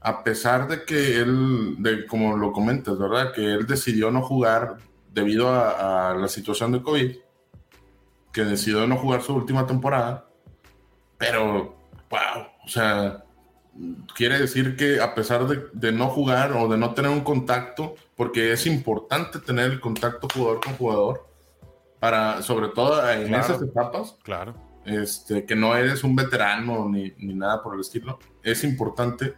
A 0.00 0.22
pesar 0.22 0.68
de 0.68 0.84
que 0.84 1.16
él, 1.16 1.74
de, 1.80 2.06
como 2.06 2.36
lo 2.36 2.52
comentas, 2.52 3.00
¿verdad? 3.00 3.32
Que 3.32 3.54
él 3.54 3.66
decidió 3.66 4.12
no 4.12 4.22
jugar 4.22 4.76
debido 5.12 5.48
a, 5.48 6.10
a 6.10 6.14
la 6.14 6.28
situación 6.28 6.70
de 6.70 6.82
COVID, 6.82 7.16
que 8.32 8.44
decidió 8.44 8.86
no 8.86 8.96
jugar 8.96 9.22
su 9.22 9.34
última 9.34 9.66
temporada, 9.66 10.28
pero, 11.18 11.74
wow, 12.10 12.46
o 12.64 12.68
sea, 12.68 13.24
quiere 14.14 14.38
decir 14.38 14.76
que 14.76 15.00
a 15.00 15.14
pesar 15.14 15.46
de, 15.46 15.66
de, 15.72 15.92
no 15.92 16.08
jugar 16.08 16.52
o 16.52 16.68
de 16.68 16.76
no 16.76 16.94
tener 16.94 17.10
un 17.10 17.20
contacto, 17.20 17.94
porque 18.16 18.52
es 18.52 18.66
importante 18.66 19.38
tener 19.38 19.70
el 19.70 19.80
contacto 19.80 20.28
jugador 20.32 20.60
con 20.60 20.74
jugador, 20.74 21.30
para, 21.98 22.42
sobre 22.42 22.68
todo 22.68 23.08
en 23.10 23.34
esas 23.34 23.60
etapas, 23.62 24.16
claro. 24.22 24.54
este, 24.84 25.44
que 25.44 25.54
no 25.54 25.76
eres 25.76 26.02
un 26.02 26.16
veterano 26.16 26.88
ni, 26.88 27.12
ni, 27.18 27.34
nada 27.34 27.62
por 27.62 27.74
el 27.74 27.80
estilo, 27.80 28.18
es 28.42 28.64
importante. 28.64 29.34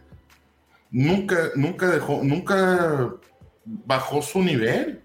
Nunca, 0.89 1.49
nunca 1.55 1.87
dejó, 1.87 2.21
nunca 2.23 3.13
bajó 3.65 4.21
su 4.21 4.41
nivel. 4.41 5.03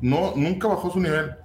No, 0.00 0.34
nunca 0.34 0.68
bajó 0.68 0.90
su 0.90 1.00
nivel. 1.00 1.36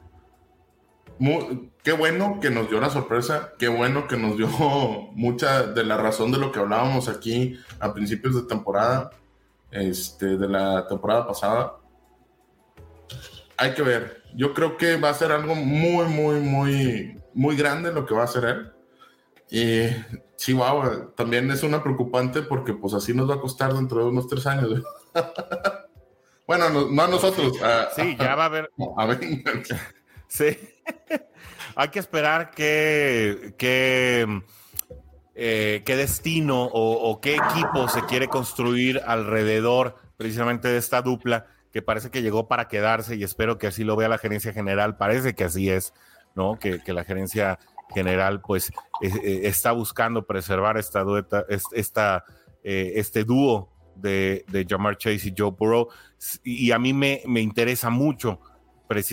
Muy, 1.19 1.69
qué 1.85 1.93
bueno 1.93 2.39
que 2.41 2.49
nos 2.49 2.67
dio 2.67 2.81
la 2.81 2.89
sorpresa, 2.89 3.53
qué 3.59 3.67
bueno 3.67 4.07
que 4.07 4.17
nos 4.17 4.35
dio 4.35 4.47
mucha 5.13 5.67
de 5.67 5.83
la 5.85 5.95
razón 5.95 6.31
de 6.31 6.39
lo 6.39 6.51
que 6.51 6.59
hablábamos 6.59 7.07
aquí 7.07 7.57
a 7.79 7.93
principios 7.93 8.35
de 8.35 8.41
temporada, 8.41 9.11
este, 9.69 10.35
de 10.35 10.49
la 10.49 10.87
temporada 10.87 11.27
pasada. 11.27 11.75
Hay 13.55 13.73
que 13.75 13.83
ver. 13.83 14.23
Yo 14.35 14.53
creo 14.53 14.75
que 14.77 14.97
va 14.97 15.09
a 15.09 15.13
ser 15.13 15.31
algo 15.31 15.53
muy, 15.53 16.07
muy, 16.07 16.39
muy, 16.39 17.21
muy 17.33 17.55
grande 17.55 17.93
lo 17.93 18.05
que 18.05 18.15
va 18.15 18.21
a 18.21 18.25
hacer 18.25 18.43
él. 18.45 18.71
Y 19.49 19.87
Chihuahua 20.37 21.13
también 21.15 21.49
es 21.51 21.61
una 21.61 21.83
preocupante 21.83 22.41
porque 22.41 22.73
pues 22.73 22.95
así 22.95 23.13
nos 23.13 23.29
va 23.29 23.35
a 23.35 23.39
costar 23.39 23.73
dentro 23.73 23.99
de 23.99 24.09
unos 24.09 24.27
tres 24.27 24.47
años. 24.47 24.81
bueno, 26.47 26.69
no, 26.69 26.89
no, 26.89 27.03
a 27.03 27.07
nosotros. 27.07 27.61
A, 27.61 27.91
sí, 27.95 28.17
ya 28.19 28.35
va 28.35 28.43
a 28.43 28.47
haber. 28.47 28.71
A 28.97 29.05
ver. 29.05 29.19
sí. 30.27 30.57
Hay 31.75 31.89
que 31.89 31.99
esperar 31.99 32.51
que, 32.51 33.53
eh, 35.35 35.83
qué 35.85 35.95
destino 35.95 36.69
o, 36.71 37.19
qué 37.19 37.35
equipo 37.35 37.89
se 37.89 38.05
quiere 38.05 38.27
construir 38.27 39.01
alrededor 39.05 39.97
precisamente 40.15 40.69
de 40.69 40.77
esta 40.77 41.01
dupla 41.01 41.47
que 41.73 41.81
parece 41.81 42.09
que 42.09 42.21
llegó 42.21 42.47
para 42.47 42.69
quedarse 42.69 43.17
y 43.17 43.23
espero 43.23 43.57
que 43.57 43.67
así 43.67 43.83
lo 43.83 43.97
vea 43.97 44.07
la 44.07 44.17
gerencia 44.17 44.53
general. 44.53 44.95
Parece 44.95 45.35
que 45.35 45.43
así 45.43 45.69
es, 45.69 45.93
¿no? 46.33 46.57
Que, 46.57 46.81
que 46.81 46.93
la 46.93 47.03
gerencia 47.03 47.59
general 47.93 48.39
pues 48.39 48.71
eh, 49.01 49.41
está 49.43 49.73
buscando 49.73 50.25
preservar 50.25 50.77
esta 50.77 51.01
dueta, 51.01 51.45
esta, 51.73 52.23
eh, 52.63 52.93
este 52.95 53.25
dúo 53.25 53.69
de, 53.97 54.45
de 54.47 54.65
Jamar 54.67 54.97
Chase 54.97 55.27
y 55.27 55.33
Joe 55.37 55.51
Burrow. 55.51 55.89
Y, 56.45 56.67
y 56.67 56.71
a 56.71 56.79
mí 56.79 56.93
me, 56.93 57.21
me 57.25 57.41
interesa 57.41 57.89
mucho 57.89 58.39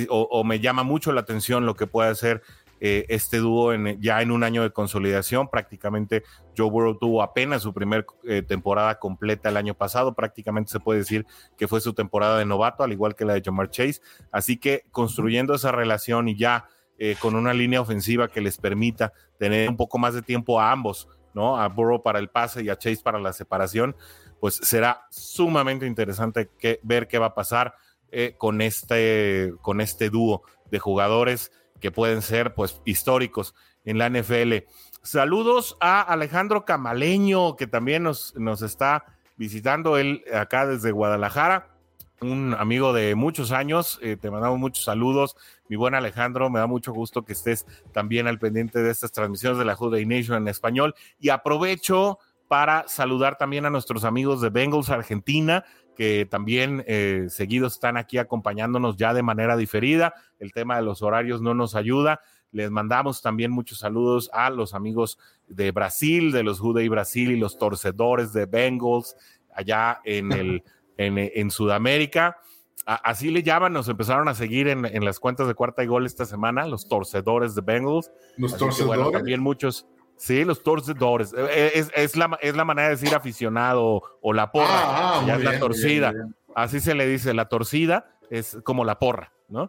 o, 0.08 0.28
o, 0.30 0.44
me 0.44 0.60
llama 0.60 0.82
mucho 0.82 1.12
la 1.12 1.22
atención 1.22 1.66
lo 1.66 1.74
que 1.74 1.86
puede 1.86 2.10
hacer 2.10 2.42
eh, 2.84 3.06
este 3.10 3.36
dúo 3.36 3.72
en, 3.72 4.00
ya 4.00 4.22
en 4.22 4.32
un 4.32 4.42
año 4.42 4.64
de 4.64 4.72
consolidación. 4.72 5.46
Prácticamente 5.46 6.24
Joe 6.56 6.68
Burrow 6.68 6.98
tuvo 6.98 7.22
apenas 7.22 7.62
su 7.62 7.72
primer 7.72 8.04
eh, 8.24 8.42
temporada 8.42 8.98
completa 8.98 9.50
el 9.50 9.56
año 9.56 9.74
pasado. 9.74 10.14
Prácticamente 10.14 10.72
se 10.72 10.80
puede 10.80 10.98
decir 10.98 11.24
que 11.56 11.68
fue 11.68 11.80
su 11.80 11.92
temporada 11.92 12.38
de 12.38 12.44
novato, 12.44 12.82
al 12.82 12.90
igual 12.90 13.14
que 13.14 13.24
la 13.24 13.34
de 13.34 13.42
Jamar 13.44 13.70
Chase. 13.70 14.00
Así 14.32 14.56
que 14.56 14.82
construyendo 14.90 15.54
esa 15.54 15.70
relación 15.70 16.26
y 16.28 16.36
ya 16.36 16.66
eh, 16.98 17.14
con 17.20 17.36
una 17.36 17.54
línea 17.54 17.80
ofensiva 17.80 18.26
que 18.26 18.40
les 18.40 18.58
permita 18.58 19.12
tener 19.38 19.68
un 19.68 19.76
poco 19.76 19.98
más 19.98 20.14
de 20.14 20.22
tiempo 20.22 20.60
a 20.60 20.72
ambos, 20.72 21.08
¿no? 21.34 21.56
A 21.56 21.68
Burrow 21.68 22.02
para 22.02 22.18
el 22.18 22.30
pase 22.30 22.64
y 22.64 22.68
a 22.68 22.76
Chase 22.76 23.00
para 23.04 23.20
la 23.20 23.32
separación, 23.32 23.94
pues 24.40 24.56
será 24.56 25.06
sumamente 25.08 25.86
interesante 25.86 26.50
que, 26.58 26.80
ver 26.82 27.06
qué 27.06 27.20
va 27.20 27.26
a 27.26 27.34
pasar 27.36 27.76
eh, 28.12 28.34
con, 28.38 28.60
este, 28.60 29.54
con 29.62 29.80
este 29.80 30.10
dúo 30.10 30.42
de 30.70 30.78
jugadores 30.78 31.50
que 31.80 31.90
pueden 31.90 32.22
ser 32.22 32.54
pues 32.54 32.80
históricos 32.84 33.54
en 33.84 33.98
la 33.98 34.08
NFL. 34.08 34.66
Saludos 35.02 35.76
a 35.80 36.00
Alejandro 36.00 36.64
Camaleño, 36.64 37.56
que 37.56 37.66
también 37.66 38.04
nos, 38.04 38.34
nos 38.36 38.62
está 38.62 39.04
visitando 39.36 39.96
él 39.98 40.22
acá 40.32 40.66
desde 40.66 40.92
Guadalajara, 40.92 41.72
un 42.20 42.54
amigo 42.58 42.92
de 42.92 43.14
muchos 43.14 43.50
años. 43.50 43.98
Eh, 44.02 44.16
te 44.16 44.30
mandamos 44.30 44.58
muchos 44.58 44.84
saludos, 44.84 45.36
mi 45.68 45.76
buen 45.76 45.94
Alejandro. 45.94 46.50
Me 46.50 46.60
da 46.60 46.66
mucho 46.66 46.92
gusto 46.92 47.24
que 47.24 47.32
estés 47.32 47.66
también 47.92 48.28
al 48.28 48.38
pendiente 48.38 48.82
de 48.82 48.90
estas 48.90 49.10
transmisiones 49.10 49.58
de 49.58 49.64
la 49.64 49.74
Juday 49.74 50.06
Nation 50.06 50.36
en 50.36 50.48
español. 50.48 50.94
Y 51.18 51.30
aprovecho 51.30 52.18
para 52.48 52.86
saludar 52.86 53.38
también 53.38 53.64
a 53.64 53.70
nuestros 53.70 54.04
amigos 54.04 54.40
de 54.40 54.50
Bengals 54.50 54.90
Argentina 54.90 55.64
que 55.96 56.26
también 56.26 56.84
eh, 56.86 57.26
seguidos 57.28 57.74
están 57.74 57.96
aquí 57.96 58.18
acompañándonos 58.18 58.96
ya 58.96 59.14
de 59.14 59.22
manera 59.22 59.56
diferida. 59.56 60.14
El 60.38 60.52
tema 60.52 60.76
de 60.76 60.82
los 60.82 61.02
horarios 61.02 61.40
no 61.40 61.54
nos 61.54 61.74
ayuda. 61.74 62.20
Les 62.50 62.70
mandamos 62.70 63.22
también 63.22 63.50
muchos 63.50 63.78
saludos 63.78 64.30
a 64.32 64.50
los 64.50 64.74
amigos 64.74 65.18
de 65.48 65.70
Brasil, 65.70 66.32
de 66.32 66.42
los 66.42 66.60
Jude 66.60 66.84
y 66.84 66.88
Brasil 66.88 67.30
y 67.30 67.38
los 67.38 67.58
torcedores 67.58 68.32
de 68.32 68.46
Bengals 68.46 69.16
allá 69.54 70.00
en, 70.04 70.32
el, 70.32 70.62
en, 70.96 71.18
en 71.18 71.50
Sudamérica. 71.50 72.38
A, 72.84 72.96
así 72.96 73.30
le 73.30 73.42
llaman, 73.42 73.72
nos 73.72 73.88
empezaron 73.88 74.28
a 74.28 74.34
seguir 74.34 74.68
en, 74.68 74.84
en, 74.84 75.04
las 75.04 75.20
cuentas 75.20 75.46
de 75.46 75.54
cuarta 75.54 75.84
y 75.84 75.86
gol 75.86 76.04
esta 76.04 76.24
semana, 76.24 76.66
los 76.66 76.88
torcedores 76.88 77.54
de 77.54 77.62
Bengals. 77.62 78.10
Los 78.36 78.52
así 78.52 78.58
torcedores. 78.58 78.96
Que, 78.96 79.02
bueno, 79.02 79.10
también 79.10 79.40
muchos, 79.40 79.86
Sí, 80.16 80.44
los 80.44 80.62
torcedores. 80.62 81.34
Eh, 81.36 81.72
es, 81.74 81.90
es, 81.94 82.16
la, 82.16 82.38
es 82.40 82.54
la 82.56 82.64
manera 82.64 82.88
de 82.88 82.94
decir 82.94 83.14
aficionado 83.14 84.02
o 84.20 84.32
la 84.32 84.52
porra. 84.52 84.68
Ah, 84.70 85.20
ah, 85.20 85.24
ya 85.26 85.34
es 85.34 85.40
bien, 85.40 85.52
la 85.52 85.58
torcida. 85.58 86.10
bien, 86.12 86.24
bien. 86.24 86.36
Así 86.54 86.80
se 86.80 86.94
le 86.94 87.06
dice, 87.06 87.34
la 87.34 87.48
torcida 87.48 88.18
es 88.30 88.58
como 88.64 88.84
la 88.84 88.98
porra, 88.98 89.32
¿no? 89.48 89.68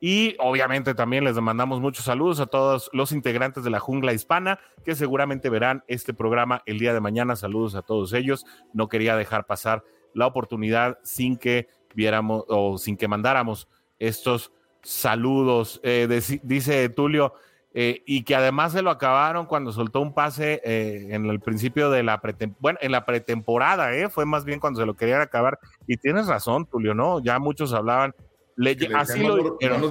Y 0.00 0.34
obviamente 0.38 0.94
también 0.94 1.24
les 1.24 1.36
mandamos 1.36 1.80
muchos 1.80 2.06
saludos 2.06 2.40
a 2.40 2.46
todos 2.46 2.88
los 2.94 3.12
integrantes 3.12 3.64
de 3.64 3.70
la 3.70 3.80
jungla 3.80 4.14
hispana 4.14 4.58
que 4.82 4.94
seguramente 4.94 5.50
verán 5.50 5.84
este 5.88 6.14
programa 6.14 6.62
el 6.64 6.78
día 6.78 6.94
de 6.94 7.00
mañana. 7.00 7.36
Saludos 7.36 7.74
a 7.74 7.82
todos 7.82 8.14
ellos. 8.14 8.46
No 8.72 8.88
quería 8.88 9.14
dejar 9.14 9.44
pasar 9.44 9.84
la 10.14 10.26
oportunidad 10.26 10.98
sin 11.02 11.36
que 11.36 11.68
viéramos 11.94 12.44
o 12.48 12.78
sin 12.78 12.96
que 12.96 13.08
mandáramos 13.08 13.68
estos 13.98 14.52
saludos. 14.82 15.80
Eh, 15.82 16.06
de, 16.08 16.40
dice 16.44 16.88
Tulio, 16.88 17.34
eh, 17.72 18.02
y 18.04 18.24
que 18.24 18.34
además 18.34 18.72
se 18.72 18.82
lo 18.82 18.90
acabaron 18.90 19.46
cuando 19.46 19.72
soltó 19.72 20.00
un 20.00 20.12
pase 20.12 20.60
eh, 20.64 21.08
en 21.10 21.26
el 21.26 21.38
principio 21.38 21.88
de 21.90 22.02
la 22.02 22.20
pretemporada, 22.20 22.60
bueno, 22.60 22.78
en 22.82 22.90
la 22.90 23.04
pretemporada, 23.04 23.94
eh, 23.94 24.08
fue 24.08 24.26
más 24.26 24.44
bien 24.44 24.58
cuando 24.58 24.80
se 24.80 24.86
lo 24.86 24.94
querían 24.94 25.20
acabar. 25.20 25.58
Y 25.86 25.96
tienes 25.96 26.26
razón, 26.26 26.66
Tulio, 26.66 26.94
¿no? 26.94 27.20
Ya 27.20 27.38
muchos 27.38 27.72
hablaban, 27.72 28.12
le, 28.56 28.74
le 28.74 28.94
así 28.96 29.22
lo 29.22 29.36
dijeron. 29.36 29.82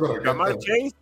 Chase 0.59 0.95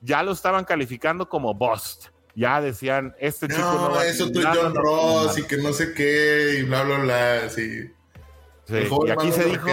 ya 0.00 0.22
lo 0.22 0.32
estaban 0.32 0.64
calificando 0.64 1.28
como 1.28 1.54
bust. 1.54 2.08
Ya 2.36 2.60
decían, 2.60 3.14
este 3.18 3.48
chico 3.48 3.62
no, 3.62 3.88
no 3.88 3.94
va 3.94 4.06
eso 4.06 4.30
tú 4.30 4.40
John 4.42 4.74
Ross 4.74 5.38
y 5.38 5.44
que 5.44 5.56
no 5.56 5.72
sé 5.72 5.94
qué, 5.94 6.58
y 6.58 6.62
bla, 6.64 6.82
bla, 6.82 6.98
bla, 6.98 7.48
sí. 7.48 7.92
sí. 8.64 8.88
Y 9.06 9.10
aquí 9.10 9.32
se 9.32 9.44
dijo, 9.44 9.68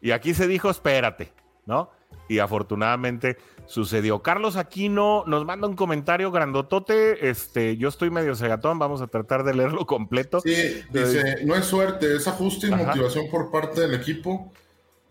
y 0.00 0.10
aquí 0.12 0.32
se 0.32 0.46
dijo, 0.46 0.70
espérate, 0.70 1.32
¿no? 1.66 1.90
Y 2.28 2.38
afortunadamente 2.38 3.36
sucedió. 3.68 4.22
Carlos 4.22 4.56
Aquino 4.56 5.22
nos 5.26 5.44
manda 5.44 5.68
un 5.68 5.76
comentario 5.76 6.32
grandotote. 6.32 7.28
Este, 7.28 7.76
yo 7.76 7.88
estoy 7.88 8.10
medio 8.10 8.34
cegatón, 8.34 8.78
vamos 8.78 9.00
a 9.02 9.06
tratar 9.06 9.44
de 9.44 9.54
leerlo 9.54 9.86
completo. 9.86 10.40
Sí, 10.40 10.82
dice, 10.90 11.44
no 11.44 11.54
es 11.54 11.66
suerte, 11.66 12.16
es 12.16 12.26
ajuste 12.26 12.68
y 12.68 12.72
Ajá. 12.72 12.86
motivación 12.86 13.30
por 13.30 13.50
parte 13.50 13.82
del 13.82 13.94
equipo. 13.94 14.50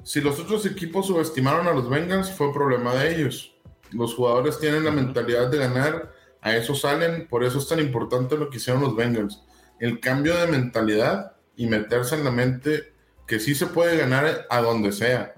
Si 0.04 0.22
los 0.22 0.40
otros 0.40 0.66
equipos 0.66 1.08
subestimaron 1.08 1.68
a 1.68 1.72
los 1.72 1.90
Bengals, 1.90 2.32
fue 2.32 2.52
problema 2.52 2.94
de 2.96 3.16
ellos. 3.16 3.56
Los 3.92 4.16
jugadores 4.16 4.60
tienen 4.60 4.84
la 4.84 4.92
mentalidad 4.92 5.50
de 5.50 5.58
ganar, 5.58 6.12
a 6.42 6.56
eso 6.56 6.76
salen, 6.76 7.28
por 7.28 7.44
eso 7.44 7.60
es 7.60 7.68
tan 7.68 7.80
importante 7.80 8.38
lo 8.38 8.50
que 8.50 8.58
hicieron 8.58 8.82
los 8.82 8.96
Bengals. 8.96 9.44
El 9.80 10.00
cambio 10.00 10.36
de 10.38 10.48
mentalidad 10.48 11.34
y 11.56 11.68
meterse 11.68 12.16
en 12.16 12.24
la 12.24 12.32
mente 12.32 12.94
que 13.28 13.40
sí 13.40 13.54
se 13.54 13.68
puede 13.68 13.98
ganar 13.98 14.48
a 14.50 14.62
donde 14.62 14.92
sea. 14.92 15.36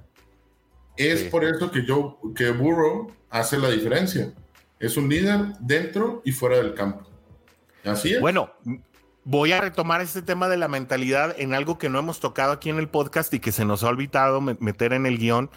Es 0.99 1.23
por 1.23 1.45
eso 1.45 1.71
que 1.71 1.85
yo, 1.85 2.19
que 2.35 2.51
Burrow 2.51 3.09
hace 3.29 3.57
la 3.57 3.69
diferencia. 3.69 4.33
Es 4.79 4.97
un 4.97 5.07
líder 5.07 5.53
dentro 5.61 6.21
y 6.25 6.33
fuera 6.33 6.57
del 6.57 6.73
campo. 6.73 7.07
Así 7.85 8.13
es. 8.13 8.19
Bueno, 8.19 8.51
voy 9.23 9.53
a 9.53 9.61
retomar 9.61 10.01
este 10.01 10.21
tema 10.21 10.49
de 10.49 10.57
la 10.57 10.67
mentalidad 10.67 11.33
en 11.39 11.53
algo 11.53 11.77
que 11.77 11.87
no 11.87 11.99
hemos 11.99 12.19
tocado 12.19 12.51
aquí 12.51 12.69
en 12.69 12.79
el 12.79 12.89
podcast 12.89 13.33
y 13.33 13.39
que 13.39 13.53
se 13.53 13.63
nos 13.63 13.83
ha 13.83 13.87
olvidado 13.87 14.41
meter 14.41 14.91
en 14.91 15.05
el 15.05 15.17
guion. 15.17 15.49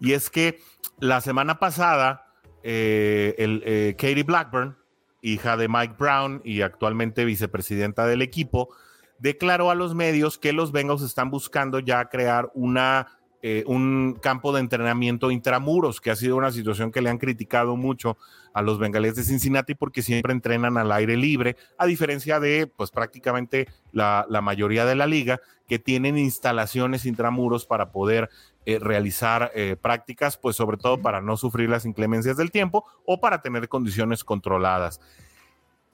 Y 0.00 0.14
es 0.14 0.30
que 0.30 0.60
la 0.98 1.20
semana 1.20 1.60
pasada, 1.60 2.26
eh, 2.64 3.36
el, 3.38 3.62
eh, 3.66 3.94
Katie 3.96 4.24
Blackburn, 4.24 4.76
hija 5.22 5.56
de 5.56 5.68
Mike 5.68 5.94
Brown 5.96 6.40
y 6.44 6.62
actualmente 6.62 7.24
vicepresidenta 7.24 8.04
del 8.04 8.20
equipo, 8.20 8.74
declaró 9.20 9.70
a 9.70 9.76
los 9.76 9.94
medios 9.94 10.38
que 10.38 10.52
los 10.52 10.72
Bengals 10.72 11.02
están 11.02 11.30
buscando 11.30 11.78
ya 11.78 12.08
crear 12.08 12.50
una 12.54 13.17
eh, 13.40 13.62
un 13.68 14.18
campo 14.20 14.52
de 14.52 14.58
entrenamiento 14.58 15.30
intramuros, 15.30 16.00
que 16.00 16.10
ha 16.10 16.16
sido 16.16 16.34
una 16.34 16.50
situación 16.50 16.90
que 16.90 17.00
le 17.00 17.08
han 17.08 17.18
criticado 17.18 17.76
mucho 17.76 18.16
a 18.52 18.62
los 18.62 18.80
bengalíes 18.80 19.14
de 19.14 19.22
Cincinnati 19.22 19.76
porque 19.76 20.02
siempre 20.02 20.32
entrenan 20.32 20.76
al 20.76 20.90
aire 20.90 21.16
libre, 21.16 21.56
a 21.78 21.86
diferencia 21.86 22.40
de 22.40 22.66
pues 22.66 22.90
prácticamente 22.90 23.68
la, 23.92 24.26
mayoría 24.42 24.84
de 24.86 24.96
la 24.96 25.06
liga 25.06 25.40
que 25.68 25.78
tienen 25.78 26.18
instalaciones 26.18 27.06
intramuros 27.06 27.64
para 27.64 27.92
poder 27.92 28.28
eh, 28.66 28.80
realizar 28.80 29.52
eh, 29.54 29.76
prácticas, 29.80 30.36
pues 30.36 30.56
sobre 30.56 30.76
todo 30.76 31.00
para 31.00 31.20
no 31.20 31.36
sufrir 31.36 31.70
las 31.70 31.86
inclemencias 31.86 32.36
del 32.36 32.50
tiempo 32.50 32.86
o 33.04 33.20
para 33.20 33.40
tener 33.40 33.68
condiciones 33.68 34.24
controladas. 34.24 35.00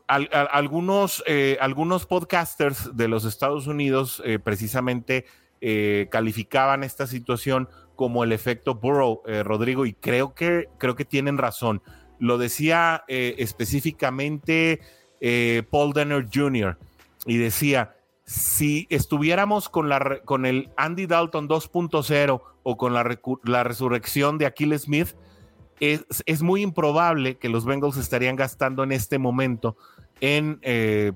algunos, 0.07 1.23
algunos 1.61 2.07
podcasters 2.07 2.97
de 2.97 3.09
los 3.09 3.27
Estados 3.27 3.67
Unidos 3.67 4.23
precisamente 4.45 5.27
eh, 5.67 6.09
calificaban 6.11 6.85
esta 6.85 7.07
situación 7.07 7.71
como 7.97 8.23
el 8.23 8.33
efecto 8.33 8.75
Burrow, 8.75 9.23
eh, 9.25 9.43
Rodrigo, 9.43 9.87
y 9.87 9.95
creo 9.95 10.35
que, 10.35 10.69
creo 10.77 10.95
que 10.95 11.07
tienen 11.07 11.39
razón. 11.39 11.81
Lo 12.19 12.37
decía 12.37 13.03
eh, 13.09 13.37
específicamente 13.39 14.83
Paul 15.71 15.95
Denner 15.95 16.29
Jr. 16.31 16.77
y 17.25 17.39
decía, 17.39 17.97
si 18.27 18.87
estuviéramos 18.91 19.71
con, 19.71 19.89
la, 19.89 20.21
con 20.27 20.45
el 20.45 20.69
Andy 20.77 21.07
Dalton 21.07 21.49
2.0 21.49 22.43
o 22.63 22.77
con 22.77 22.93
la, 22.93 23.19
la, 23.45 23.65
resurrección 23.65 24.37
de 24.37 24.45
Achilles 24.45 24.83
Smith, 24.83 25.17
es, 25.81 26.05
es, 26.27 26.43
muy 26.43 26.61
improbable 26.61 27.39
que 27.39 27.49
los 27.49 27.65
Bengals 27.65 27.97
estarían 27.97 28.37
gastando 28.37 28.85
en 28.85 28.93
este 28.93 29.19
momento 29.19 29.79
en 30.21 30.61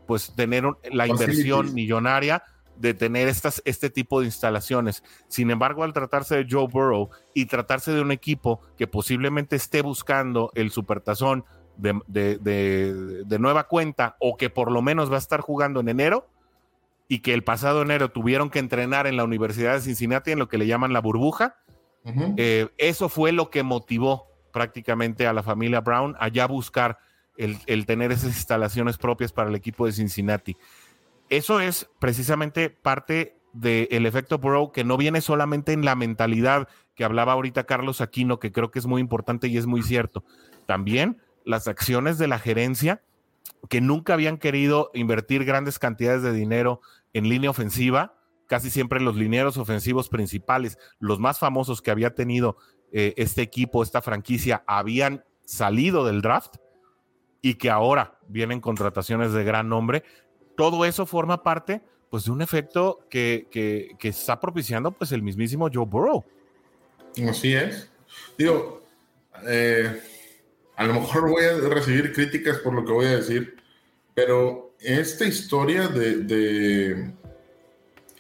pues 0.07 0.33
tener 0.35 0.65
la 0.91 1.07
inversión 1.07 1.75
millonaria 1.75 2.43
de 2.79 2.95
tener 2.95 3.29
estas, 3.29 3.61
este 3.65 3.91
tipo 3.91 4.21
de 4.21 4.27
instalaciones. 4.27 5.03
Sin 5.29 5.51
embargo, 5.51 5.85
al 5.85 5.93
tratarse 5.93 6.37
de 6.37 6.47
Joe 6.49 6.69
Burrow 6.69 7.11
y 7.35 7.47
tratarse 7.47 7.93
de 7.93 8.01
un 8.01 8.13
equipo 8.13 8.61
que 8.77 8.87
posiblemente 8.87 9.57
esté 9.57 9.83
buscando 9.83 10.53
el 10.55 10.71
supertazón 10.71 11.45
de, 11.77 12.01
de, 12.09 13.39
nueva 13.39 13.65
cuenta 13.69 14.17
o 14.21 14.37
que 14.37 14.51
por 14.51 14.73
lo 14.73 14.83
menos 14.83 15.11
va 15.11 15.17
a 15.17 15.21
estar 15.21 15.41
jugando 15.41 15.81
en 15.81 15.89
enero 15.89 16.29
y 17.07 17.21
que 17.21 17.35
el 17.35 17.45
pasado 17.45 17.83
enero 17.83 18.11
tuvieron 18.11 18.51
que 18.51 18.59
entrenar 18.59 19.07
en 19.07 19.17
la 19.17 19.25
Universidad 19.25 19.75
de 19.75 19.81
Cincinnati 19.81 20.33
en 20.33 20.39
lo 20.39 20.49
que 20.49 20.59
le 20.59 20.67
llaman 20.67 20.93
la 20.93 21.01
burbuja, 21.01 21.57
eh, 22.37 22.69
eso 22.79 23.09
fue 23.09 23.33
lo 23.33 23.51
que 23.51 23.63
motivó 23.63 24.29
prácticamente 24.51 25.27
a 25.27 25.33
la 25.33 25.43
familia 25.43 25.81
Brown 25.81 26.17
a 26.19 26.29
ya 26.29 26.47
buscar 26.47 26.99
el, 27.37 27.59
el 27.67 27.87
tener 27.87 28.13
esas 28.13 28.37
instalaciones 28.37 28.97
propias 28.97 29.31
para 29.31 29.51
el 29.51 29.55
equipo 29.55 29.85
de 29.87 29.93
Cincinnati 29.93 30.57
eso 31.31 31.61
es 31.61 31.89
precisamente 31.99 32.71
parte 32.71 33.39
del 33.53 34.07
efecto 34.07 34.39
Burrow 34.39 34.73
que 34.73 34.85
no 34.85 34.97
viene 34.97 35.21
solamente 35.21 35.73
en 35.73 35.85
la 35.85 35.95
mentalidad 35.95 36.69
que 36.95 37.05
hablaba 37.05 37.33
ahorita 37.33 37.65
Carlos 37.65 38.01
Aquino, 38.01 38.39
que 38.39 38.53
creo 38.53 38.71
que 38.71 38.79
es 38.79 38.87
muy 38.87 39.01
importante 39.01 39.49
y 39.49 39.57
es 39.57 39.67
muy 39.67 39.83
cierto. 39.83 40.25
También 40.67 41.21
las 41.45 41.69
acciones 41.69 42.19
de 42.19 42.29
la 42.29 42.39
gerencia 42.39 43.03
que 43.69 43.81
nunca 43.81 44.15
habían 44.15 44.39
querido 44.39 44.91
invertir 44.95 45.45
grandes 45.45 45.79
cantidades 45.79 46.23
de 46.23 46.33
dinero 46.33 46.81
en 47.13 47.29
línea 47.29 47.51
ofensiva, 47.51 48.15
casi 48.47 48.71
siempre 48.71 49.01
los 49.01 49.17
linieros 49.17 49.57
ofensivos 49.57 50.09
principales, 50.09 50.79
los 50.99 51.19
más 51.19 51.39
famosos 51.39 51.83
que 51.83 51.91
había 51.91 52.15
tenido 52.15 52.57
eh, 52.93 53.15
este 53.17 53.43
equipo, 53.43 53.83
esta 53.83 54.03
franquicia, 54.03 54.63
habían 54.67 55.25
salido 55.45 56.05
del 56.05 56.21
draft 56.21 56.57
y 57.41 57.55
que 57.55 57.71
ahora 57.71 58.19
vienen 58.29 58.61
contrataciones 58.61 59.33
de 59.33 59.45
gran 59.45 59.69
nombre, 59.69 60.05
todo 60.59 60.85
eso 60.85 61.07
forma 61.07 61.41
parte 61.45 61.81
pues 62.11 62.25
de 62.25 62.33
un 62.33 62.43
efecto 62.43 63.07
que, 63.09 63.47
está 64.03 64.41
propiciando 64.41 64.91
pues 64.91 65.13
el 65.13 65.23
mismísimo 65.23 65.69
Joe 65.73 65.87
Burrow. 65.87 66.25
Así 67.29 67.55
es. 67.55 67.89
Digo, 68.37 68.83
eh, 69.47 70.03
a 70.75 70.85
lo 70.85 70.95
mejor 70.95 71.31
voy 71.31 71.45
a 71.45 71.53
recibir 71.69 72.13
críticas 72.13 72.59
por 72.59 72.75
lo 72.75 72.85
que 72.85 72.91
voy 72.91 73.07
a 73.07 73.19
decir, 73.19 73.55
pero 74.15 74.75
esta 74.81 75.27
historia 75.27 75.87
de, 75.87 76.25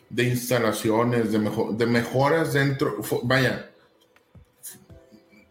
de, 0.09 0.23
instalaciones, 0.23 1.33
de, 1.33 1.41
de 1.73 1.87
mejoras 1.87 2.53
dentro, 2.53 2.99
vaya, 3.25 3.69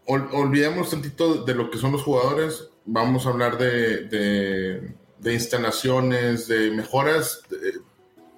olvidemos 0.06 0.88
tantito 0.88 1.44
de 1.44 1.54
lo 1.54 1.70
que 1.70 1.76
son 1.76 1.92
los 1.92 2.02
jugadores, 2.02 2.70
vamos 2.86 3.26
a 3.26 3.30
hablar 3.30 3.58
de 3.58 4.06
de 4.06 4.97
instalaciones, 5.24 6.48
de 6.48 6.70
mejoras 6.70 7.42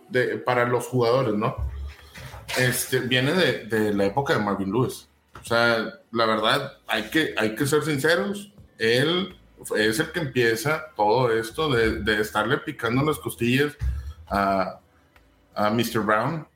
de, 0.09 0.39
para 0.39 0.67
los 0.67 0.87
jugadores, 0.87 1.35
¿no? 1.35 1.57
Este, 2.59 3.01
viene 3.01 3.33
de, 3.33 3.95
la 3.95 4.07
época 4.07 4.35
de 4.35 4.41
Marvin 4.41 4.73
Lewis. 4.73 5.09
O 5.41 5.45
sea, 5.45 6.01
la 6.11 6.27
verdad, 6.27 6.73
hay 6.87 7.05
que, 7.05 7.35
hay 7.37 7.55
que 7.55 7.67
ser 7.67 7.83
sinceros. 7.83 8.53
Él 8.79 9.37
es 9.77 10.01
el 10.01 10.11
que 10.13 10.21
empieza 10.21 10.87
todo 10.97 11.33
esto 11.33 11.71
de, 11.71 12.21
estarle 12.21 12.59
picando 12.59 13.03
las 13.03 13.19
costillas 13.19 13.77
a, 14.29 14.81
a 15.55 15.71
Mr. 15.71 16.01
Brown. 16.01 16.47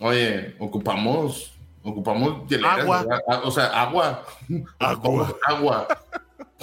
Oye, 0.00 0.56
ocupamos, 0.58 1.56
ocupamos 1.82 2.52
agua. 2.64 3.06
o 3.44 3.50
sea, 3.50 3.66
agua. 3.66 4.24
Agua. 4.78 5.36
agua. 5.46 5.88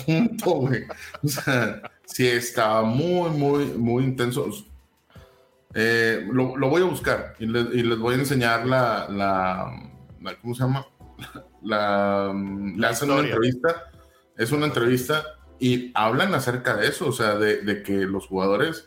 Punto, 0.06 0.52
güey. 0.52 0.84
O 1.24 1.28
sea, 1.28 1.82
sí 2.12 2.28
estaba 2.28 2.84
muy, 2.84 3.30
muy, 3.32 3.66
muy 3.66 4.04
intenso. 4.04 4.50
Eh, 5.74 6.28
lo, 6.32 6.58
voy 6.58 6.82
a 6.82 6.86
buscar 6.86 7.36
y, 7.40 7.46
les 7.46 8.00
voy 8.00 8.16
a 8.16 8.18
enseñar 8.18 8.66
la, 8.66 9.08
la, 9.10 10.36
¿cómo 10.42 10.56
se 10.56 10.64
llama? 10.64 10.86
La, 11.62 12.34
le 12.34 12.88
hacen 12.88 13.12
una 13.12 13.20
entrevista, 13.20 13.92
es 14.38 14.54
una 14.54 14.68
entrevista 14.68 15.26
y 15.60 15.92
hablan 15.94 16.34
acerca 16.34 16.78
de 16.78 16.88
eso, 16.88 17.08
o 17.08 17.12
sea, 17.12 17.36
de, 17.36 17.84
que 17.84 18.06
los 18.06 18.28
jugadores 18.28 18.86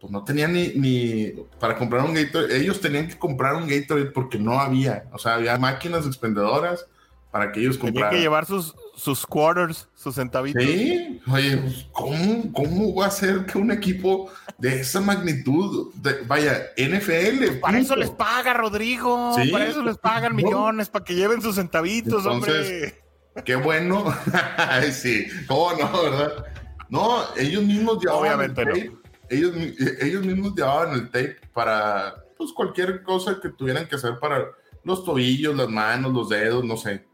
pues 0.00 0.10
no 0.12 0.24
tenían 0.24 0.52
ni, 0.52 0.70
ni, 0.70 1.32
para 1.60 1.78
comprar 1.78 2.04
un 2.04 2.14
Gatorade, 2.14 2.56
ellos 2.56 2.80
tenían 2.80 3.06
que 3.06 3.16
comprar 3.16 3.54
un 3.54 3.68
Gatorade 3.68 4.06
porque 4.06 4.36
no 4.36 4.58
había, 4.58 5.04
o 5.12 5.18
sea, 5.18 5.34
había 5.34 5.56
máquinas 5.58 6.06
expendedoras 6.06 6.88
para 7.36 7.52
que 7.52 7.60
ellos 7.60 7.76
compraran. 7.76 8.10
Tenían 8.10 8.10
que 8.10 8.20
llevar 8.20 8.46
sus, 8.46 8.74
sus 8.96 9.26
quarters, 9.26 9.88
sus 9.94 10.14
centavitos. 10.14 10.62
Sí, 10.62 11.20
oye, 11.30 11.56
pues, 11.58 11.86
¿cómo, 11.92 12.52
¿cómo 12.52 12.94
va 12.94 13.06
a 13.06 13.10
ser 13.10 13.44
que 13.44 13.58
un 13.58 13.70
equipo 13.70 14.30
de 14.56 14.80
esa 14.80 15.00
magnitud, 15.00 15.92
vaya, 16.26 16.70
NFL? 16.78 17.58
Para 17.60 17.78
eso 17.78 17.94
les 17.94 18.08
paga, 18.08 18.54
Rodrigo. 18.54 19.36
Para 19.52 19.66
eso 19.66 19.82
les 19.82 19.98
pagan 19.98 20.34
millones, 20.34 20.88
para 20.88 21.04
que 21.04 21.14
lleven 21.14 21.42
sus 21.42 21.56
centavitos, 21.56 22.24
hombre. 22.24 23.02
Qué 23.44 23.54
bueno. 23.54 24.06
sí, 24.92 25.26
cómo 25.46 25.72
no, 25.78 26.02
¿verdad? 26.02 26.46
No, 26.88 27.18
ellos 27.36 27.62
mismos 27.64 27.98
llevaban 28.02 28.40
el 28.40 28.54
tape. 28.54 28.92
Ellos, 29.28 29.52
ellos 30.00 30.24
mismos 30.24 30.54
llevaban 30.54 30.94
el 30.94 31.06
tape 31.10 31.36
para 31.52 32.14
pues 32.38 32.52
cualquier 32.52 33.02
cosa 33.02 33.38
que 33.42 33.50
tuvieran 33.50 33.86
que 33.86 33.96
hacer 33.96 34.18
para 34.18 34.46
los 34.84 35.04
tobillos, 35.04 35.54
las 35.54 35.68
manos, 35.68 36.14
los 36.14 36.30
dedos, 36.30 36.64
no 36.64 36.78
sé 36.78 37.04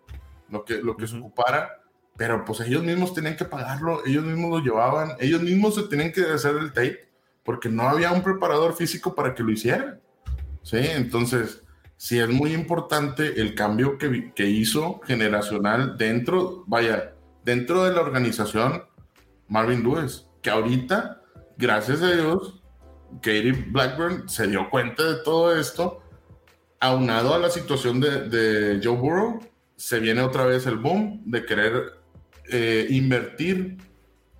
lo 0.52 0.64
que, 0.64 0.74
lo 0.74 0.96
que 0.96 1.08
se 1.08 1.16
ocupara, 1.16 1.82
pero 2.16 2.44
pues 2.44 2.60
ellos 2.60 2.84
mismos 2.84 3.14
tenían 3.14 3.36
que 3.36 3.44
pagarlo, 3.44 4.04
ellos 4.06 4.24
mismos 4.24 4.50
lo 4.50 4.58
llevaban, 4.58 5.16
ellos 5.18 5.42
mismos 5.42 5.74
se 5.74 5.84
tenían 5.84 6.12
que 6.12 6.22
hacer 6.22 6.56
el 6.56 6.72
tape, 6.72 7.08
porque 7.42 7.68
no 7.68 7.88
había 7.88 8.12
un 8.12 8.22
preparador 8.22 8.74
físico 8.74 9.14
para 9.14 9.34
que 9.34 9.42
lo 9.42 9.50
hicieran. 9.50 10.00
Sí, 10.62 10.76
entonces, 10.78 11.64
sí 11.96 12.20
es 12.20 12.28
muy 12.28 12.52
importante 12.52 13.40
el 13.40 13.54
cambio 13.54 13.98
que, 13.98 14.32
que 14.34 14.46
hizo 14.46 15.00
generacional 15.04 15.96
dentro, 15.96 16.64
vaya, 16.66 17.14
dentro 17.44 17.84
de 17.84 17.92
la 17.92 18.02
organización 18.02 18.84
Marvin 19.48 19.82
Lewis, 19.82 20.26
que 20.42 20.50
ahorita, 20.50 21.22
gracias 21.56 22.02
a 22.02 22.12
Dios, 22.12 22.62
Katie 23.16 23.52
Blackburn 23.52 24.28
se 24.28 24.46
dio 24.46 24.68
cuenta 24.70 25.02
de 25.02 25.22
todo 25.24 25.56
esto, 25.56 26.02
aunado 26.78 27.34
a 27.34 27.38
la 27.38 27.50
situación 27.50 28.00
de, 28.00 28.28
de 28.28 28.80
Joe 28.82 28.96
Burrow, 28.96 29.40
se 29.82 29.98
viene 29.98 30.22
otra 30.22 30.44
vez 30.44 30.64
el 30.66 30.76
boom 30.76 31.24
de 31.24 31.44
querer 31.44 31.94
eh, 32.52 32.86
invertir 32.90 33.78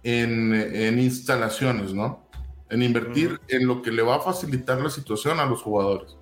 en, 0.05 1.01
instalaciones, 1.01 1.93
¿no? 1.93 2.29
En 2.71 2.81
invertir 2.81 3.41
en 3.49 3.67
lo 3.67 3.83
que 3.83 3.91
le 3.91 4.03
va 4.03 4.17
a 4.17 4.21
facilitar 4.21 4.81
la 4.81 4.89
situación 4.89 5.41
a 5.41 5.47
los 5.47 5.61
jugadores. 5.61 6.17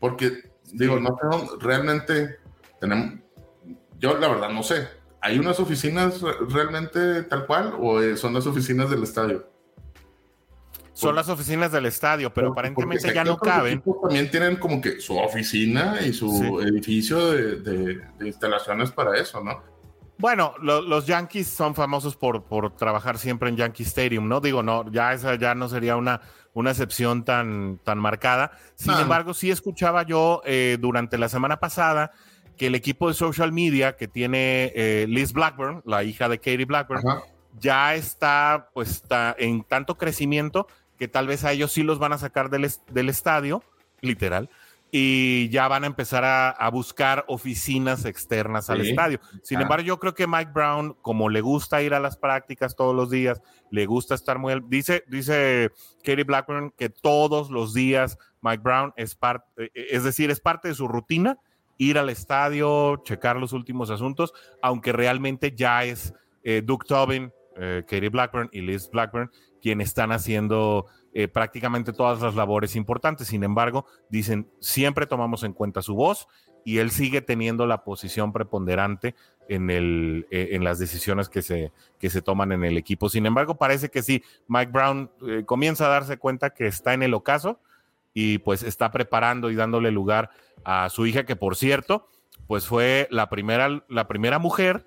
Porque, 0.00 0.50
digo, 0.72 0.98
no 0.98 1.16
realmente 1.60 2.40
tenemos, 2.80 3.20
yo 4.00 4.18
la 4.18 4.26
verdad 4.26 4.50
no 4.50 4.64
sé, 4.64 4.88
¿hay 5.20 5.38
unas 5.38 5.60
oficinas 5.60 6.20
realmente 6.48 7.22
tal 7.22 7.46
cual 7.46 7.76
o 7.78 8.02
eh, 8.02 8.16
son 8.16 8.34
las 8.34 8.44
oficinas 8.48 8.90
del 8.90 9.04
estadio? 9.04 9.51
Son 11.02 11.14
las 11.16 11.28
oficinas 11.28 11.72
del 11.72 11.86
estadio, 11.86 12.32
pero 12.32 12.52
aparentemente 12.52 13.12
ya 13.12 13.24
no 13.24 13.36
caben. 13.36 13.82
También 14.02 14.30
tienen 14.30 14.56
como 14.56 14.80
que 14.80 15.00
su 15.00 15.16
oficina 15.16 15.98
y 16.04 16.12
su 16.12 16.60
edificio 16.60 17.30
de, 17.30 18.00
instalaciones 18.20 18.90
para 18.90 19.16
eso, 19.18 19.42
¿no? 19.42 19.62
Bueno, 20.18 20.54
los 20.60 21.06
Yankees 21.06 21.48
son 21.48 21.74
famosos 21.74 22.16
por, 22.16 22.44
por 22.44 22.76
trabajar 22.76 23.18
siempre 23.18 23.48
en 23.48 23.56
Yankee 23.56 23.82
Stadium, 23.82 24.28
¿no? 24.28 24.40
Digo, 24.40 24.62
no, 24.62 24.88
ya 24.92 25.12
esa 25.12 25.34
ya 25.34 25.54
no 25.54 25.68
sería 25.68 25.96
una, 25.96 26.20
una 26.54 26.70
excepción 26.70 27.24
tan, 27.24 27.80
tan 27.82 27.98
marcada. 27.98 28.52
Sin 28.74 28.94
embargo, 28.94 29.34
sí 29.34 29.50
escuchaba 29.50 30.04
yo 30.04 30.42
eh, 30.44 30.76
durante 30.80 31.18
la 31.18 31.28
semana 31.28 31.58
pasada 31.58 32.12
que 32.56 32.68
el 32.68 32.74
equipo 32.74 33.08
de 33.08 33.14
social 33.14 33.50
media 33.52 33.96
que 33.96 34.06
tiene 34.06 34.72
eh, 34.74 35.06
Liz 35.08 35.32
Blackburn, 35.32 35.82
la 35.84 36.04
hija 36.04 36.28
de 36.28 36.38
Katie 36.38 36.66
Blackburn, 36.66 37.02
ya 37.58 37.94
está, 37.94 38.70
pues, 38.72 38.90
está 38.90 39.34
en 39.38 39.64
tanto 39.64 39.96
crecimiento 39.96 40.66
que 41.02 41.08
tal 41.08 41.26
vez 41.26 41.42
a 41.42 41.50
ellos 41.50 41.72
sí 41.72 41.82
los 41.82 41.98
van 41.98 42.12
a 42.12 42.18
sacar 42.18 42.48
del, 42.48 42.70
del 42.92 43.08
estadio, 43.08 43.64
literal, 44.02 44.48
y 44.92 45.48
ya 45.48 45.66
van 45.66 45.82
a 45.82 45.88
empezar 45.88 46.22
a, 46.24 46.70
buscar 46.70 47.24
oficinas 47.26 48.04
externas 48.04 48.70
al 48.70 48.82
estadio. 48.82 49.18
Sin 49.42 49.60
embargo, 49.60 49.84
yo 49.84 49.98
creo 49.98 50.14
que 50.14 50.28
Mike 50.28 50.52
Brown, 50.54 50.94
como 51.02 51.28
le 51.28 51.40
gusta 51.40 51.82
ir 51.82 51.92
a 51.92 51.98
las 51.98 52.16
prácticas 52.16 52.76
todos 52.76 52.94
los 52.94 53.10
días, 53.10 53.42
le 53.72 53.84
gusta 53.84 54.14
estar 54.14 54.38
muy... 54.38 54.62
Dice, 54.68 55.02
dice 55.08 55.72
Katie 56.04 56.22
Blackburn 56.22 56.70
que 56.70 56.88
todos 56.88 57.50
los 57.50 57.74
días 57.74 58.16
Mike 58.40 58.62
Brown 58.62 58.92
es 58.94 59.16
parte, 59.16 59.72
es 59.74 60.04
decir, 60.04 60.30
es 60.30 60.38
parte 60.38 60.68
de 60.68 60.74
su 60.74 60.86
rutina 60.86 61.36
ir 61.78 61.98
al 61.98 62.10
estadio, 62.10 63.02
checar 63.02 63.38
los 63.38 63.52
últimos 63.52 63.90
asuntos, 63.90 64.32
aunque 64.62 64.92
realmente 64.92 65.52
ya 65.52 65.82
es 65.82 66.14
eh, 66.44 66.62
Duke 66.64 66.86
Tobin, 66.86 67.32
eh, 67.56 67.82
Katie 67.88 68.08
Blackburn 68.08 68.48
y 68.52 68.60
Liz 68.60 68.88
Blackburn 68.88 69.32
quienes 69.62 69.88
están 69.88 70.12
haciendo 70.12 70.86
eh, 71.14 71.28
prácticamente 71.28 71.92
todas 71.92 72.20
las 72.20 72.34
labores 72.34 72.74
importantes. 72.74 73.28
Sin 73.28 73.44
embargo, 73.44 73.86
dicen, 74.10 74.50
siempre 74.58 75.06
tomamos 75.06 75.44
en 75.44 75.52
cuenta 75.52 75.80
su 75.80 75.94
voz 75.94 76.26
y 76.64 76.78
él 76.78 76.90
sigue 76.90 77.22
teniendo 77.22 77.66
la 77.66 77.84
posición 77.84 78.32
preponderante 78.32 79.14
en, 79.48 79.70
el, 79.70 80.26
eh, 80.30 80.50
en 80.52 80.64
las 80.64 80.78
decisiones 80.78 81.28
que 81.28 81.42
se, 81.42 81.72
que 81.98 82.10
se 82.10 82.22
toman 82.22 82.52
en 82.52 82.64
el 82.64 82.76
equipo. 82.76 83.08
Sin 83.08 83.26
embargo, 83.26 83.56
parece 83.56 83.88
que 83.88 84.02
sí, 84.02 84.22
Mike 84.48 84.72
Brown 84.72 85.10
eh, 85.26 85.44
comienza 85.46 85.86
a 85.86 85.90
darse 85.90 86.18
cuenta 86.18 86.50
que 86.50 86.66
está 86.66 86.94
en 86.94 87.02
el 87.02 87.14
ocaso 87.14 87.60
y 88.14 88.38
pues 88.38 88.62
está 88.62 88.90
preparando 88.90 89.50
y 89.50 89.54
dándole 89.54 89.90
lugar 89.90 90.30
a 90.64 90.88
su 90.90 91.06
hija, 91.06 91.24
que 91.24 91.36
por 91.36 91.56
cierto, 91.56 92.08
pues 92.46 92.66
fue 92.66 93.08
la 93.10 93.28
primera, 93.28 93.84
la 93.88 94.08
primera 94.08 94.38
mujer 94.38 94.86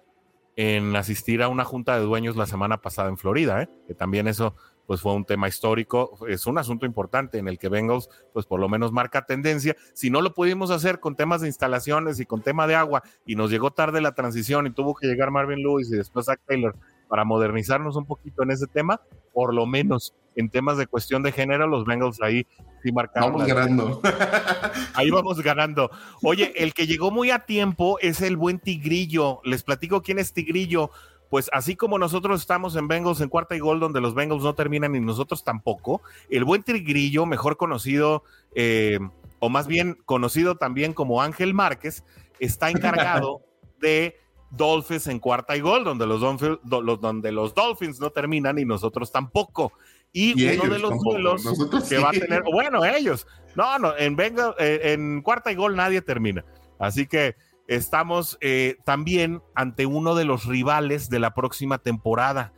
en 0.56 0.96
asistir 0.96 1.44
a 1.44 1.50
una 1.50 1.66
junta 1.66 1.98
de 1.98 2.06
dueños 2.06 2.36
la 2.36 2.46
semana 2.46 2.82
pasada 2.82 3.10
en 3.10 3.18
Florida, 3.18 3.62
¿eh? 3.62 3.70
que 3.88 3.94
también 3.94 4.28
eso 4.28 4.56
pues 4.86 5.02
fue 5.02 5.14
un 5.14 5.26
tema 5.26 5.48
histórico, 5.48 6.18
es 6.28 6.46
un 6.46 6.58
asunto 6.58 6.86
importante 6.86 7.40
en 7.40 7.48
el 7.48 7.58
que 7.58 7.70
Bengals 7.70 8.08
pues 8.34 8.46
por 8.46 8.60
lo 8.60 8.70
menos 8.70 8.92
marca 8.92 9.26
tendencia. 9.26 9.76
Si 9.94 10.10
no 10.10 10.22
lo 10.22 10.34
pudimos 10.34 10.70
hacer 10.70 11.00
con 11.00 11.16
temas 11.16 11.42
de 11.42 11.48
instalaciones 11.48 12.20
y 12.20 12.26
con 12.26 12.42
tema 12.42 12.68
de 12.68 12.76
agua 12.76 13.04
y 13.26 13.36
nos 13.36 13.50
llegó 13.50 13.72
tarde 13.72 14.00
la 14.00 14.14
transición 14.14 14.68
y 14.68 14.72
tuvo 14.72 14.94
que 14.96 15.08
llegar 15.08 15.32
Marvin 15.32 15.64
Lewis 15.64 15.92
y 15.92 15.98
después 15.98 16.28
Zach 16.28 16.40
Taylor 16.46 16.76
para 17.08 17.26
modernizarnos 17.26 17.96
un 17.96 18.06
poquito 18.06 18.44
en 18.44 18.52
ese 18.52 18.68
tema, 18.68 19.02
por 19.34 19.54
lo 19.54 19.66
menos 19.66 20.14
en 20.36 20.50
temas 20.50 20.78
de 20.78 20.88
cuestión 20.88 21.24
de 21.24 21.32
género, 21.32 21.68
los 21.68 21.86
Bengals 21.86 22.22
ahí 22.22 22.46
sí 22.84 22.92
marcaron. 22.92 23.34
Vamos 23.34 23.48
ganando. 23.48 24.02
Ahí 24.94 25.10
vamos 25.10 25.42
ganando. 25.42 25.90
Oye, 26.22 26.54
el 26.56 26.74
que 26.74 26.88
llegó 26.88 27.12
muy 27.12 27.32
a 27.32 27.40
tiempo 27.40 27.98
es 28.00 28.22
el 28.22 28.38
buen 28.38 28.60
Tigrillo. 28.60 29.42
Les 29.44 29.64
platico 29.64 30.02
quién 30.02 30.20
es 30.20 30.34
Tigrillo. 30.34 30.92
Pues 31.30 31.50
así 31.52 31.76
como 31.76 31.98
nosotros 31.98 32.40
estamos 32.40 32.76
en 32.76 32.88
Bengals 32.88 33.20
en 33.20 33.30
cuarta 33.30 33.56
y 33.56 33.60
gol, 33.60 33.80
donde 33.80 34.00
los 34.00 34.14
Bengals 34.14 34.44
no 34.44 34.54
terminan 34.56 34.96
y 34.96 35.00
nosotros 35.00 35.44
tampoco, 35.44 36.02
el 36.30 36.46
buen 36.46 36.64
Tigrillo, 36.64 37.26
mejor 37.26 37.58
conocido, 37.58 38.24
eh, 38.54 39.00
o 39.40 39.50
más 39.50 39.68
bien 39.68 39.98
conocido 40.06 40.56
también 40.56 40.94
como 40.94 41.22
Ángel 41.22 41.54
Márquez, 41.54 42.04
está 42.40 42.70
encargado 42.70 43.42
de 43.82 44.16
Dolphins 44.52 45.08
en 45.08 45.20
cuarta 45.20 45.56
y 45.58 45.60
gol, 45.60 45.84
donde 45.84 46.06
los, 46.06 46.22
Dolphins, 46.22 46.60
donde 46.64 47.32
los 47.32 47.54
Dolphins 47.54 48.00
no 48.00 48.12
terminan 48.12 48.58
y 48.58 48.66
nosotros 48.66 49.12
tampoco. 49.12 49.74
Y, 50.18 50.58
uno 50.58 50.74
de 50.74 50.80
los 50.80 50.98
duelos 51.04 51.44
que 51.90 51.98
va 51.98 52.08
a 52.08 52.14
tener, 52.14 52.42
bueno, 52.44 52.86
ellos, 52.86 53.28
no, 53.54 53.78
no, 53.78 53.98
en, 53.98 54.16
venga, 54.16 54.56
eh, 54.58 54.94
en 54.94 55.22
cuarta 55.22 55.52
y 55.52 55.56
gol 55.56 55.76
nadie 55.76 56.02
termina. 56.02 56.46
Así 56.80 57.06
que 57.06 57.36
estamos 57.68 58.38
eh, 58.40 58.78
también 58.86 59.42
ante 59.56 59.86
uno 59.86 60.16
de 60.16 60.24
los 60.24 60.46
rivales 60.46 61.10
de 61.10 61.20
la 61.20 61.34
próxima 61.34 61.80
temporada. 61.80 62.54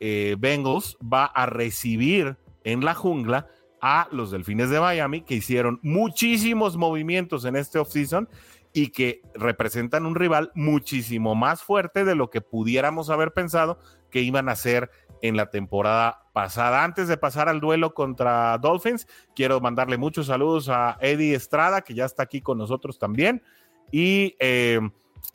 Eh, 0.00 0.36
Bengals 0.38 0.96
va 1.00 1.26
a 1.26 1.44
recibir 1.44 2.38
en 2.64 2.82
la 2.86 2.94
jungla 2.94 3.48
a 3.82 4.08
los 4.10 4.30
Delfines 4.30 4.70
de 4.70 4.80
Miami, 4.80 5.20
que 5.20 5.34
hicieron 5.34 5.80
muchísimos 5.82 6.78
movimientos 6.78 7.44
en 7.44 7.56
este 7.56 7.78
offseason 7.78 8.30
y 8.72 8.88
que 8.88 9.20
representan 9.34 10.06
un 10.06 10.14
rival 10.14 10.52
muchísimo 10.54 11.34
más 11.34 11.62
fuerte 11.62 12.06
de 12.06 12.14
lo 12.14 12.30
que 12.30 12.40
pudiéramos 12.40 13.10
haber 13.10 13.32
pensado 13.34 13.78
que 14.14 14.20
iban 14.20 14.48
a 14.48 14.54
ser 14.54 14.92
en 15.22 15.36
la 15.36 15.50
temporada 15.50 16.28
pasada. 16.32 16.84
Antes 16.84 17.08
de 17.08 17.16
pasar 17.16 17.48
al 17.48 17.58
duelo 17.58 17.94
contra 17.94 18.56
Dolphins, 18.58 19.08
quiero 19.34 19.60
mandarle 19.60 19.98
muchos 19.98 20.28
saludos 20.28 20.68
a 20.68 20.96
Eddie 21.00 21.34
Estrada, 21.34 21.80
que 21.80 21.94
ya 21.94 22.04
está 22.04 22.22
aquí 22.22 22.40
con 22.40 22.56
nosotros 22.56 23.00
también. 23.00 23.42
Y, 23.90 24.36
eh, 24.38 24.78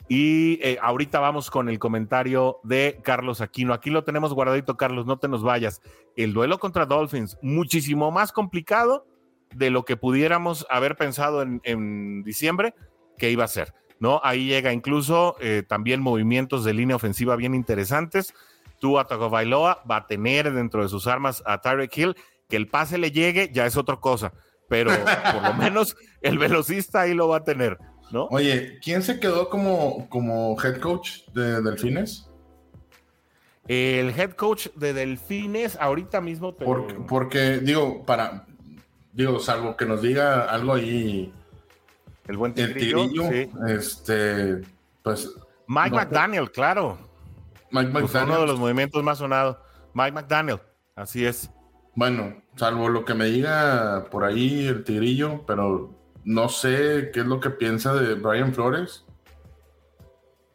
y 0.08 0.58
eh, 0.62 0.78
ahorita 0.80 1.20
vamos 1.20 1.50
con 1.50 1.68
el 1.68 1.78
comentario 1.78 2.58
de 2.62 3.00
Carlos 3.02 3.42
Aquino. 3.42 3.74
Aquí 3.74 3.90
lo 3.90 4.02
tenemos 4.02 4.32
guardadito, 4.32 4.78
Carlos, 4.78 5.04
no 5.04 5.18
te 5.18 5.28
nos 5.28 5.42
vayas. 5.42 5.82
El 6.16 6.32
duelo 6.32 6.58
contra 6.58 6.86
Dolphins, 6.86 7.36
muchísimo 7.42 8.10
más 8.10 8.32
complicado 8.32 9.06
de 9.54 9.68
lo 9.68 9.84
que 9.84 9.98
pudiéramos 9.98 10.66
haber 10.70 10.96
pensado 10.96 11.42
en 11.42 12.22
diciembre 12.22 12.74
que 13.18 13.30
iba 13.30 13.44
a 13.44 13.48
ser, 13.48 13.74
¿no? 13.98 14.22
Ahí 14.24 14.46
llega 14.46 14.72
incluso 14.72 15.36
eh, 15.40 15.62
también 15.68 16.00
movimientos 16.00 16.64
de 16.64 16.72
línea 16.72 16.96
ofensiva 16.96 17.36
bien 17.36 17.54
interesantes. 17.54 18.32
Tua 18.80 19.06
Tagovailoa 19.06 19.84
va 19.88 19.96
a 19.96 20.06
tener 20.06 20.52
dentro 20.52 20.82
de 20.82 20.88
sus 20.88 21.06
armas 21.06 21.42
a 21.46 21.60
Tyreek 21.60 21.96
Hill, 21.96 22.16
que 22.48 22.56
el 22.56 22.66
pase 22.66 22.98
le 22.98 23.12
llegue 23.12 23.50
ya 23.52 23.66
es 23.66 23.76
otra 23.76 23.96
cosa, 23.96 24.32
pero 24.68 24.90
por 24.90 25.42
lo 25.42 25.54
menos 25.62 25.96
el 26.20 26.38
velocista 26.38 27.02
ahí 27.02 27.14
lo 27.14 27.28
va 27.28 27.38
a 27.38 27.44
tener, 27.44 27.78
¿no? 28.10 28.24
Oye, 28.30 28.78
¿quién 28.82 29.02
se 29.02 29.20
quedó 29.20 29.48
como, 29.48 30.08
como 30.08 30.56
head 30.62 30.80
coach 30.80 31.26
de 31.32 31.62
Delfines? 31.62 32.26
El 33.68 34.10
head 34.18 34.32
coach 34.32 34.66
de 34.74 34.92
Delfines, 34.92 35.76
ahorita 35.80 36.20
mismo. 36.20 36.56
Porque, 36.56 36.94
porque, 36.94 37.58
digo, 37.58 38.04
para, 38.04 38.46
digo, 39.12 39.38
salvo 39.38 39.76
que 39.76 39.86
nos 39.86 40.02
diga 40.02 40.44
algo 40.44 40.74
ahí 40.74 41.32
el 42.26 42.36
buen 42.36 42.54
tigrillo. 42.54 43.30
este, 43.68 44.60
pues. 45.02 45.30
Mike 45.66 45.94
McDaniel, 45.94 46.50
claro. 46.50 47.09
Mike 47.70 47.90
McDaniel. 47.92 48.30
uno 48.30 48.40
de 48.40 48.46
los 48.46 48.58
movimientos 48.58 49.02
más 49.02 49.18
sonados. 49.18 49.56
Mike 49.94 50.12
McDaniel, 50.12 50.60
así 50.94 51.24
es. 51.24 51.50
Bueno, 51.94 52.42
salvo 52.56 52.88
lo 52.88 53.04
que 53.04 53.14
me 53.14 53.26
diga 53.26 54.06
por 54.10 54.24
ahí 54.24 54.66
el 54.66 54.84
tigrillo, 54.84 55.44
pero 55.46 55.94
no 56.24 56.48
sé 56.48 57.10
qué 57.12 57.20
es 57.20 57.26
lo 57.26 57.40
que 57.40 57.50
piensa 57.50 57.94
de 57.94 58.14
Brian 58.14 58.54
Flores. 58.54 59.04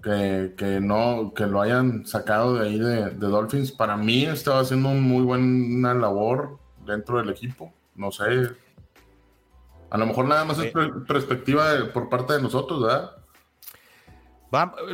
Que, 0.01 0.53
que 0.55 0.79
no, 0.79 1.33
que 1.35 1.47
lo 1.47 1.61
hayan 1.61 2.05
sacado 2.05 2.53
de 2.55 2.67
ahí 2.67 2.79
de, 2.79 3.09
de 3.09 3.27
Dolphins. 3.27 3.71
Para 3.71 3.97
mí 3.97 4.25
estaba 4.25 4.59
haciendo 4.59 4.89
muy 4.89 5.23
buena 5.23 5.95
labor 5.95 6.59
dentro 6.85 7.17
del 7.17 7.31
equipo. 7.31 7.73
No 7.95 8.11
sé, 8.11 8.55
a 9.89 9.97
lo 9.97 10.05
mejor 10.07 10.25
nada 10.25 10.43
más 10.43 10.59
es 10.59 10.73
perspectiva 11.07 11.65
por 11.93 12.09
parte 12.09 12.33
de 12.33 12.41
nosotros, 12.41 12.81
¿verdad? 12.81 13.11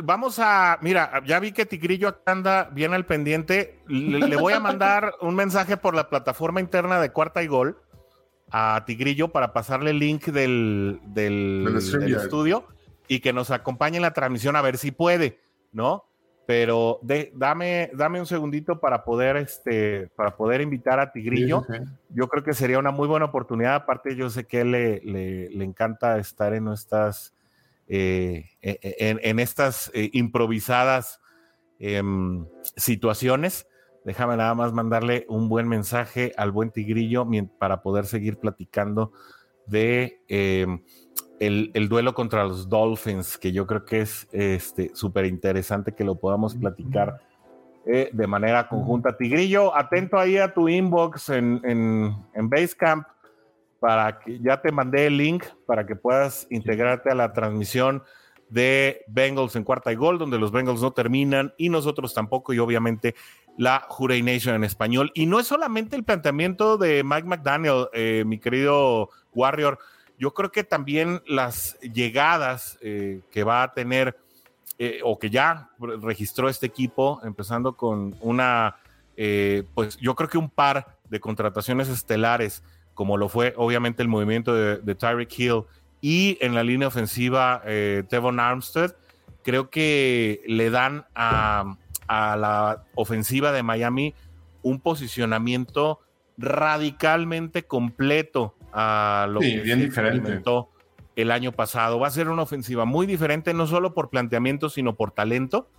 Vamos 0.02 0.38
a, 0.38 0.78
mira, 0.82 1.22
ya 1.24 1.40
vi 1.40 1.52
que 1.52 1.66
Tigrillo 1.66 2.18
anda 2.26 2.70
bien 2.72 2.94
al 2.94 3.06
pendiente. 3.06 3.78
Le, 3.86 4.36
voy 4.36 4.52
a 4.52 4.60
mandar 4.60 5.14
un 5.20 5.34
mensaje 5.34 5.76
por 5.76 5.94
la 5.94 6.08
plataforma 6.08 6.60
interna 6.60 7.00
de 7.00 7.10
Cuarta 7.12 7.42
y 7.42 7.46
Gol 7.46 7.78
a 8.50 8.82
Tigrillo 8.86 9.28
para 9.28 9.52
pasarle 9.52 9.90
el 9.90 9.98
link 9.98 10.26
del, 10.26 11.00
del 11.04 11.66
estudio 12.16 12.66
y 13.08 13.20
que 13.20 13.32
nos 13.32 13.50
acompañe 13.50 13.96
en 13.96 14.02
la 14.02 14.12
transmisión 14.12 14.56
a 14.56 14.62
ver 14.62 14.78
si 14.78 14.90
puede, 14.90 15.40
¿no? 15.72 16.04
pero 16.46 17.00
dame, 17.02 17.90
dame 17.94 18.20
un 18.20 18.26
segundito 18.26 18.80
para 18.80 19.04
poder, 19.04 19.36
este, 19.36 20.08
para 20.16 20.36
poder 20.36 20.60
invitar 20.60 20.98
a 20.98 21.12
Tigrillo. 21.12 21.64
Yo 22.10 22.28
creo 22.28 22.42
que 22.42 22.52
sería 22.52 22.78
una 22.78 22.90
muy 22.90 23.06
buena 23.06 23.26
oportunidad. 23.26 23.74
Aparte, 23.74 24.16
yo 24.16 24.28
sé 24.28 24.44
que 24.44 24.64
le, 24.64 25.00
le, 25.00 25.64
encanta 25.64 26.18
estar 26.18 26.52
en 26.52 26.64
nuestras, 26.64 27.32
eh, 27.88 28.50
e, 28.60 28.78
e, 28.82 29.18
en, 29.22 29.38
estas 29.38 29.90
eh, 29.94 30.10
improvisadas 30.12 31.20
em, 31.78 32.46
situaciones. 32.76 33.66
Déjame 34.04 34.36
nada 34.36 34.54
más 34.54 34.72
mandarle 34.72 35.26
un 35.28 35.48
buen 35.48 35.68
mensaje 35.68 36.32
al 36.36 36.50
buen 36.50 36.70
Tigrillo 36.70 37.26
para 37.58 37.82
poder 37.82 38.06
seguir 38.06 38.38
platicando 38.38 39.12
de 39.66 40.20
eh, 40.28 40.66
el, 41.38 41.88
duelo 41.88 42.14
contra 42.14 42.44
los 42.44 42.68
Dolphins, 42.68 43.38
que 43.38 43.52
yo 43.52 43.66
creo 43.66 43.84
que 43.84 44.02
es 44.02 44.28
súper 44.94 45.24
este, 45.24 45.28
interesante 45.28 45.92
que 45.92 46.04
lo 46.04 46.16
podamos 46.16 46.54
platicar 46.56 47.20
eh, 47.84 48.10
de 48.12 48.26
manera 48.28 48.68
conjunta. 48.68 49.16
Tigrillo, 49.16 49.74
atento 49.76 50.18
ahí 50.18 50.38
a 50.38 50.54
tu 50.54 50.68
inbox 50.68 51.30
en, 51.30 51.60
en, 51.64 52.14
en 52.32 52.48
Basecamp 52.48 53.06
para 53.82 54.20
que 54.20 54.38
ya 54.38 54.62
te 54.62 54.70
mandé 54.70 55.06
el 55.06 55.16
link 55.16 55.44
para 55.66 55.84
que 55.84 55.96
puedas 55.96 56.46
integrarte 56.50 57.10
a 57.10 57.16
la 57.16 57.32
transmisión 57.32 58.04
de 58.48 59.02
Bengals 59.08 59.56
en 59.56 59.64
cuarta 59.64 59.90
y 59.90 59.96
gol, 59.96 60.20
donde 60.20 60.38
los 60.38 60.52
Bengals 60.52 60.80
no 60.80 60.92
terminan 60.92 61.52
y 61.56 61.68
nosotros 61.68 62.14
tampoco, 62.14 62.52
y 62.52 62.60
obviamente 62.60 63.16
la 63.58 63.84
Jurey 63.88 64.22
Nation 64.22 64.54
en 64.54 64.62
español. 64.62 65.10
Y 65.14 65.26
no 65.26 65.40
es 65.40 65.48
solamente 65.48 65.96
el 65.96 66.04
planteamiento 66.04 66.78
de 66.78 67.02
Mike 67.02 67.26
McDaniel, 67.26 67.88
eh, 67.92 68.22
mi 68.24 68.38
querido 68.38 69.10
Warrior, 69.34 69.80
yo 70.16 70.32
creo 70.32 70.52
que 70.52 70.62
también 70.62 71.20
las 71.26 71.76
llegadas 71.80 72.78
eh, 72.82 73.22
que 73.32 73.42
va 73.42 73.64
a 73.64 73.72
tener 73.72 74.16
eh, 74.78 75.00
o 75.02 75.18
que 75.18 75.28
ya 75.28 75.70
registró 76.00 76.48
este 76.48 76.66
equipo, 76.66 77.20
empezando 77.24 77.76
con 77.76 78.14
una, 78.20 78.76
pues 79.74 79.96
yo 79.96 80.14
creo 80.14 80.28
que 80.28 80.38
un 80.38 80.50
par 80.50 80.98
de 81.10 81.18
contrataciones 81.18 81.88
estelares, 81.88 82.62
como 82.94 83.16
lo 83.16 83.28
fue 83.28 83.54
obviamente 83.56 84.02
el 84.02 84.08
movimiento 84.08 84.54
de, 84.54 84.78
de 84.78 84.94
Tyreek 84.94 85.38
Hill 85.38 85.64
y 86.02 86.36
en 86.40 86.54
la 86.54 86.64
línea 86.64 86.88
ofensiva 86.88 87.62
eh, 87.64 88.02
Tevon 88.08 88.40
Armstead, 88.40 88.94
creo 89.44 89.70
que 89.70 90.42
le 90.46 90.68
dan 90.68 91.06
a, 91.14 91.76
la 92.08 92.84
ofensiva 92.94 93.52
de 93.52 93.62
Miami 93.62 94.14
un 94.62 94.80
posicionamiento 94.80 96.00
radicalmente 96.36 97.62
completo 97.62 98.54
a 98.72 99.26
lo 99.30 99.40
que 99.40 99.60
bien 99.60 99.80
experimentó 99.80 100.70
el 101.14 101.30
año 101.30 101.52
pasado. 101.52 101.98
Va 102.00 102.08
a 102.08 102.10
ser 102.10 102.28
una 102.28 102.42
ofensiva 102.42 102.84
muy 102.84 103.06
diferente, 103.06 103.54
no 103.54 103.66
solo 103.66 103.94
por 103.94 104.10
planteamiento, 104.10 104.68
sino 104.68 104.94
por 104.96 105.12
talento. 105.12 105.70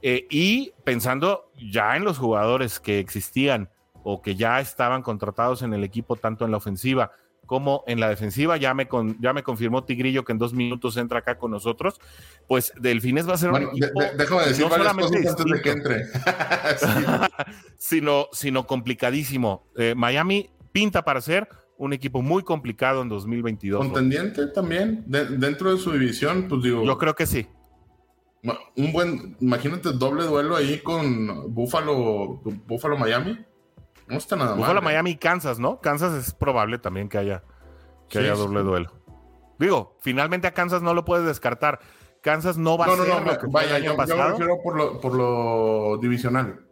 Eh, 0.00 0.26
y 0.30 0.72
pensando 0.84 1.50
ya 1.56 1.96
en 1.96 2.04
los 2.04 2.18
jugadores 2.18 2.78
que 2.78 3.00
existían 3.00 3.68
o 4.08 4.22
que 4.22 4.36
ya 4.36 4.60
estaban 4.60 5.02
contratados 5.02 5.62
en 5.62 5.74
el 5.74 5.82
equipo, 5.82 6.14
tanto 6.14 6.44
en 6.44 6.52
la 6.52 6.58
ofensiva 6.58 7.10
como 7.44 7.82
en 7.88 7.98
la 7.98 8.08
defensiva. 8.08 8.56
Ya 8.56 8.72
me, 8.72 8.86
ya 9.18 9.32
me 9.32 9.42
confirmó 9.42 9.82
Tigrillo 9.82 10.24
que 10.24 10.30
en 10.30 10.38
dos 10.38 10.52
minutos 10.52 10.96
entra 10.96 11.18
acá 11.18 11.38
con 11.38 11.50
nosotros. 11.50 11.98
Pues 12.46 12.72
Delfines 12.78 13.28
va 13.28 13.34
a 13.34 13.36
ser 13.36 13.50
un 13.50 13.64
equipo, 13.64 14.00
déjame 14.16 14.46
decir 14.46 14.68
varias 14.68 14.94
cosas 14.94 15.26
antes 15.26 15.44
de 15.44 15.60
que 15.60 15.70
entre. 15.70 16.06
sino, 17.78 18.28
sino 18.30 18.64
complicadísimo. 18.64 19.66
Eh, 19.76 19.94
Miami 19.96 20.50
pinta 20.70 21.04
para 21.04 21.20
ser 21.20 21.48
un 21.76 21.92
equipo 21.92 22.22
muy 22.22 22.44
complicado 22.44 23.02
en 23.02 23.08
2022. 23.08 23.86
Contendiente 23.86 24.46
también, 24.46 25.02
dentro 25.08 25.74
de 25.74 25.80
su 25.80 25.90
división, 25.90 26.46
pues 26.48 26.62
digo. 26.62 26.84
Yo 26.84 26.96
creo 26.96 27.16
que 27.16 27.26
sí. 27.26 27.48
Un 28.76 28.92
buen, 28.92 29.36
imagínate 29.40 29.90
doble 29.94 30.22
duelo 30.22 30.54
ahí 30.54 30.78
con 30.78 31.52
Buffalo, 31.52 32.40
Buffalo 32.68 32.96
Miami. 32.96 33.44
No 34.06 34.18
está 34.18 34.36
nada 34.36 34.54
mal. 34.54 34.76
¿eh? 34.76 34.80
Miami 34.80 35.10
y 35.12 35.16
Kansas, 35.16 35.58
¿no? 35.58 35.80
Kansas 35.80 36.14
es 36.14 36.32
probable 36.32 36.78
también 36.78 37.08
que 37.08 37.18
haya, 37.18 37.42
que 38.08 38.18
haya 38.18 38.34
doble 38.34 38.60
duelo. 38.62 38.92
Digo, 39.58 39.96
finalmente 40.00 40.46
a 40.46 40.52
Kansas 40.54 40.82
no 40.82 40.94
lo 40.94 41.04
puedes 41.04 41.26
descartar. 41.26 41.80
Kansas 42.22 42.56
no 42.58 42.76
va 42.76 42.86
a 42.86 42.96
ser 42.96 43.08
no, 43.08 43.20
lo 43.20 43.38
que 43.38 43.46
vaya, 43.46 43.76
el 43.76 43.76
año 43.76 43.92
yo, 43.92 43.96
pasado. 43.96 44.18
Yo 44.18 44.24
me 44.24 44.30
refiero 44.30 44.62
por 44.62 44.76
lo, 44.76 45.00
por 45.00 45.14
lo 45.14 45.98
divisional. 45.98 46.66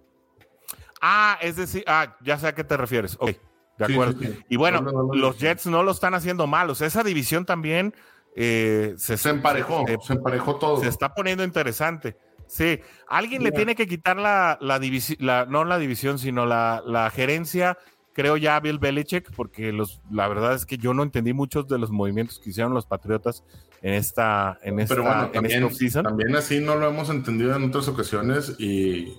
Ah, 1.00 1.38
es 1.40 1.56
decir, 1.56 1.84
ah, 1.86 2.16
ya 2.22 2.38
sé 2.38 2.48
a 2.48 2.54
qué 2.54 2.64
te 2.64 2.76
refieres. 2.76 3.16
Ok, 3.20 3.32
de 3.78 3.84
acuerdo. 3.84 4.20
Y 4.48 4.56
bueno, 4.56 4.80
los 5.12 5.38
Jets 5.38 5.66
no 5.66 5.82
lo 5.82 5.92
están 5.92 6.14
haciendo 6.14 6.46
mal. 6.46 6.70
O 6.70 6.74
sea, 6.74 6.86
esa 6.86 7.02
división 7.02 7.44
también 7.44 7.94
eh, 8.34 8.94
se, 8.96 9.16
se, 9.16 9.30
emparejó, 9.30 9.84
se, 10.02 10.12
emparejó 10.14 10.56
todo. 10.56 10.80
Se 10.80 10.88
está 10.88 11.14
poniendo 11.14 11.44
interesante. 11.44 12.16
Sí, 12.46 12.80
alguien 13.08 13.42
le 13.42 13.52
tiene 13.52 13.74
que 13.74 13.86
quitar 13.86 14.16
la, 14.16 14.78
división, 14.78 15.18
no 15.20 15.64
la 15.64 15.78
división, 15.78 16.18
sino 16.18 16.46
la, 16.46 17.10
gerencia, 17.14 17.78
creo 18.12 18.36
ya 18.36 18.60
Bill 18.60 18.78
Belichick, 18.78 19.32
porque 19.34 19.72
los, 19.72 20.00
la 20.10 20.28
verdad 20.28 20.54
es 20.54 20.66
que 20.66 20.78
yo 20.78 20.94
no 20.94 21.02
entendí 21.02 21.32
muchos 21.32 21.66
de 21.68 21.78
los 21.78 21.90
movimientos 21.90 22.38
que 22.38 22.50
hicieron 22.50 22.74
los 22.74 22.86
Patriotas 22.86 23.44
en 23.82 23.94
esta, 23.94 24.58
en 24.62 24.80
esta, 24.80 24.94
Pero 24.94 25.06
bueno, 25.06 25.30
también, 25.30 25.68
también 26.02 26.36
así 26.36 26.60
no 26.60 26.76
lo 26.76 26.88
hemos 26.88 27.10
entendido 27.10 27.54
en 27.54 27.64
otras 27.64 27.88
ocasiones 27.88 28.54
y 28.58 29.18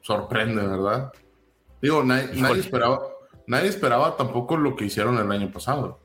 sorprende, 0.00 0.66
¿verdad? 0.66 1.12
Digo, 1.80 2.02
nadie, 2.02 2.60
esperaba, 2.60 3.00
nadie 3.46 3.68
esperaba 3.68 4.16
tampoco 4.16 4.56
lo 4.56 4.74
que 4.74 4.86
hicieron 4.86 5.18
el 5.18 5.30
año 5.30 5.50
pasado. 5.52 6.00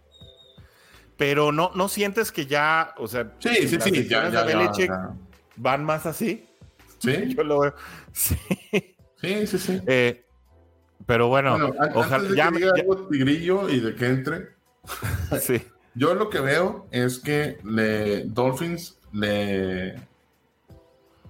Pero 1.15 1.51
no, 1.51 1.71
no 1.75 1.89
sientes 1.89 2.31
que 2.31 2.45
ya, 2.45 2.93
o 2.97 3.07
sea, 3.07 3.33
sí, 3.39 3.67
sí, 3.67 3.77
sí, 3.81 4.07
ya, 4.07 4.29
van 5.59 5.83
más 5.85 6.05
así. 6.05 6.47
Sí. 6.99 7.33
Yo 7.37 7.43
lo 7.43 7.59
veo. 7.59 7.75
Sí. 8.11 8.35
Sí, 9.21 9.47
sí, 9.47 9.59
sí. 9.59 9.81
Eh, 9.85 10.25
pero 11.05 11.27
bueno, 11.27 11.57
ojalá 11.93 12.29
de 12.29 12.35
ya, 12.35 12.51
que 12.51 12.65
algo 12.65 13.07
tigrillo 13.07 13.69
y 13.69 13.79
de 13.79 13.95
que 13.95 14.07
entre. 14.07 14.49
sí. 15.41 15.61
Yo 15.95 16.13
lo 16.13 16.29
que 16.29 16.39
veo 16.39 16.87
es 16.91 17.19
que 17.19 17.57
le 17.63 18.23
Dolphins 18.25 18.97
le 19.11 19.95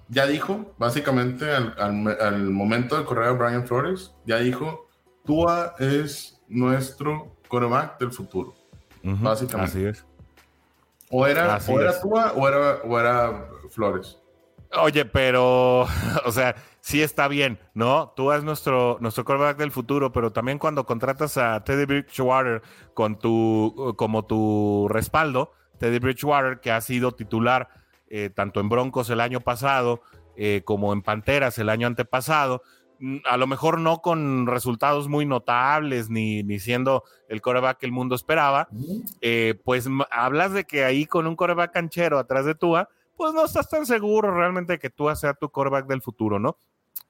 ya 0.09 0.25
dijo, 0.25 0.73
básicamente 0.77 1.51
al, 1.51 2.49
momento 2.49 2.97
de 2.97 3.05
correr 3.05 3.29
a 3.29 3.31
Brian 3.31 3.67
Flores, 3.67 4.13
ya 4.25 4.37
dijo, 4.37 4.87
Tua 5.23 5.75
es 5.79 6.41
nuestro 6.47 7.35
coreback 7.47 7.99
del 7.99 8.11
futuro. 8.11 8.55
básicamente. 9.03 9.71
Así 9.71 9.85
es. 9.85 10.05
O 11.11 11.25
era, 11.25 11.57
o 11.67 11.79
era 11.79 11.99
Tua 11.99 12.33
o 12.33 12.47
era, 12.47 12.81
o 12.83 12.99
era 12.99 13.49
Flores. 13.69 14.18
Oye, 14.77 15.05
pero, 15.05 15.81
o 16.25 16.31
sea, 16.31 16.55
sí 16.79 17.01
está 17.01 17.27
bien, 17.27 17.59
¿no? 17.73 18.13
Tú 18.15 18.31
eres 18.31 18.43
nuestro, 18.43 18.97
nuestro 19.01 19.25
quarterback 19.25 19.57
del 19.57 19.71
futuro, 19.71 20.11
pero 20.11 20.31
también 20.31 20.59
cuando 20.59 20.85
contratas 20.85 21.37
a 21.37 21.63
Teddy 21.63 21.85
Bridgewater 21.85 22.61
con 22.93 23.17
tu, 23.17 23.95
como 23.97 24.25
tu 24.25 24.87
respaldo, 24.89 25.53
Teddy 25.79 25.99
Bridgewater, 25.99 26.59
que 26.59 26.71
ha 26.71 26.81
sido 26.81 27.13
titular 27.13 27.69
eh, 28.09 28.29
tanto 28.29 28.59
en 28.59 28.69
Broncos 28.69 29.09
el 29.09 29.21
año 29.21 29.41
pasado 29.41 30.01
eh, 30.35 30.61
como 30.65 30.93
en 30.93 31.01
Panteras 31.01 31.57
el 31.59 31.69
año 31.69 31.85
antepasado, 31.85 32.63
mm, 32.99 33.17
a 33.25 33.37
lo 33.37 33.45
mejor 33.45 33.79
no 33.79 34.01
con 34.01 34.47
resultados 34.47 35.07
muy 35.07 35.25
notables 35.25 36.09
ni, 36.09 36.43
ni 36.43 36.59
siendo 36.59 37.03
el 37.27 37.41
coreback 37.41 37.79
que 37.79 37.85
el 37.85 37.91
mundo 37.91 38.15
esperaba, 38.15 38.69
eh, 39.21 39.59
pues 39.63 39.87
hablas 40.11 40.53
de 40.53 40.63
que 40.63 40.85
ahí 40.85 41.05
con 41.05 41.27
un 41.27 41.35
coreback 41.35 41.73
canchero 41.73 42.19
atrás 42.19 42.45
de 42.45 42.55
Tua, 42.55 42.89
pues 43.19 43.33
no 43.33 43.43
estás 43.43 43.69
tan 43.69 43.85
seguro 43.85 44.33
realmente 44.33 44.73
de 44.73 44.79
que 44.79 44.89
tú 44.89 45.13
sea 45.13 45.33
tu 45.33 45.49
coreback 45.49 45.87
del 45.87 46.01
futuro, 46.01 46.39
¿no? 46.39 46.57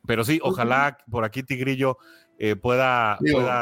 Pero 0.07 0.23
sí, 0.23 0.39
ojalá 0.41 0.97
por 1.07 1.23
aquí 1.23 1.43
Tigrillo 1.43 1.99
eh, 2.39 2.55
pueda, 2.55 3.19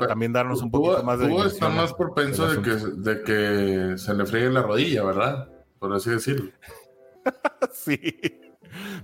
también 0.08 0.32
darnos 0.32 0.62
un 0.62 0.72
poquito 0.72 1.04
más 1.04 1.20
de... 1.20 1.28
Tú 1.28 1.44
está 1.44 1.68
más 1.68 1.94
propenso 1.94 2.48
de 2.50 2.62
que, 2.62 2.70
de 2.72 3.24
que 3.24 3.98
se 3.98 4.14
le 4.14 4.26
friegue 4.26 4.50
la 4.50 4.62
rodilla, 4.62 5.04
¿verdad? 5.04 5.50
Por 5.78 5.94
así 5.94 6.10
decirlo. 6.10 6.50
sí. 7.74 8.00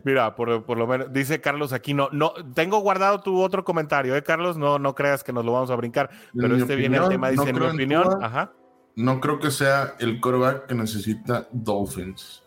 Mira, 0.05 0.35
por, 0.35 0.77
lo 0.77 0.87
menos, 0.87 1.11
dice 1.11 1.41
Carlos 1.41 1.73
aquí, 1.73 1.93
no, 1.93 2.07
no, 2.13 2.33
tengo 2.55 2.79
guardado 2.79 3.19
tu 3.19 3.41
otro 3.41 3.65
comentario, 3.65 4.15
¿eh, 4.15 4.23
Carlos? 4.23 4.55
No, 4.55 4.79
no 4.79 4.95
creas 4.95 5.21
que 5.21 5.33
nos 5.33 5.43
lo 5.43 5.51
vamos 5.51 5.69
a 5.69 5.75
brincar, 5.75 6.09
pero 6.33 6.55
este 6.55 6.77
viene 6.77 6.95
el 6.95 7.09
tema, 7.09 7.29
dice, 7.29 7.49
en 7.49 7.59
mi 7.59 7.65
opinión, 7.65 8.23
ajá. 8.23 8.53
No 8.95 9.19
creo 9.19 9.39
que 9.39 9.51
sea 9.51 9.95
el 9.99 10.21
coreback 10.21 10.67
que 10.67 10.75
necesita 10.75 11.49
Dolphins 11.51 12.42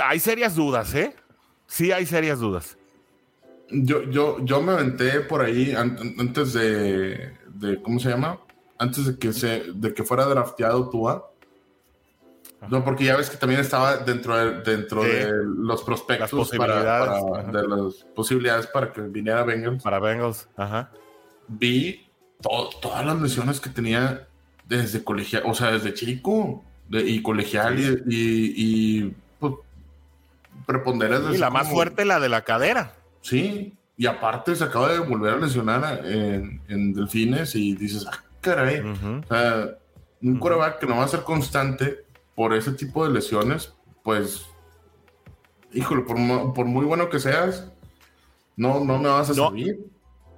hay 0.00 0.20
serias 0.20 0.54
dudas, 0.54 0.94
¿eh? 0.94 1.14
Sí 1.66 1.92
hay 1.92 2.06
serias 2.06 2.38
dudas. 2.38 2.76
Yo, 3.70 4.02
yo, 4.04 4.38
yo 4.44 4.62
me 4.62 4.72
aventé 4.72 5.20
por 5.20 5.42
ahí 5.42 5.74
antes 5.74 6.52
de, 6.52 7.32
¿cómo 7.82 7.98
se 7.98 8.10
llama? 8.10 8.38
Antes 8.78 9.06
de 9.06 9.18
que, 9.18 9.32
se, 9.32 9.64
de 9.74 9.92
que 9.92 10.04
fuera 10.04 10.24
drafteado 10.26 10.88
Tua. 10.88 11.30
No, 12.68 12.84
porque 12.84 13.04
ya 13.04 13.16
ves 13.16 13.30
que 13.30 13.36
también 13.36 13.60
estaba 13.60 13.98
dentro 13.98 14.36
de, 14.36 14.60
dentro 14.62 15.02
de 15.02 15.30
los 15.44 15.82
prospectos 15.82 16.50
para, 16.56 17.20
de 17.52 17.68
las 17.68 17.94
posibilidades 18.14 18.66
para 18.66 18.92
que 18.92 19.02
viniera 19.02 19.42
Bengals. 19.44 19.82
Para 19.82 19.98
Bengals, 19.98 20.48
ajá. 20.56 20.90
Vi 21.48 22.06
todas 22.80 23.04
las 23.04 23.20
lesiones 23.20 23.60
que 23.60 23.70
tenía 23.70 24.26
desde 24.66 25.04
colegial, 25.04 25.42
o 25.46 25.54
sea, 25.54 25.72
desde 25.72 25.94
chico 25.94 26.64
y 26.90 27.22
colegial 27.22 27.78
y 28.08 29.14
preponderante. 30.64 31.34
Y 31.34 31.38
la 31.38 31.50
más 31.50 31.68
fuerte, 31.68 32.04
la 32.04 32.20
de 32.20 32.28
la 32.28 32.42
cadera. 32.42 32.92
Sí, 33.20 33.76
y 33.96 34.06
aparte 34.06 34.54
se 34.54 34.64
acaba 34.64 34.92
de 34.92 34.98
volver 34.98 35.34
a 35.34 35.36
lesionar 35.38 36.04
en, 36.04 36.92
Delfines 36.92 37.54
y 37.54 37.74
dices, 37.74 38.06
ah, 38.10 38.22
caray. 38.40 38.80
O 38.80 39.26
sea, 39.28 39.78
un 40.22 40.38
coreback 40.38 40.78
que 40.78 40.86
no 40.86 40.96
va 40.96 41.04
a 41.04 41.08
ser 41.08 41.22
constante 41.22 42.04
por 42.34 42.54
ese 42.54 42.72
tipo 42.72 43.06
de 43.06 43.12
lesiones, 43.12 43.74
pues, 44.02 44.46
híjole, 45.72 46.02
por, 46.02 46.16
muy 46.66 46.84
bueno 46.84 47.08
que 47.08 47.18
seas, 47.18 47.72
no, 48.56 48.84
no 48.84 48.98
me 48.98 49.08
vas 49.08 49.30
a 49.30 49.34
servir. 49.34 49.86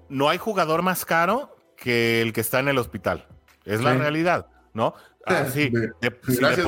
no 0.08 0.28
hay 0.28 0.38
jugador 0.38 0.82
más 0.82 1.04
caro 1.04 1.56
que 1.76 2.22
el 2.22 2.32
que 2.32 2.40
está 2.40 2.60
en 2.60 2.68
el 2.68 2.78
hospital. 2.78 3.26
Es 3.64 3.82
la 3.82 3.94
realidad, 3.94 4.46
¿no? 4.72 4.94
Ah, 5.28 5.44
sí, 5.52 5.70
Gracias, 6.00 6.66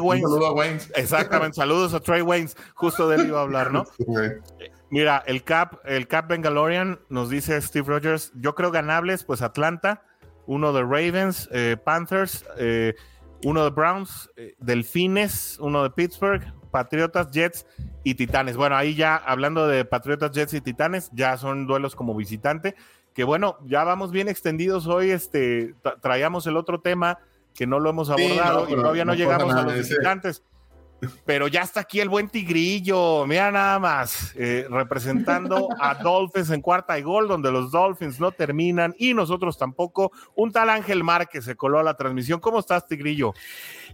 Waynes. 0.00 0.90
Exactamente, 0.96 1.56
saludos 1.56 1.94
a 1.94 2.00
Trey 2.00 2.22
Waynes. 2.22 2.56
Justo 2.74 3.08
de 3.08 3.16
él 3.16 3.26
iba 3.28 3.40
a 3.40 3.42
hablar, 3.42 3.72
¿no? 3.72 3.84
Mira, 4.90 5.22
el 5.26 5.42
Cap, 5.42 5.80
el 5.86 6.06
Cap 6.06 6.28
Bengalorian 6.28 7.00
nos 7.08 7.30
dice 7.30 7.60
Steve 7.62 7.88
Rogers, 7.88 8.30
yo 8.34 8.54
creo 8.54 8.70
ganables, 8.70 9.24
pues 9.24 9.40
Atlanta, 9.40 10.02
uno 10.46 10.74
de 10.74 10.82
Ravens, 10.82 11.48
eh, 11.50 11.78
Panthers, 11.82 12.44
eh, 12.58 12.94
uno 13.44 13.64
de 13.64 13.70
Browns, 13.70 14.30
eh, 14.36 14.54
Delfines, 14.58 15.58
uno 15.60 15.82
de 15.82 15.90
Pittsburgh, 15.90 16.42
Patriotas, 16.70 17.30
Jets 17.30 17.66
y 18.04 18.14
Titanes. 18.14 18.56
Bueno, 18.56 18.76
ahí 18.76 18.94
ya 18.94 19.16
hablando 19.16 19.66
de 19.66 19.84
Patriotas, 19.84 20.32
Jets 20.32 20.54
y 20.54 20.60
Titanes, 20.60 21.10
ya 21.12 21.36
son 21.36 21.66
duelos 21.66 21.96
como 21.96 22.14
visitante. 22.14 22.74
Que 23.14 23.24
bueno, 23.24 23.58
ya 23.64 23.84
vamos 23.84 24.10
bien 24.10 24.28
extendidos 24.28 24.86
hoy. 24.86 25.10
Este 25.10 25.74
traíamos 26.00 26.46
el 26.46 26.56
otro 26.56 26.80
tema 26.80 27.18
que 27.54 27.66
no 27.66 27.80
lo 27.80 27.90
hemos 27.90 28.10
abordado 28.10 28.68
y 28.68 28.74
todavía 28.74 29.04
no, 29.04 29.14
llegamos 29.14 29.54
a 29.54 29.62
los 29.62 29.74
visitantes. 29.74 30.42
Pero 31.24 31.48
ya 31.48 31.62
está 31.62 31.80
aquí 31.80 31.98
el 31.98 32.08
buen 32.08 32.28
Tigrillo, 32.28 33.26
mira 33.26 33.50
nada 33.50 33.80
más, 33.80 34.32
eh, 34.36 34.66
representando 34.70 35.68
a 35.80 35.94
Dolphins 36.02 36.50
en 36.50 36.60
cuarta 36.60 36.96
y 36.96 37.02
gol, 37.02 37.26
donde 37.26 37.50
los 37.50 37.72
Dolphins 37.72 38.20
no 38.20 38.30
terminan 38.30 38.94
y 38.96 39.12
nosotros 39.12 39.58
tampoco. 39.58 40.12
Un 40.36 40.52
tal 40.52 40.70
Ángel 40.70 41.02
Márquez 41.02 41.44
se 41.44 41.56
coló 41.56 41.80
a 41.80 41.82
la 41.82 41.96
transmisión. 41.96 42.38
¿Cómo 42.38 42.60
estás, 42.60 42.86
Tigrillo? 42.86 43.34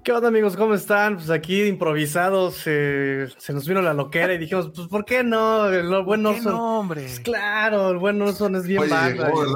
¿Qué 0.04 0.12
onda, 0.12 0.28
amigos? 0.28 0.56
¿Cómo 0.56 0.74
están? 0.74 1.16
Pues 1.16 1.28
aquí 1.30 1.64
improvisados, 1.64 2.62
eh, 2.66 3.28
se 3.36 3.52
nos 3.52 3.66
vino 3.66 3.82
la 3.82 3.92
loquera 3.92 4.32
y 4.32 4.38
dijimos, 4.38 4.70
pues, 4.74 4.88
¿por 4.88 5.04
qué 5.04 5.24
no? 5.24 5.66
El 5.66 5.88
buen 6.02 6.24
Orson. 6.24 6.52
No, 6.52 6.80
hombre. 6.80 7.02
Pues, 7.02 7.20
claro, 7.20 7.90
el 7.90 7.98
buen 7.98 8.20
Orson 8.22 8.56
es 8.56 8.64
bien 8.66 8.80
Oye, 8.80 8.92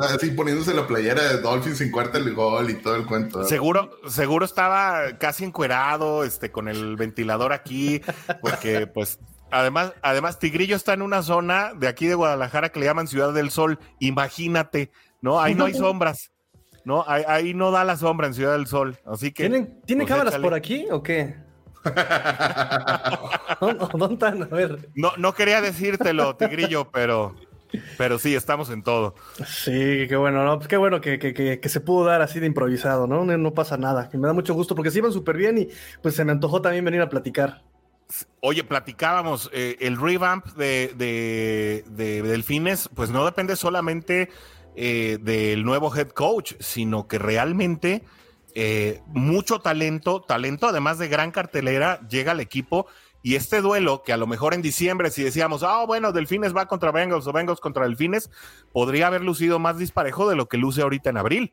Así 0.02 0.30
poniéndose 0.32 0.74
la 0.74 0.86
playera 0.86 1.22
de 1.22 1.38
Dolphins 1.38 1.80
en 1.80 1.90
cuarta 1.90 2.18
y 2.18 2.30
gol 2.30 2.70
y 2.70 2.74
todo 2.74 2.96
el 2.96 3.06
cuento. 3.06 3.44
Seguro, 3.44 3.90
seguro 4.08 4.44
estaba 4.44 5.16
casi 5.18 5.44
encuerado, 5.44 6.24
este, 6.24 6.50
con 6.50 6.68
el 6.68 6.96
ventilador 6.96 7.52
aquí, 7.52 8.00
porque, 8.40 8.86
pues, 8.86 9.20
además, 9.50 9.92
además, 10.02 10.38
Tigrillo 10.38 10.76
está 10.76 10.92
en 10.92 11.02
una 11.02 11.22
zona 11.22 11.72
de 11.74 11.88
aquí 11.88 12.06
de 12.06 12.14
Guadalajara 12.14 12.70
que 12.70 12.80
le 12.80 12.86
llaman 12.86 13.06
Ciudad 13.06 13.32
del 13.32 13.50
Sol. 13.50 13.78
Imagínate, 14.00 14.90
¿no? 15.20 15.40
Ahí 15.40 15.54
no 15.54 15.66
hay 15.66 15.74
sombras. 15.74 16.31
No, 16.84 17.04
ahí, 17.06 17.54
no 17.54 17.70
da 17.70 17.84
la 17.84 17.96
sombra 17.96 18.26
en 18.26 18.34
Ciudad 18.34 18.52
del 18.52 18.66
Sol. 18.66 18.98
Así 19.06 19.32
que. 19.32 19.48
¿Tienen, 19.48 19.82
pues, 19.86 20.06
cámaras 20.06 20.36
por 20.38 20.54
aquí 20.54 20.86
o 20.90 21.02
qué? 21.02 21.36
¿Dónde 23.60 24.14
están? 24.14 24.42
A 24.42 24.46
ver. 24.46 24.88
No, 24.94 25.12
no 25.16 25.34
quería 25.34 25.60
decírtelo, 25.60 26.36
Tigrillo, 26.36 26.90
pero. 26.90 27.34
Pero 27.96 28.18
sí, 28.18 28.34
estamos 28.34 28.70
en 28.70 28.82
todo. 28.82 29.14
Sí, 29.46 30.06
qué 30.08 30.16
bueno, 30.16 30.44
¿no? 30.44 30.58
Pues 30.58 30.68
qué 30.68 30.76
bueno 30.76 31.00
que, 31.00 31.60
se 31.64 31.80
pudo 31.80 32.04
dar 32.04 32.20
así 32.22 32.38
de 32.40 32.46
improvisado, 32.46 33.06
¿no? 33.06 33.24
No, 33.24 33.54
pasa 33.54 33.76
nada. 33.76 34.10
Y 34.12 34.18
me 34.18 34.26
da 34.26 34.34
mucho 34.34 34.54
gusto 34.54 34.74
porque 34.74 34.90
se 34.90 34.98
iban 34.98 35.12
súper 35.12 35.36
bien 35.36 35.58
y 35.58 35.68
pues 36.02 36.14
se 36.14 36.24
me 36.24 36.32
antojó 36.32 36.60
también 36.60 36.84
venir 36.84 37.00
a 37.00 37.08
platicar. 37.08 37.62
Oye, 38.40 38.62
platicábamos, 38.62 39.48
eh, 39.54 39.76
el 39.80 39.98
revamp 39.98 40.46
de, 40.48 40.92
de, 40.96 41.82
de, 41.88 42.20
Delfines, 42.20 42.90
pues 42.94 43.08
no 43.08 43.24
depende 43.24 43.56
solamente 43.56 44.28
eh, 44.76 45.18
del 45.20 45.64
nuevo 45.64 45.94
head 45.94 46.08
coach, 46.08 46.54
sino 46.60 47.06
que 47.06 47.18
realmente 47.18 48.02
eh, 48.54 49.00
mucho 49.06 49.60
talento, 49.60 50.20
talento 50.20 50.68
además 50.68 50.98
de 50.98 51.08
gran 51.08 51.30
cartelera, 51.30 52.00
llega 52.08 52.32
al 52.32 52.40
equipo. 52.40 52.86
Y 53.24 53.36
este 53.36 53.60
duelo, 53.60 54.02
que 54.02 54.12
a 54.12 54.16
lo 54.16 54.26
mejor 54.26 54.52
en 54.52 54.62
diciembre, 54.62 55.10
si 55.10 55.22
decíamos, 55.22 55.62
ah, 55.62 55.84
bueno, 55.86 56.10
Delfines 56.10 56.56
va 56.56 56.66
contra 56.66 56.90
Bengals 56.90 57.26
o 57.26 57.32
Bengals 57.32 57.60
contra 57.60 57.84
Delfines, 57.84 58.30
podría 58.72 59.06
haber 59.06 59.22
lucido 59.22 59.60
más 59.60 59.78
disparejo 59.78 60.28
de 60.28 60.34
lo 60.34 60.48
que 60.48 60.56
luce 60.56 60.82
ahorita 60.82 61.10
en 61.10 61.16
abril. 61.18 61.52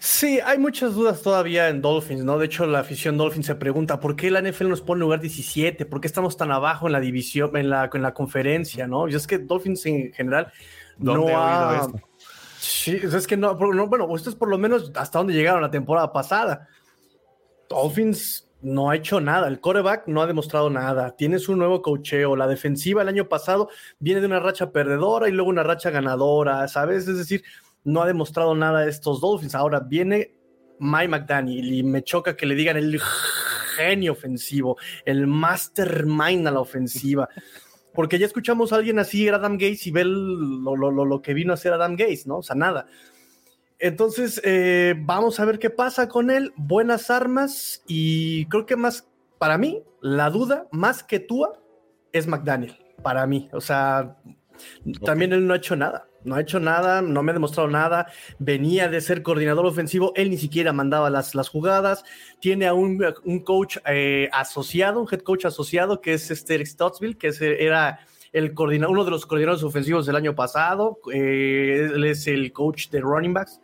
Sí, 0.00 0.40
hay 0.44 0.58
muchas 0.58 0.94
dudas 0.94 1.22
todavía 1.22 1.68
en 1.68 1.80
Dolphins, 1.80 2.24
¿no? 2.24 2.36
De 2.36 2.46
hecho, 2.46 2.66
la 2.66 2.80
afición 2.80 3.16
Dolphins 3.16 3.46
se 3.46 3.54
pregunta 3.54 4.00
por 4.00 4.16
qué 4.16 4.32
la 4.32 4.42
NFL 4.42 4.68
nos 4.68 4.80
pone 4.80 4.98
en 4.98 5.02
lugar 5.02 5.20
17, 5.20 5.86
por 5.86 6.00
qué 6.00 6.08
estamos 6.08 6.36
tan 6.36 6.50
abajo 6.50 6.88
en 6.88 6.92
la 6.92 6.98
división, 6.98 7.56
en 7.56 7.70
la, 7.70 7.88
en 7.94 8.02
la 8.02 8.12
conferencia, 8.12 8.88
¿no? 8.88 9.06
Y 9.06 9.14
es 9.14 9.28
que 9.28 9.38
Dolphins 9.38 9.86
en 9.86 10.12
general 10.12 10.52
no 11.02 11.26
ha... 11.28 11.88
Sí, 12.58 12.96
es 13.02 13.26
que 13.26 13.36
no, 13.36 13.56
bueno, 13.56 14.14
esto 14.14 14.30
es 14.30 14.36
por 14.36 14.48
lo 14.48 14.56
menos 14.56 14.92
hasta 14.94 15.18
donde 15.18 15.34
llegaron 15.34 15.62
la 15.62 15.70
temporada 15.70 16.12
pasada. 16.12 16.68
Dolphins 17.68 18.48
no 18.60 18.90
ha 18.90 18.96
hecho 18.96 19.20
nada, 19.20 19.48
el 19.48 19.60
coreback 19.60 20.06
no 20.06 20.22
ha 20.22 20.26
demostrado 20.26 20.70
nada, 20.70 21.16
tienes 21.16 21.48
un 21.48 21.58
nuevo 21.58 21.82
cocheo, 21.82 22.36
la 22.36 22.46
defensiva 22.46 23.02
el 23.02 23.08
año 23.08 23.28
pasado 23.28 23.68
viene 23.98 24.20
de 24.20 24.28
una 24.28 24.38
racha 24.38 24.70
perdedora 24.70 25.28
y 25.28 25.32
luego 25.32 25.50
una 25.50 25.64
racha 25.64 25.90
ganadora, 25.90 26.68
¿sabes? 26.68 27.08
Es 27.08 27.18
decir, 27.18 27.42
no 27.82 28.02
ha 28.02 28.06
demostrado 28.06 28.54
nada 28.54 28.86
estos 28.86 29.20
Dolphins. 29.20 29.56
Ahora 29.56 29.80
viene 29.80 30.36
Mike 30.78 31.08
McDaniel 31.08 31.72
y 31.72 31.82
me 31.82 32.04
choca 32.04 32.36
que 32.36 32.46
le 32.46 32.54
digan 32.54 32.76
el 32.76 33.00
genio 33.76 34.12
ofensivo, 34.12 34.76
el 35.04 35.26
mastermind 35.26 36.46
a 36.46 36.52
la 36.52 36.60
ofensiva 36.60 37.28
porque 37.94 38.18
ya 38.18 38.26
escuchamos 38.26 38.72
a 38.72 38.76
alguien 38.76 38.98
así, 38.98 39.26
era 39.26 39.36
Adam 39.36 39.54
Gates, 39.54 39.86
y 39.86 39.90
ve 39.90 40.04
lo, 40.04 40.76
lo, 40.76 41.22
que 41.22 41.34
vino 41.34 41.52
a 41.52 41.54
hacer 41.54 41.72
Adam 41.72 41.96
Gates, 41.96 42.26
¿no? 42.26 42.38
O 42.38 42.42
sea, 42.42 42.56
nada. 42.56 42.86
Entonces, 43.78 44.40
eh, 44.44 44.94
vamos 44.98 45.40
a 45.40 45.44
ver 45.44 45.58
qué 45.58 45.70
pasa 45.70 46.08
con 46.08 46.30
él. 46.30 46.52
Buenas 46.56 47.10
armas 47.10 47.82
y 47.86 48.46
creo 48.46 48.64
que 48.64 48.76
más, 48.76 49.08
para 49.38 49.58
mí, 49.58 49.82
la 50.00 50.30
duda, 50.30 50.66
más 50.70 51.02
que 51.02 51.18
Tua, 51.18 51.60
es 52.12 52.26
McDaniel, 52.26 52.76
para 53.02 53.26
mí. 53.26 53.48
O 53.52 53.60
sea, 53.60 54.16
también 55.04 55.32
él 55.32 55.46
no 55.46 55.54
ha 55.54 55.56
hecho 55.56 55.74
nada 55.76 56.08
no 56.24 56.34
ha 56.34 56.40
hecho 56.40 56.60
nada, 56.60 57.02
no 57.02 57.22
me 57.22 57.30
ha 57.30 57.34
demostrado 57.34 57.68
nada, 57.68 58.06
venía 58.38 58.88
de 58.88 59.00
ser 59.00 59.22
coordinador 59.22 59.66
ofensivo, 59.66 60.12
él 60.16 60.30
ni 60.30 60.38
siquiera 60.38 60.72
mandaba 60.72 61.10
las, 61.10 61.34
las 61.34 61.48
jugadas, 61.48 62.04
tiene 62.40 62.66
a 62.66 62.74
un, 62.74 62.98
coach 63.44 63.78
eh, 63.86 64.28
asociado, 64.32 65.00
un 65.00 65.08
head 65.10 65.20
coach 65.20 65.44
asociado, 65.44 66.00
que 66.00 66.14
es 66.14 66.30
este 66.30 66.54
Eric 66.54 66.66
Stottsville, 66.66 67.16
que 67.16 67.30
era 67.58 68.00
el 68.32 68.54
uno 68.56 69.04
de 69.04 69.10
los 69.10 69.26
coordinadores 69.26 69.62
ofensivos 69.62 70.06
del 70.06 70.16
año 70.16 70.34
pasado, 70.34 70.98
eh, 71.12 71.90
él 71.94 72.04
es 72.04 72.26
el 72.26 72.52
coach 72.52 72.88
de 72.88 73.00
running 73.00 73.34
backs, 73.34 73.60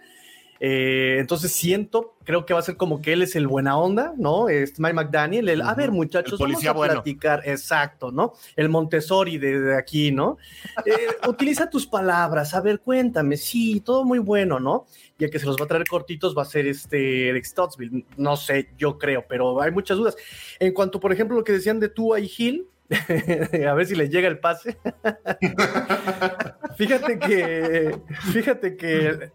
eh, 0.61 1.17
entonces 1.19 1.53
siento, 1.53 2.17
creo 2.25 2.45
que 2.45 2.53
va 2.53 2.61
a 2.61 2.63
ser 2.63 2.77
como 2.77 3.01
que 3.01 3.13
él 3.13 3.23
es 3.23 3.37
el 3.37 3.47
buena 3.47 3.79
onda, 3.79 4.13
¿no? 4.17 4.49
Es 4.49 4.79
Mike 4.81 4.95
McDaniel, 4.95 5.49
el, 5.49 5.63
a 5.63 5.75
ver 5.75 5.93
muchachos, 5.93 6.39
vamos 6.39 6.67
a 6.67 6.75
platicar, 6.75 7.43
exacto, 7.45 8.11
¿no? 8.11 8.35
El 8.57 8.69
Montessori 8.69 9.39
de, 9.39 9.77
aquí, 9.77 10.11
¿no? 10.11 10.39
Eh, 10.85 10.93
utiliza 11.29 11.71
tus 11.71 11.87
palabras, 11.87 12.55
a 12.55 12.61
ver, 12.61 12.81
cuéntame, 12.81 13.37
sí, 13.37 13.81
todo 13.81 14.05
muy 14.05 14.19
bueno, 14.19 14.59
¿no? 14.59 14.87
Y 15.19 15.25
el 15.25 15.31
que 15.31 15.39
se 15.39 15.47
los 15.47 15.57
va 15.59 15.65
a 15.65 15.69
traer 15.69 15.87
cortitos 15.87 16.37
va 16.37 16.43
a 16.43 16.47
ser 16.47 16.67
este 16.67 17.29
Eric 17.29 17.45
Stottsville, 17.45 18.05
no 18.17 18.37
sé, 18.37 18.71
yo 18.77 18.99
creo, 18.99 19.25
pero 19.29 19.61
hay 19.61 19.71
muchas 19.71 19.97
dudas. 19.97 20.17
En 20.59 20.73
cuanto, 20.73 20.99
por 20.99 21.13
ejemplo, 21.13 21.37
lo 21.37 21.45
que 21.45 21.53
decían 21.53 21.81
de 21.81 21.89
Tua 21.89 22.21
y 22.21 22.31
Hill, 22.37 22.67
a 23.69 23.75
ver 23.75 23.87
si 23.87 23.95
le 23.95 24.09
llega 24.09 24.29
el 24.29 24.39
pase. 24.39 24.79
fíjate 26.77 27.19
que, 27.19 27.99
fíjate 28.33 28.77
que 28.77 29.31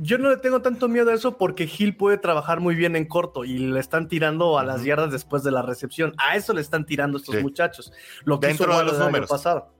yo 0.00 0.18
no 0.18 0.30
le 0.30 0.36
tengo 0.36 0.62
tanto 0.62 0.88
miedo 0.88 1.10
a 1.10 1.14
eso 1.14 1.38
porque 1.38 1.66
Gil 1.66 1.96
puede 1.96 2.18
trabajar 2.18 2.60
muy 2.60 2.74
bien 2.74 2.96
en 2.96 3.06
corto 3.06 3.44
y 3.44 3.58
le 3.58 3.80
están 3.80 4.08
tirando 4.08 4.58
a 4.58 4.64
las 4.64 4.84
yardas 4.84 5.10
después 5.10 5.42
de 5.42 5.50
la 5.50 5.62
recepción. 5.62 6.14
A 6.18 6.36
eso 6.36 6.52
le 6.52 6.60
están 6.60 6.84
tirando 6.84 7.18
estos 7.18 7.42
muchachos. 7.42 7.92
Lo 8.24 8.38
que 8.38 8.48
Dentro 8.48 8.76
de 8.76 8.84
los 8.84 8.98
números. 8.98 9.28
pasado. 9.28 9.72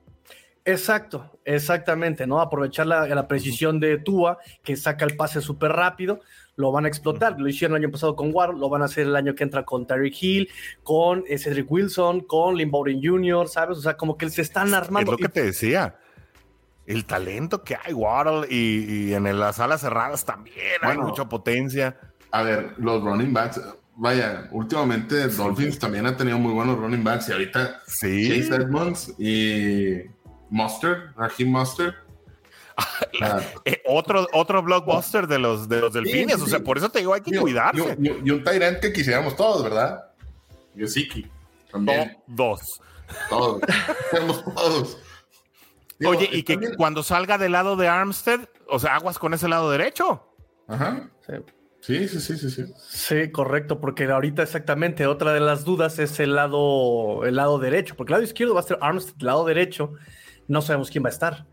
Exacto, 0.65 1.39
exactamente, 1.45 2.27
¿no? 2.27 2.41
Aprovechar 2.41 2.89
la, 2.89 3.29
precisión 3.29 3.79
de 3.79 3.99
Tua, 3.99 4.39
que 4.65 4.75
saca 4.75 5.05
el 5.05 5.17
pase 5.17 5.41
súper 5.41 5.71
rápido, 5.71 6.21
lo 6.57 6.73
van 6.73 6.87
a 6.87 6.89
explotar. 6.89 7.39
Lo 7.39 7.49
hicieron 7.49 7.77
el 7.77 7.85
año 7.85 7.93
pasado 7.93 8.17
con 8.17 8.35
War, 8.35 8.53
lo 8.53 8.69
van 8.69 8.83
a 8.83 8.87
hacer 8.87 9.07
el 9.07 9.15
año 9.15 9.37
que 9.37 9.45
entra 9.45 9.65
con 9.65 9.87
Tyreek 9.87 10.21
Hill, 10.21 10.49
con 10.83 11.23
eh, 11.29 11.39
Cedric 11.39 11.71
Wilson, 11.71 12.23
con 12.23 12.57
Lynn 12.57 12.73
Bowden 12.73 13.01
Jr., 13.01 13.49
¿sabes? 13.49 13.79
O 13.79 13.81
sea, 13.81 13.97
como 13.97 14.19
que 14.19 14.29
se 14.29 14.43
están 14.43 14.75
armando. 14.75 15.13
Es 15.13 15.21
lo 15.21 15.25
que 15.29 15.33
te 15.33 15.45
decía 15.45 15.95
el 16.87 17.05
talento 17.05 17.63
que 17.63 17.77
hay, 17.77 17.93
Waddle, 17.93 18.47
y, 18.49 19.13
en 19.13 19.39
las 19.39 19.59
alas 19.59 19.81
cerradas 19.81 20.25
también 20.25 20.57
hay 20.83 20.97
mucha 20.99 21.29
potencia. 21.29 21.99
A 22.31 22.43
ver, 22.43 22.75
los 22.79 23.03
running 23.03 23.33
backs, 23.33 23.61
vaya, 23.97 24.49
últimamente 24.53 25.29
Dolphins 25.29 25.79
también 25.79 26.07
ha 26.07 26.17
tenido 26.17 26.39
muy 26.39 26.53
buenos 26.53 26.79
running 26.79 27.03
backs 27.03 27.29
y 27.29 27.33
ahorita 27.33 27.81
sí. 27.87 28.29
Chase 28.29 28.63
Edmonds 28.63 29.15
y 29.19 30.03
Mustard, 30.51 31.15
Raheem 31.17 31.51
Mustard. 31.51 31.95
Eh, 33.65 33.83
otro, 33.87 34.29
otro 34.35 34.63
blockbuster 34.63 35.27
de 35.27 35.39
los, 35.39 35.67
de 35.67 35.81
los 35.81 35.95
delfines, 35.95 36.41
o 36.43 36.47
sea, 36.47 36.61
por 36.61 36.77
eso 36.77 36.91
te 36.91 36.99
digo, 36.99 37.15
hay 37.15 37.23
que 37.23 37.39
cuidarse. 37.39 37.97
Y, 37.99 38.31
un 38.31 38.45
Tyrant 38.45 38.81
que 38.81 38.93
quisiéramos 38.93 39.35
todos, 39.35 39.63
¿verdad? 39.63 40.05
Yosiki. 40.75 41.27
También. 41.73 42.19
dos. 42.27 42.81
Todos. 43.31 43.63
Tenemos 44.11 44.45
Oye, 46.05 46.29
y 46.33 46.43
que 46.43 46.75
cuando 46.77 47.03
salga 47.03 47.39
del 47.39 47.53
lado 47.53 47.77
de 47.77 47.89
Armstead, 47.89 48.49
o 48.69 48.79
sea, 48.79 48.97
aguas 48.97 49.19
con 49.19 49.33
ese 49.35 49.49
lado 49.49 49.71
derecho. 49.71 50.35
Ajá. 50.69 51.11
Sí. 51.27 51.35
Sí, 51.81 52.09
sí, 52.09 52.21
sí, 52.21 52.51
sí, 52.51 52.65
sí. 52.77 53.31
correcto, 53.31 53.81
porque 53.81 54.05
ahorita 54.07 54.43
exactamente 54.43 55.07
otra 55.07 55.33
de 55.33 55.39
las 55.39 55.65
dudas 55.65 56.01
es 56.01 56.19
el 56.19 56.35
lado, 56.35 57.25
el 57.25 57.37
lado 57.37 57.61
derecho, 57.61 57.95
porque 57.95 58.13
el 58.13 58.15
lado 58.15 58.25
izquierdo 58.25 58.55
va 58.55 58.61
a 58.61 58.65
ser 58.65 58.79
Armstead, 58.81 59.15
el 59.21 59.27
lado 59.27 59.45
derecho 59.45 59.93
no 60.49 60.63
sabemos 60.63 60.91
quién 60.91 61.05
va 61.05 61.09
a 61.09 61.13
estar. 61.13 61.47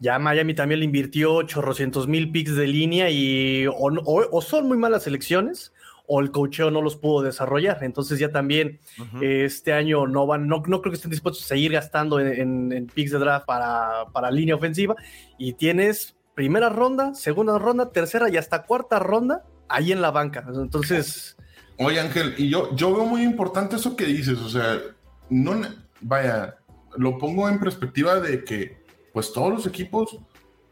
Ya 0.00 0.18
Miami 0.18 0.54
también 0.54 0.80
le 0.80 0.86
invirtió 0.86 1.42
chorrocientos 1.44 2.06
mil 2.06 2.30
picks 2.30 2.56
de 2.56 2.66
línea 2.66 3.10
y 3.10 3.66
o, 3.68 4.42
son 4.42 4.68
muy 4.68 4.76
malas 4.76 5.06
elecciones 5.06 5.72
o 6.06 6.20
el 6.20 6.30
cocheo 6.30 6.70
no 6.70 6.82
los 6.82 6.96
pudo 6.96 7.22
desarrollar. 7.22 7.78
Entonces 7.82 8.18
ya 8.18 8.30
también 8.30 8.78
este 9.20 9.72
año 9.72 10.06
no 10.06 10.26
van, 10.26 10.46
no, 10.46 10.62
no, 10.66 10.80
creo 10.80 10.92
que 10.92 10.96
estén 10.96 11.10
dispuestos 11.10 11.44
a 11.44 11.48
seguir 11.48 11.72
gastando 11.72 12.20
en, 12.20 12.90
picks 12.94 13.12
de 13.12 13.18
draft 13.18 13.46
para, 13.46 14.06
para, 14.12 14.30
línea 14.30 14.54
ofensiva. 14.54 14.94
Y 15.38 15.54
tienes 15.54 16.16
primera 16.34 16.68
ronda, 16.68 17.14
segunda 17.14 17.58
ronda, 17.58 17.90
tercera 17.90 18.28
y 18.30 18.36
hasta 18.36 18.62
cuarta 18.64 18.98
ronda 18.98 19.44
ahí 19.68 19.92
en 19.92 20.00
la 20.00 20.10
banca. 20.10 20.44
Entonces. 20.48 21.36
Oye, 21.78 22.00
Ángel, 22.00 22.34
y 22.38 22.48
yo, 22.48 22.74
yo 22.74 22.94
veo 22.94 23.04
muy 23.04 23.22
importante 23.22 23.76
eso 23.76 23.96
que 23.96 24.06
dices. 24.06 24.38
O 24.38 24.48
sea, 24.48 24.80
no 25.28 25.60
vaya, 26.00 26.56
lo 26.96 27.18
pongo 27.18 27.48
en 27.48 27.58
perspectiva 27.58 28.20
de 28.20 28.44
que 28.44 28.84
pues 29.12 29.32
todos 29.32 29.52
los 29.52 29.66
equipos 29.66 30.18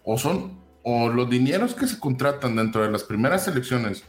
o 0.04 0.18
son 0.18 0.62
o 0.82 1.08
los 1.08 1.30
dineros 1.30 1.74
que 1.74 1.86
se 1.86 1.98
contratan 1.98 2.56
dentro 2.56 2.82
de 2.82 2.90
las 2.90 3.04
primeras 3.04 3.44
selecciones 3.44 4.04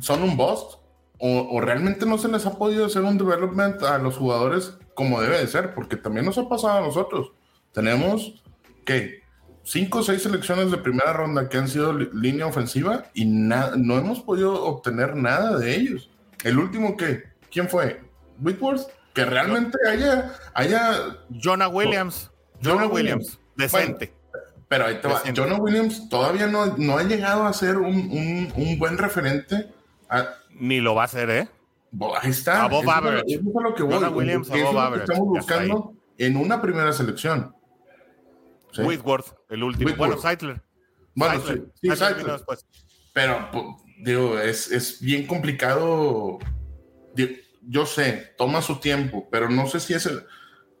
son 0.00 0.22
un 0.22 0.36
bust 0.36 0.78
o, 1.24 1.60
realmente 1.60 2.04
no 2.04 2.18
se 2.18 2.26
les 2.26 2.46
ha 2.46 2.58
podido 2.58 2.86
hacer 2.86 3.02
un 3.02 3.16
development 3.16 3.80
a 3.84 3.98
los 3.98 4.16
jugadores 4.16 4.76
como 4.94 5.20
debe 5.20 5.38
de 5.38 5.46
ser, 5.46 5.72
porque 5.72 5.96
también 5.96 6.26
nos 6.26 6.36
ha 6.36 6.48
pasado 6.48 6.78
a 6.78 6.80
nosotros. 6.80 7.30
Tenemos 7.72 8.42
que 8.84 9.22
cinco 9.62 10.00
o 10.00 10.02
seis 10.02 10.22
selecciones 10.22 10.72
de 10.72 10.78
primera 10.78 11.12
ronda 11.12 11.48
que 11.48 11.58
han 11.58 11.68
sido 11.68 11.92
línea 11.92 12.46
ofensiva 12.46 13.04
y 13.14 13.24
no 13.26 13.98
hemos 13.98 14.20
podido 14.20 14.64
obtener 14.64 15.14
nada 15.14 15.58
de 15.58 15.76
ellos. 15.76 16.10
El 16.42 16.58
último 16.58 16.96
que, 16.96 17.22
¿quién 17.52 17.68
fue? 17.68 18.00
Whitworth, 18.40 18.88
que 19.14 19.24
realmente 19.24 19.78
haya, 19.88 20.34
haya 20.54 21.18
Jonah 21.30 21.68
Williams. 21.68 22.30
Jonah 22.62 22.86
Williams, 22.86 23.38
decente. 23.56 24.12
pero 24.68 24.86
ahí 24.86 25.00
te 25.00 25.08
va. 25.08 25.22
Jonah 25.34 25.56
Williams 25.56 26.08
todavía 26.08 26.46
no, 26.46 26.76
no 26.76 26.98
ha 26.98 27.02
llegado 27.02 27.44
a 27.44 27.52
ser 27.52 27.78
un, 27.78 28.50
un, 28.56 28.78
buen 28.78 28.98
referente. 28.98 29.72
Ni 30.50 30.80
lo 30.80 30.94
va 30.94 31.04
a 31.04 31.08
ser, 31.08 31.30
¿eh? 31.30 31.48
Ahí 32.20 32.30
está. 32.30 32.66
Eso 32.66 33.24
es 33.26 33.42
lo 33.42 33.74
que 33.74 33.82
voy. 33.82 34.04
Williams, 34.04 34.48
lo 34.48 34.92
que 34.92 34.98
estamos 34.98 35.28
buscando 35.28 35.94
en 36.18 36.36
una 36.36 36.60
primera 36.60 36.92
selección. 36.92 37.54
Whitworth, 38.78 39.34
el 39.50 39.62
último. 39.62 39.94
Bueno, 39.96 40.18
Seidler. 40.18 40.62
Bueno, 41.14 41.42
sí, 41.46 41.62
sí 41.82 42.04
Pero, 43.12 43.50
digo, 43.98 44.38
es, 44.38 44.70
es 44.70 45.00
bien 45.00 45.26
complicado. 45.26 46.38
yo 47.62 47.86
sé, 47.86 48.34
toma 48.38 48.62
su 48.62 48.76
tiempo, 48.76 49.28
pero 49.30 49.50
no 49.50 49.66
sé 49.66 49.78
si 49.80 49.92
es 49.92 50.06
el 50.06 50.24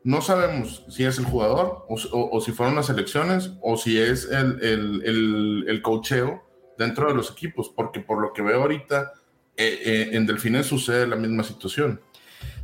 no 0.04 0.20
sabemos 0.20 0.84
si 0.88 1.04
es 1.04 1.18
el 1.18 1.24
jugador 1.24 1.86
o, 1.88 2.40
si 2.40 2.52
fueron 2.52 2.74
las 2.74 2.90
elecciones 2.90 3.52
o 3.60 3.76
si 3.76 3.98
es 4.00 4.28
el, 4.30 4.60
el, 4.62 5.64
el, 5.68 5.82
cocheo 5.82 6.42
dentro 6.76 7.08
de 7.08 7.14
los 7.14 7.30
equipos, 7.30 7.68
porque 7.68 8.00
por 8.00 8.20
lo 8.20 8.32
que 8.32 8.42
veo 8.42 8.62
ahorita, 8.62 9.12
eh, 9.56 9.80
eh, 9.84 10.10
en 10.12 10.26
Delfines 10.26 10.66
sucede 10.66 11.06
la 11.06 11.16
misma 11.16 11.42
situación. 11.42 12.00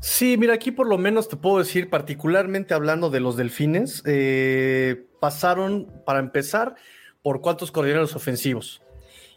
Sí, 0.01 0.37
mira, 0.37 0.55
aquí 0.55 0.71
por 0.71 0.89
lo 0.89 0.97
menos 0.97 1.29
te 1.29 1.37
puedo 1.37 1.59
decir, 1.59 1.91
particularmente 1.91 2.75
hablando 2.75 3.11
de 3.11 3.21
los 3.21 3.37
Delfines, 3.37 4.03
eh, 4.07 5.07
pasaron, 5.21 5.93
para 6.07 6.21
empezar, 6.21 6.77
por 7.23 7.41
cuántos 7.41 7.71
coordinadores 7.73 8.15
ofensivos. 8.15 8.81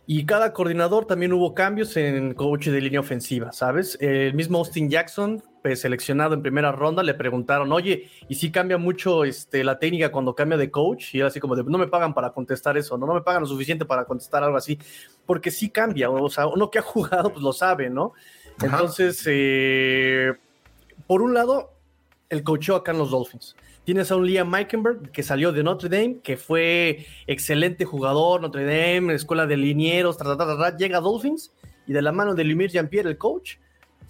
Y 0.05 0.25
cada 0.25 0.53
coordinador 0.53 1.05
también 1.05 1.33
hubo 1.33 1.53
cambios 1.53 1.95
en 1.97 2.33
coach 2.33 2.67
de 2.67 2.81
línea 2.81 2.99
ofensiva, 2.99 3.51
¿sabes? 3.51 3.97
El 4.01 4.33
mismo 4.33 4.59
Austin 4.59 4.89
Jackson, 4.89 5.43
pues, 5.61 5.81
seleccionado 5.81 6.33
en 6.33 6.41
primera 6.41 6.71
ronda, 6.71 7.03
le 7.03 7.13
preguntaron, 7.13 7.71
oye, 7.71 8.09
¿y 8.27 8.35
si 8.35 8.51
cambia 8.51 8.77
mucho 8.77 9.23
este, 9.23 9.63
la 9.63 9.79
técnica 9.79 10.11
cuando 10.11 10.35
cambia 10.35 10.57
de 10.57 10.71
coach? 10.71 11.13
Y 11.13 11.19
era 11.19 11.27
así 11.27 11.39
como 11.39 11.55
de, 11.55 11.63
no 11.63 11.77
me 11.77 11.87
pagan 11.87 12.13
para 12.13 12.31
contestar 12.31 12.77
eso, 12.77 12.97
no, 12.97 13.05
no 13.05 13.13
me 13.13 13.21
pagan 13.21 13.41
lo 13.41 13.47
suficiente 13.47 13.85
para 13.85 14.05
contestar 14.05 14.43
algo 14.43 14.57
así, 14.57 14.79
porque 15.25 15.51
sí 15.51 15.69
cambia, 15.69 16.09
o 16.09 16.29
sea, 16.29 16.47
uno 16.47 16.69
que 16.71 16.79
ha 16.79 16.81
jugado, 16.81 17.31
pues 17.31 17.43
lo 17.43 17.53
sabe, 17.53 17.89
¿no? 17.89 18.13
Entonces, 18.61 19.23
eh, 19.27 20.33
por 21.07 21.21
un 21.21 21.33
lado, 21.33 21.73
el 22.29 22.43
coachó 22.43 22.75
acá 22.75 22.91
en 22.91 22.97
los 22.97 23.11
Dolphins. 23.11 23.55
Tienes 23.83 24.11
a 24.11 24.15
un 24.15 24.25
Liam 24.25 24.49
Meikenberg 24.49 25.11
que 25.11 25.23
salió 25.23 25.51
de 25.51 25.63
Notre 25.63 25.89
Dame, 25.89 26.19
que 26.21 26.37
fue 26.37 27.05
excelente 27.25 27.83
jugador, 27.83 28.41
Notre 28.41 28.63
Dame, 28.63 29.13
escuela 29.15 29.47
de 29.47 29.57
linieros, 29.57 30.17
llega 30.77 30.97
a 30.97 31.01
Dolphins 31.01 31.51
y 31.87 31.93
de 31.93 32.01
la 32.01 32.11
mano 32.11 32.35
de 32.35 32.43
Lumir 32.43 32.69
Jean-Pierre, 32.69 33.09
el 33.09 33.17
coach, 33.17 33.55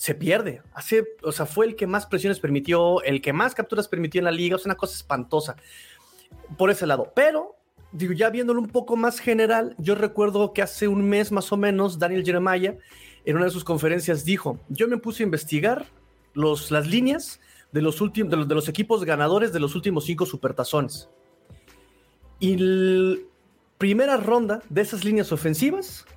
se 0.02 0.16
pierde. 0.16 0.64
Hace, 0.74 1.10
o 1.22 1.32
sea, 1.32 1.46
fue 1.46 1.68
el 1.68 1.76
que 1.76 1.86
más 1.86 2.08
presiones 2.08 2.40
permitió, 2.40 3.04
el 3.04 3.22
que 3.22 3.34
más 3.34 3.54
capturas 3.54 3.88
permitió 3.88 4.18
en 4.18 4.26
la 4.26 4.32
liga, 4.32 4.56
o 4.56 4.58
sea, 4.58 4.72
una 4.72 4.76
cosa 4.76 4.96
espantosa 4.96 5.58
por 6.58 6.72
ese 6.72 6.88
lado. 6.88 7.14
Pero, 7.16 7.56
digo, 7.92 8.12
ya 8.12 8.32
viéndolo 8.32 8.62
un 8.62 8.70
poco 8.70 8.96
más 8.96 9.20
general, 9.20 9.76
yo 9.78 9.94
recuerdo 9.94 10.54
que 10.54 10.64
hace 10.64 10.88
un 10.88 11.08
mes 11.08 11.32
más 11.32 11.52
o 11.52 11.58
menos, 11.58 12.00
Daniel 12.00 12.26
Jeremiah, 12.26 12.80
en 13.26 13.36
una 13.36 13.46
de 13.46 13.52
sus 13.52 13.64
conferencias, 13.64 14.26
dijo: 14.26 14.60
Yo 14.70 14.88
me 14.88 14.98
puse 14.98 15.22
a 15.22 15.28
investigar 15.28 15.86
los, 16.34 16.72
las 16.72 16.88
líneas 16.88 17.40
de 17.72 17.84
los, 17.84 18.02
últimos, 18.02 18.48
de 18.48 18.56
los, 18.56 18.68
equipos 18.68 19.06
ganadores 19.06 19.54
de 19.54 19.60
los 19.60 19.76
últimos 19.76 20.06
cinco 20.06 20.26
supertazones. 20.26 21.12
Y 22.40 22.58
la 22.58 23.18
primera 23.78 24.18
ronda 24.18 24.64
de 24.68 24.82
esas 24.82 25.06
líneas 25.06 25.32
ofensivas 25.32 26.08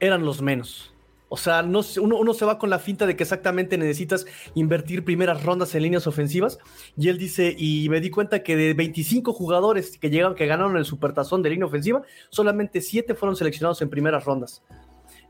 eran 0.00 0.24
los 0.24 0.40
menos. 0.40 0.94
O 1.30 1.36
sea, 1.36 1.62
no, 1.62 1.80
uno, 2.00 2.34
se 2.34 2.44
va 2.46 2.58
con 2.58 2.70
la 2.70 2.78
finta 2.78 3.06
de 3.06 3.14
que 3.14 3.22
exactamente 3.22 3.76
necesitas 3.76 4.24
invertir 4.54 5.04
primeras 5.04 5.42
rondas 5.42 5.74
en 5.74 5.82
líneas 5.82 6.06
ofensivas. 6.06 6.58
Y 6.96 7.08
él 7.08 7.18
dice, 7.18 7.54
y 7.56 7.88
me 7.90 8.00
di 8.00 8.10
cuenta 8.10 8.42
que 8.42 8.56
de 8.56 8.72
25 8.72 9.32
jugadores 9.34 9.98
que 9.98 10.08
llegaron, 10.08 10.34
que 10.34 10.46
ganaron 10.46 10.76
el 10.76 10.86
supertazón 10.86 11.42
de 11.42 11.50
línea 11.50 11.66
ofensiva, 11.66 12.02
solamente 12.30 12.80
7 12.80 13.14
fueron 13.14 13.36
seleccionados 13.36 13.82
en 13.82 13.90
primeras 13.90 14.24
rondas. 14.24 14.62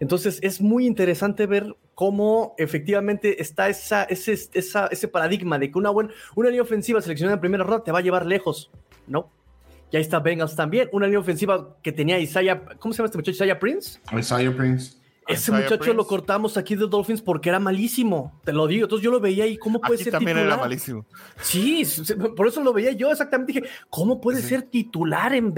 Entonces 0.00 0.38
es 0.42 0.60
muy 0.60 0.86
interesante 0.86 1.46
ver 1.46 1.74
cómo 1.94 2.54
efectivamente 2.58 3.42
está 3.42 3.68
ese, 3.68 4.06
ese 4.08 5.08
paradigma 5.08 5.58
de 5.58 5.72
que 5.72 5.78
una, 5.78 5.90
buena, 5.90 6.10
una 6.36 6.50
línea 6.50 6.62
ofensiva 6.62 7.00
seleccionada 7.00 7.34
en 7.34 7.40
primera 7.40 7.64
ronda 7.64 7.82
te 7.82 7.90
va 7.90 7.98
a 7.98 8.02
llevar 8.02 8.24
lejos, 8.24 8.70
¿no? 9.08 9.30
Y 9.90 9.96
ahí 9.96 10.02
está 10.02 10.20
Bengals 10.20 10.54
también, 10.54 10.88
una 10.92 11.06
línea 11.06 11.18
ofensiva 11.18 11.76
que 11.82 11.92
tenía 11.92 12.18
Isaiah, 12.18 12.62
¿cómo 12.78 12.92
se 12.92 12.98
llama 12.98 13.06
este 13.06 13.18
muchacho? 13.18 13.32
Isaiah 13.32 13.58
Prince. 13.58 13.98
Isaiah 14.16 14.54
Prince. 14.54 14.98
Ese 15.28 15.52
muchacho 15.52 15.92
lo 15.92 16.06
cortamos 16.06 16.56
aquí 16.56 16.74
de 16.74 16.86
Dolphins 16.86 17.20
porque 17.22 17.48
era 17.48 17.58
malísimo, 17.58 18.40
te 18.44 18.52
lo 18.52 18.66
digo. 18.66 18.84
Entonces 18.84 19.04
yo 19.04 19.10
lo 19.10 19.20
veía 19.20 19.46
y 19.46 19.58
cómo 19.58 19.80
puede 19.80 20.02
ser 20.02 20.12
también 20.12 20.38
era 20.38 20.56
malísimo. 20.56 21.06
Sí, 21.40 21.86
por 22.36 22.48
eso 22.48 22.62
lo 22.62 22.72
veía 22.72 22.92
yo 22.92 23.10
exactamente. 23.10 23.52
Dije, 23.52 23.68
¿cómo 23.90 24.20
puede 24.20 24.42
ser 24.42 24.62
titular 24.62 25.34
en 25.34 25.52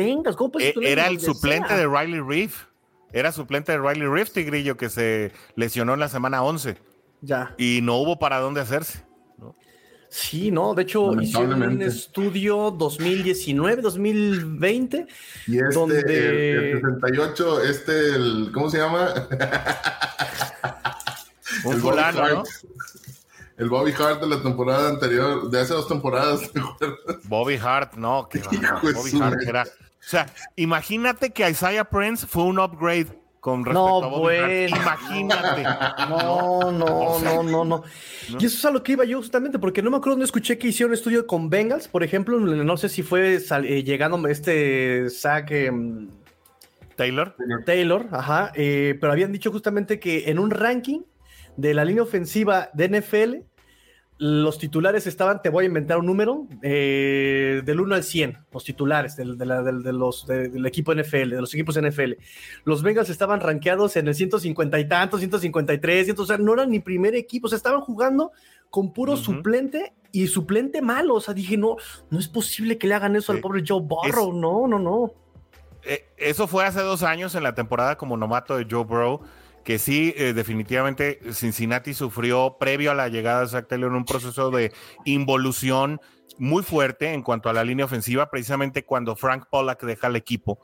puede 0.50 0.72
ser 0.72 0.84
Era 0.84 1.06
el 1.08 1.20
suplente 1.20 1.74
de 1.74 1.86
Riley 1.86 2.20
Reef. 2.20 2.66
Era 3.12 3.32
suplente 3.32 3.72
de 3.72 3.78
Riley 3.78 4.08
Rift, 4.08 4.36
Grillo, 4.36 4.76
que 4.76 4.88
se 4.88 5.32
lesionó 5.56 5.94
en 5.94 6.00
la 6.00 6.08
semana 6.08 6.42
11. 6.42 6.76
Ya. 7.22 7.54
Y 7.58 7.80
no 7.82 7.96
hubo 7.96 8.18
para 8.18 8.38
dónde 8.38 8.60
hacerse. 8.60 9.04
Sí, 10.10 10.50
no, 10.50 10.74
de 10.74 10.82
hecho 10.82 11.12
hicieron 11.20 11.62
un 11.62 11.82
estudio 11.82 12.72
2019, 12.72 13.80
2020, 13.80 15.06
y 15.46 15.58
este, 15.58 15.72
donde 15.72 16.00
el, 16.00 16.80
68, 16.80 17.62
este, 17.62 18.14
el, 18.16 18.50
¿cómo 18.52 18.68
se 18.68 18.78
llama? 18.78 19.14
un 21.64 21.74
el 21.74 21.80
fulano, 21.80 22.28
¿no? 22.28 22.42
El 23.56 23.68
Bobby 23.68 23.92
Hart 23.92 24.20
de 24.20 24.26
la 24.26 24.42
temporada 24.42 24.88
anterior, 24.88 25.48
de 25.48 25.60
hace 25.60 25.74
dos 25.74 25.86
temporadas, 25.86 26.40
Bobby 27.24 27.56
Hart, 27.56 27.94
no, 27.94 28.28
que 28.28 28.40
Bobby 28.92 29.20
Hart 29.20 29.40
era 29.46 29.64
o 30.00 30.08
sea, 30.10 30.26
imagínate 30.56 31.30
que 31.30 31.48
Isaiah 31.48 31.84
Prince 31.84 32.26
fue 32.26 32.44
un 32.44 32.58
upgrade 32.58 33.19
con 33.40 33.64
respecto 33.64 34.04
a 34.04 34.08
Bobby 34.08 34.22
bueno. 34.22 34.76
Imagínate. 34.76 35.62
No, 36.08 36.70
no, 36.70 37.18
no, 37.18 37.42
no, 37.42 37.64
no, 37.64 37.82
Y 38.38 38.44
eso 38.44 38.58
es 38.58 38.64
a 38.64 38.70
lo 38.70 38.82
que 38.82 38.92
iba 38.92 39.04
yo 39.04 39.18
justamente, 39.18 39.58
porque 39.58 39.82
no 39.82 39.90
me 39.90 39.96
acuerdo, 39.96 40.18
no 40.18 40.24
escuché 40.24 40.58
que 40.58 40.68
hicieron 40.68 40.90
un 40.90 40.94
estudio 40.94 41.26
con 41.26 41.48
Bengals, 41.48 41.88
por 41.88 42.04
ejemplo, 42.04 42.38
no 42.38 42.76
sé 42.76 42.88
si 42.88 43.02
fue 43.02 43.36
eh, 43.36 43.82
llegando 43.82 44.28
este 44.28 45.08
Zach 45.08 45.50
em, 45.50 46.08
Taylor. 46.96 47.34
Taylor, 47.64 48.08
ajá, 48.12 48.52
eh, 48.54 48.98
pero 49.00 49.12
habían 49.12 49.32
dicho 49.32 49.50
justamente 49.50 49.98
que 49.98 50.30
en 50.30 50.38
un 50.38 50.50
ranking 50.50 51.00
de 51.56 51.74
la 51.74 51.84
línea 51.84 52.02
ofensiva 52.02 52.70
de 52.74 53.00
NFL, 53.00 53.36
los 54.20 54.58
titulares 54.58 55.06
estaban, 55.06 55.40
te 55.40 55.48
voy 55.48 55.64
a 55.64 55.68
inventar 55.68 55.96
un 55.96 56.04
número, 56.04 56.46
eh, 56.60 57.62
del 57.64 57.80
1 57.80 57.94
al 57.94 58.04
100, 58.04 58.36
los 58.52 58.64
titulares 58.64 59.16
del, 59.16 59.38
los, 59.38 60.26
del 60.26 60.66
equipo 60.66 60.94
NFL, 60.94 61.30
de 61.30 61.40
los 61.40 61.54
equipos 61.54 61.80
NFL. 61.80 62.12
Los 62.64 62.82
Bengals 62.82 63.08
estaban 63.08 63.40
rankeados 63.40 63.96
en 63.96 64.08
el 64.08 64.14
150 64.14 64.78
y 64.78 64.86
tantos, 64.86 65.20
153, 65.20 66.18
o 66.18 66.26
sea, 66.26 66.36
no 66.36 66.52
eran 66.52 66.70
ni 66.70 66.80
primer 66.80 67.14
equipo, 67.14 67.46
o 67.46 67.48
sea, 67.48 67.56
estaban 67.56 67.80
jugando 67.80 68.32
con 68.68 68.92
puro 68.92 69.16
suplente 69.16 69.94
y 70.12 70.26
suplente 70.26 70.82
malo, 70.82 71.14
o 71.14 71.20
sea, 71.22 71.32
dije, 71.32 71.56
no, 71.56 71.76
no 72.10 72.18
es 72.18 72.28
posible 72.28 72.76
que 72.76 72.88
le 72.88 72.94
hagan 72.94 73.16
eso 73.16 73.32
al 73.32 73.40
pobre 73.40 73.64
Joe 73.66 73.80
Burrow, 73.80 74.34
no, 74.34 74.68
no, 74.68 74.78
no. 74.78 75.14
Eh, 75.82 76.04
eso 76.18 76.46
fue 76.46 76.66
hace 76.66 76.80
dos 76.80 77.02
años 77.02 77.34
en 77.34 77.42
la 77.42 77.54
temporada 77.54 77.96
como 77.96 78.18
nomato 78.18 78.58
de 78.58 78.66
Joe 78.70 78.84
Burrow 78.84 79.22
que 79.64 79.78
sí, 79.78 80.14
eh, 80.16 80.32
definitivamente 80.32 81.20
Cincinnati 81.32 81.94
sufrió 81.94 82.56
previo 82.58 82.90
a 82.90 82.94
la 82.94 83.08
llegada 83.08 83.42
de 83.42 83.48
Zach 83.48 83.68
Taylor 83.68 83.92
un 83.92 84.04
proceso 84.04 84.50
de 84.50 84.72
involución 85.04 86.00
muy 86.38 86.62
fuerte 86.62 87.12
en 87.12 87.22
cuanto 87.22 87.50
a 87.50 87.52
la 87.52 87.64
línea 87.64 87.84
ofensiva, 87.84 88.30
precisamente 88.30 88.84
cuando 88.84 89.16
Frank 89.16 89.44
Pollack 89.50 89.82
deja 89.82 90.06
el 90.06 90.16
equipo. 90.16 90.58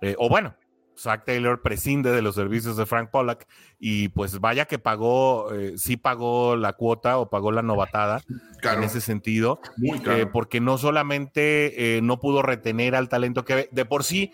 Eh, 0.00 0.16
o 0.18 0.28
bueno, 0.28 0.56
Zach 0.98 1.24
Taylor 1.24 1.62
prescinde 1.62 2.10
de 2.10 2.22
los 2.22 2.34
servicios 2.34 2.76
de 2.76 2.86
Frank 2.86 3.10
Pollack 3.10 3.46
y 3.78 4.08
pues 4.08 4.40
vaya 4.40 4.66
que 4.66 4.78
pagó, 4.78 5.52
eh, 5.52 5.74
sí 5.76 5.96
pagó 5.96 6.56
la 6.56 6.72
cuota 6.72 7.18
o 7.18 7.30
pagó 7.30 7.52
la 7.52 7.62
novatada 7.62 8.22
en 8.62 8.82
ese 8.82 9.00
sentido, 9.00 9.60
eh, 10.06 10.26
porque 10.32 10.60
no 10.60 10.78
solamente 10.78 12.00
no 12.02 12.18
pudo 12.18 12.42
retener 12.42 12.96
al 12.96 13.08
talento 13.08 13.44
que 13.44 13.68
de 13.70 13.84
por 13.84 14.02
sí 14.04 14.32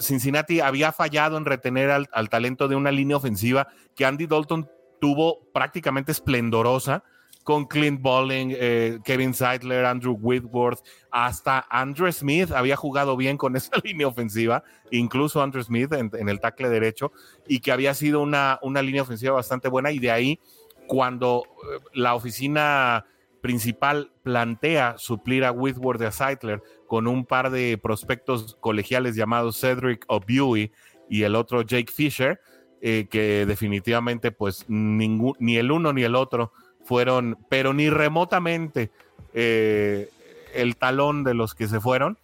Cincinnati 0.00 0.60
había 0.60 0.92
fallado 0.92 1.36
en 1.36 1.44
retener 1.44 1.90
al, 1.90 2.08
al 2.12 2.28
talento 2.28 2.68
de 2.68 2.76
una 2.76 2.90
línea 2.90 3.16
ofensiva 3.16 3.68
que 3.94 4.04
Andy 4.04 4.26
Dalton 4.26 4.68
tuvo 5.00 5.40
prácticamente 5.52 6.12
esplendorosa 6.12 7.04
con 7.48 7.64
Clint 7.64 8.02
Bowling, 8.02 8.48
eh, 8.50 8.98
Kevin 9.06 9.32
Seidler, 9.32 9.86
Andrew 9.86 10.18
Whitworth, 10.20 10.80
hasta 11.10 11.66
Andrew 11.70 12.12
Smith 12.12 12.50
había 12.50 12.76
jugado 12.76 13.16
bien 13.16 13.38
con 13.38 13.56
esa 13.56 13.72
línea 13.82 14.06
ofensiva, 14.06 14.62
incluso 14.90 15.40
Andrew 15.40 15.62
Smith 15.62 15.90
en, 15.94 16.28
el 16.28 16.40
tackle 16.40 16.68
derecho, 16.68 17.10
y 17.46 17.60
que 17.60 17.72
había 17.72 17.94
sido 17.94 18.20
una, 18.20 18.58
una 18.60 18.82
línea 18.82 19.00
ofensiva 19.00 19.32
bastante 19.32 19.70
buena. 19.70 19.90
Y 19.92 19.98
de 19.98 20.10
ahí, 20.10 20.38
cuando 20.86 21.44
eh, 21.46 21.78
la 21.94 22.14
oficina 22.14 23.06
principal 23.40 24.12
plantea 24.22 24.96
suplir 24.98 25.46
a 25.46 25.50
Whitworth 25.50 26.02
y 26.02 26.04
a 26.04 26.12
Seidler 26.12 26.62
con 26.88 27.06
un 27.06 27.24
par 27.24 27.50
de 27.50 27.78
prospectos 27.80 28.56
colegiales 28.58 29.14
llamados 29.14 29.60
Cedric 29.60 30.04
O'Buey 30.08 30.72
y 31.08 31.22
el 31.22 31.36
otro 31.36 31.62
Jake 31.62 31.92
Fisher, 31.92 32.40
eh, 32.80 33.06
que 33.10 33.44
definitivamente 33.46 34.32
pues 34.32 34.64
ningún, 34.68 35.34
ni 35.38 35.58
el 35.58 35.70
uno 35.70 35.92
ni 35.92 36.02
el 36.02 36.16
otro 36.16 36.52
fueron, 36.84 37.38
pero 37.48 37.74
ni 37.74 37.90
remotamente 37.90 38.90
eh, 39.34 40.08
el 40.54 40.76
talón 40.76 41.22
de 41.22 41.34
los 41.34 41.54
que 41.54 41.68
se 41.68 41.78
fueron. 41.78 42.18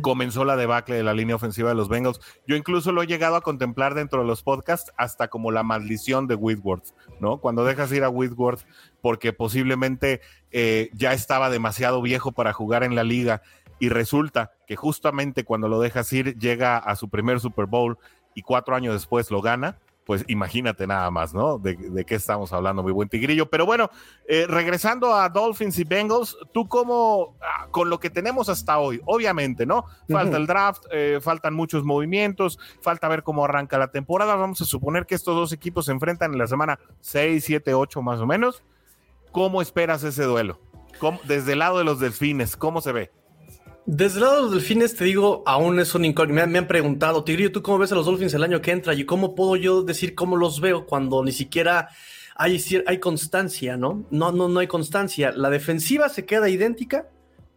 Comenzó 0.00 0.46
la 0.46 0.56
debacle 0.56 0.96
de 0.96 1.02
la 1.02 1.12
línea 1.12 1.36
ofensiva 1.36 1.68
de 1.68 1.74
los 1.74 1.90
Bengals. 1.90 2.20
Yo 2.46 2.56
incluso 2.56 2.90
lo 2.90 3.02
he 3.02 3.06
llegado 3.06 3.36
a 3.36 3.42
contemplar 3.42 3.92
dentro 3.92 4.22
de 4.22 4.26
los 4.26 4.42
podcasts 4.42 4.90
hasta 4.96 5.28
como 5.28 5.50
la 5.50 5.62
maldición 5.62 6.26
de 6.26 6.36
Whitworth, 6.36 6.94
¿no? 7.20 7.36
Cuando 7.36 7.66
dejas 7.66 7.92
ir 7.92 8.02
a 8.02 8.08
Whitworth 8.08 8.64
porque 9.02 9.34
posiblemente 9.34 10.22
eh, 10.52 10.88
ya 10.94 11.12
estaba 11.12 11.50
demasiado 11.50 12.00
viejo 12.00 12.32
para 12.32 12.54
jugar 12.54 12.82
en 12.82 12.94
la 12.94 13.04
liga 13.04 13.42
y 13.78 13.88
resulta 13.88 14.52
que 14.66 14.76
justamente 14.76 15.44
cuando 15.44 15.68
lo 15.68 15.80
dejas 15.80 16.12
ir 16.12 16.36
llega 16.38 16.78
a 16.78 16.96
su 16.96 17.08
primer 17.08 17.40
Super 17.40 17.66
Bowl 17.66 17.98
y 18.34 18.42
cuatro 18.42 18.74
años 18.74 18.94
después 18.94 19.30
lo 19.30 19.40
gana 19.40 19.78
pues 20.08 20.24
imagínate 20.26 20.86
nada 20.86 21.10
más, 21.10 21.34
¿no? 21.34 21.58
De, 21.58 22.06
qué 22.06 22.14
estamos 22.14 22.50
hablando, 22.54 22.82
mi 22.82 22.92
buen 22.92 23.10
tigrillo. 23.10 23.50
Pero 23.50 23.66
bueno, 23.66 23.90
eh, 24.26 24.46
regresando 24.48 25.14
a 25.14 25.28
Dolphins 25.28 25.78
y 25.78 25.84
Bengals, 25.84 26.34
tú 26.50 26.66
como, 26.66 27.36
ah, 27.42 27.66
con 27.70 27.90
lo 27.90 28.00
que 28.00 28.08
tenemos 28.08 28.48
hasta 28.48 28.78
hoy, 28.78 29.02
obviamente, 29.04 29.66
¿no? 29.66 29.84
Falta 30.08 30.38
el 30.38 30.46
draft, 30.46 30.84
eh, 30.90 31.18
faltan 31.20 31.52
muchos 31.52 31.84
movimientos, 31.84 32.58
falta 32.80 33.06
ver 33.06 33.22
cómo 33.22 33.44
arranca 33.44 33.76
la 33.76 33.88
temporada. 33.88 34.34
Vamos 34.34 34.62
a 34.62 34.64
suponer 34.64 35.04
que 35.04 35.14
estos 35.14 35.36
dos 35.36 35.52
equipos 35.52 35.84
se 35.84 35.92
enfrentan 35.92 36.32
en 36.32 36.38
la 36.38 36.46
semana 36.46 36.78
6, 37.00 37.44
7, 37.44 37.74
8 37.74 38.00
más 38.00 38.18
o 38.18 38.26
menos. 38.26 38.64
¿Cómo 39.30 39.60
esperas 39.60 40.04
ese 40.04 40.24
duelo? 40.24 40.58
desde 41.24 41.52
el 41.52 41.58
lado 41.58 41.78
de 41.78 41.84
los 41.84 42.00
delfines, 42.00 42.56
¿cómo 42.56 42.80
se 42.80 42.92
ve? 42.92 43.12
Desde 43.90 44.16
el 44.16 44.20
lado 44.20 44.36
de 44.36 44.42
los 44.42 44.52
delfines, 44.52 44.94
te 44.94 45.04
digo, 45.04 45.42
aún 45.46 45.80
es 45.80 45.94
un 45.94 46.04
incógnito. 46.04 46.46
Me, 46.46 46.58
han 46.58 46.66
preguntado, 46.66 47.24
Tigrillo, 47.24 47.52
¿tú 47.52 47.62
cómo 47.62 47.78
ves 47.78 47.90
a 47.90 47.94
los 47.94 48.04
Dolphins 48.04 48.34
el 48.34 48.44
año 48.44 48.60
que 48.60 48.70
entra? 48.70 48.92
¿Y 48.92 49.06
cómo 49.06 49.34
puedo 49.34 49.56
yo 49.56 49.82
decir 49.82 50.14
cómo 50.14 50.36
los 50.36 50.60
veo 50.60 50.84
cuando 50.84 51.24
ni 51.24 51.32
siquiera 51.32 51.88
hay, 52.34 52.62
hay 52.86 52.98
constancia, 52.98 53.78
¿no? 53.78 54.04
No, 54.10 54.30
no, 54.30 54.46
no 54.46 54.60
hay 54.60 54.66
constancia. 54.66 55.32
La 55.32 55.48
defensiva 55.48 56.10
se 56.10 56.26
queda 56.26 56.50
idéntica, 56.50 57.08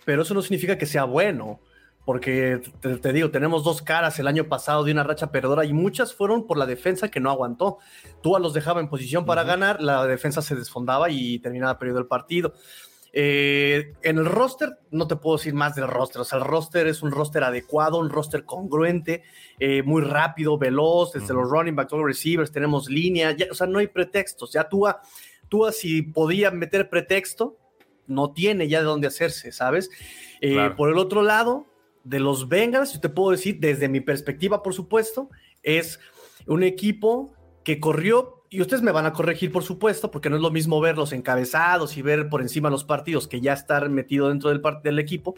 pero 0.06 0.22
eso 0.22 0.34
no 0.34 0.42
significa 0.42 0.78
que 0.78 0.86
sea 0.86 1.04
bueno. 1.04 1.60
Porque 2.06 2.62
te, 2.80 3.12
digo, 3.12 3.30
tenemos 3.30 3.66
dos 3.66 3.82
caras 3.82 4.18
el 4.18 4.28
año 4.28 4.46
pasado 4.46 4.86
de 4.86 4.94
una 4.94 5.04
racha 5.04 5.34
perdedora 5.34 5.66
y 5.66 5.74
muchas 5.74 6.14
fueron 6.14 6.48
por 6.48 6.58
la 6.58 6.66
defensa 6.66 7.12
que 7.12 7.20
no 7.20 7.30
aguantó. 7.30 7.80
Tú 8.24 8.38
los 8.40 8.54
dejaba 8.54 8.80
en 8.80 8.88
posición 8.88 9.26
para 9.26 9.44
ganar, 9.44 9.82
la 9.82 10.08
defensa 10.08 10.42
se 10.42 10.56
desfondaba 10.56 11.10
y 11.10 11.40
terminaba 11.40 11.78
perdiendo 11.78 12.00
el 12.00 12.08
partido. 12.08 12.54
Eh, 13.14 13.94
en 14.04 14.18
el 14.18 14.26
roster, 14.26 14.80
no 14.90 15.08
te 15.08 15.18
puedo 15.18 15.38
decir 15.38 15.54
más 15.54 15.76
del 15.76 15.88
roster. 15.88 16.22
O 16.22 16.26
sea, 16.26 16.40
el 16.40 16.46
roster 16.46 16.88
es 16.88 17.02
un 17.02 17.12
roster 17.12 17.44
adecuado, 17.44 18.00
un 18.00 18.10
roster 18.10 18.46
congruente, 18.46 19.24
eh, 19.60 19.84
muy 19.84 20.02
rápido, 20.02 20.58
veloz, 20.58 21.14
desde 21.14 21.34
los 21.34 21.50
running 21.50 21.76
backs, 21.76 21.92
los 21.92 22.06
receivers, 22.06 22.52
tenemos 22.52 22.90
línea. 22.90 23.36
o 23.50 23.54
sea, 23.54 23.68
no 23.68 23.80
hay 23.80 23.88
pretextos. 23.88 24.54
Ya 24.54 24.68
tú, 24.70 24.88
tú 25.50 25.68
si 25.72 26.02
podía 26.02 26.52
meter 26.52 26.90
pretexto, 26.90 27.58
no 28.08 28.32
tiene 28.32 28.68
ya 28.68 28.80
de 28.80 28.86
dónde 28.86 29.08
hacerse, 29.08 29.52
¿sabes? 29.52 29.90
Eh, 30.42 30.72
por 30.76 30.90
el 30.90 30.98
otro 30.98 31.22
lado, 31.22 31.66
de 32.04 32.20
los 32.20 32.50
Bengals, 32.50 32.94
yo 32.94 33.00
te 33.00 33.10
puedo 33.10 33.32
decir, 33.32 33.60
desde 33.60 33.88
mi 33.88 34.02
perspectiva, 34.02 34.64
por 34.64 34.74
supuesto, 34.74 35.30
es 35.64 36.00
un 36.48 36.64
equipo 36.64 37.34
que 37.64 37.80
corrió 37.80 38.41
y 38.54 38.60
ustedes 38.60 38.84
me 38.84 38.92
van 38.92 39.06
a 39.06 39.14
corregir, 39.14 39.50
por 39.50 39.64
supuesto, 39.64 40.12
porque 40.12 40.30
no 40.30 40.36
es 40.36 40.42
lo 40.42 40.52
mismo 40.52 40.82
ver 40.82 40.98
los 40.98 41.14
encabezados 41.14 41.96
y 41.96 42.02
ver 42.02 42.28
por 42.28 42.42
encima 42.42 42.70
los 42.70 42.84
partidos 42.84 43.30
que 43.30 43.40
ya 43.40 43.54
estar 43.54 43.90
metido 43.90 44.28
dentro 44.28 44.50
del, 44.50 44.62
del 44.84 45.00
equipo. 45.00 45.36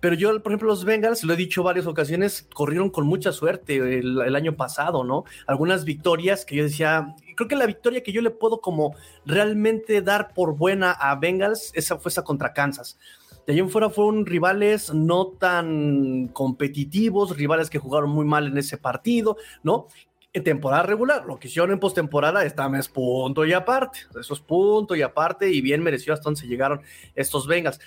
Pero 0.00 0.14
yo, 0.14 0.42
por 0.42 0.52
ejemplo, 0.52 0.68
los 0.68 0.86
Bengals, 0.86 1.22
lo 1.22 1.34
he 1.34 1.36
dicho 1.36 1.62
varias 1.62 1.86
ocasiones, 1.86 2.48
corrieron 2.54 2.88
con 2.88 3.06
mucha 3.06 3.30
suerte 3.32 3.98
el, 3.98 4.34
año 4.34 4.56
pasado, 4.56 5.04
¿no? 5.04 5.24
Algunas 5.46 5.84
victorias 5.84 6.46
que 6.46 6.56
yo 6.56 6.62
decía, 6.64 7.14
creo 7.36 7.46
que 7.46 7.56
la 7.56 7.66
victoria 7.66 8.02
que 8.02 8.12
yo 8.12 8.22
le 8.22 8.30
puedo 8.30 8.62
como 8.62 8.96
realmente 9.26 10.00
dar 10.00 10.32
por 10.32 10.56
buena 10.56 10.92
a 10.92 11.14
Bengals, 11.16 11.72
esa 11.74 11.98
fue 11.98 12.08
esa 12.08 12.24
contra 12.24 12.54
Kansas. 12.54 12.98
De 13.46 13.52
allí 13.52 13.60
en 13.60 13.68
fuera 13.68 13.90
fueron 13.90 14.24
rivales 14.24 14.94
no 14.94 15.26
tan 15.26 16.28
competitivos, 16.28 17.36
rivales 17.36 17.68
que 17.68 17.78
jugaron 17.78 18.10
muy 18.10 18.24
mal 18.24 18.46
en 18.46 18.56
ese 18.56 18.78
partido, 18.78 19.36
¿no? 19.62 19.88
En 20.36 20.44
temporada 20.44 20.82
regular. 20.82 21.24
Lo 21.26 21.38
que 21.38 21.48
hicieron 21.48 21.72
en 21.72 21.80
postemporada 21.80 22.44
está 22.44 22.68
más 22.68 22.88
punto 22.88 23.46
y 23.46 23.54
aparte. 23.54 24.00
Eso 24.20 24.34
es 24.34 24.40
punto 24.40 24.94
y 24.94 25.02
aparte 25.02 25.50
y 25.50 25.62
bien 25.62 25.82
mereció 25.82 26.12
hasta 26.12 26.24
donde 26.24 26.40
se 26.40 26.46
llegaron 26.46 26.82
estos 27.14 27.46
Vengas. 27.46 27.80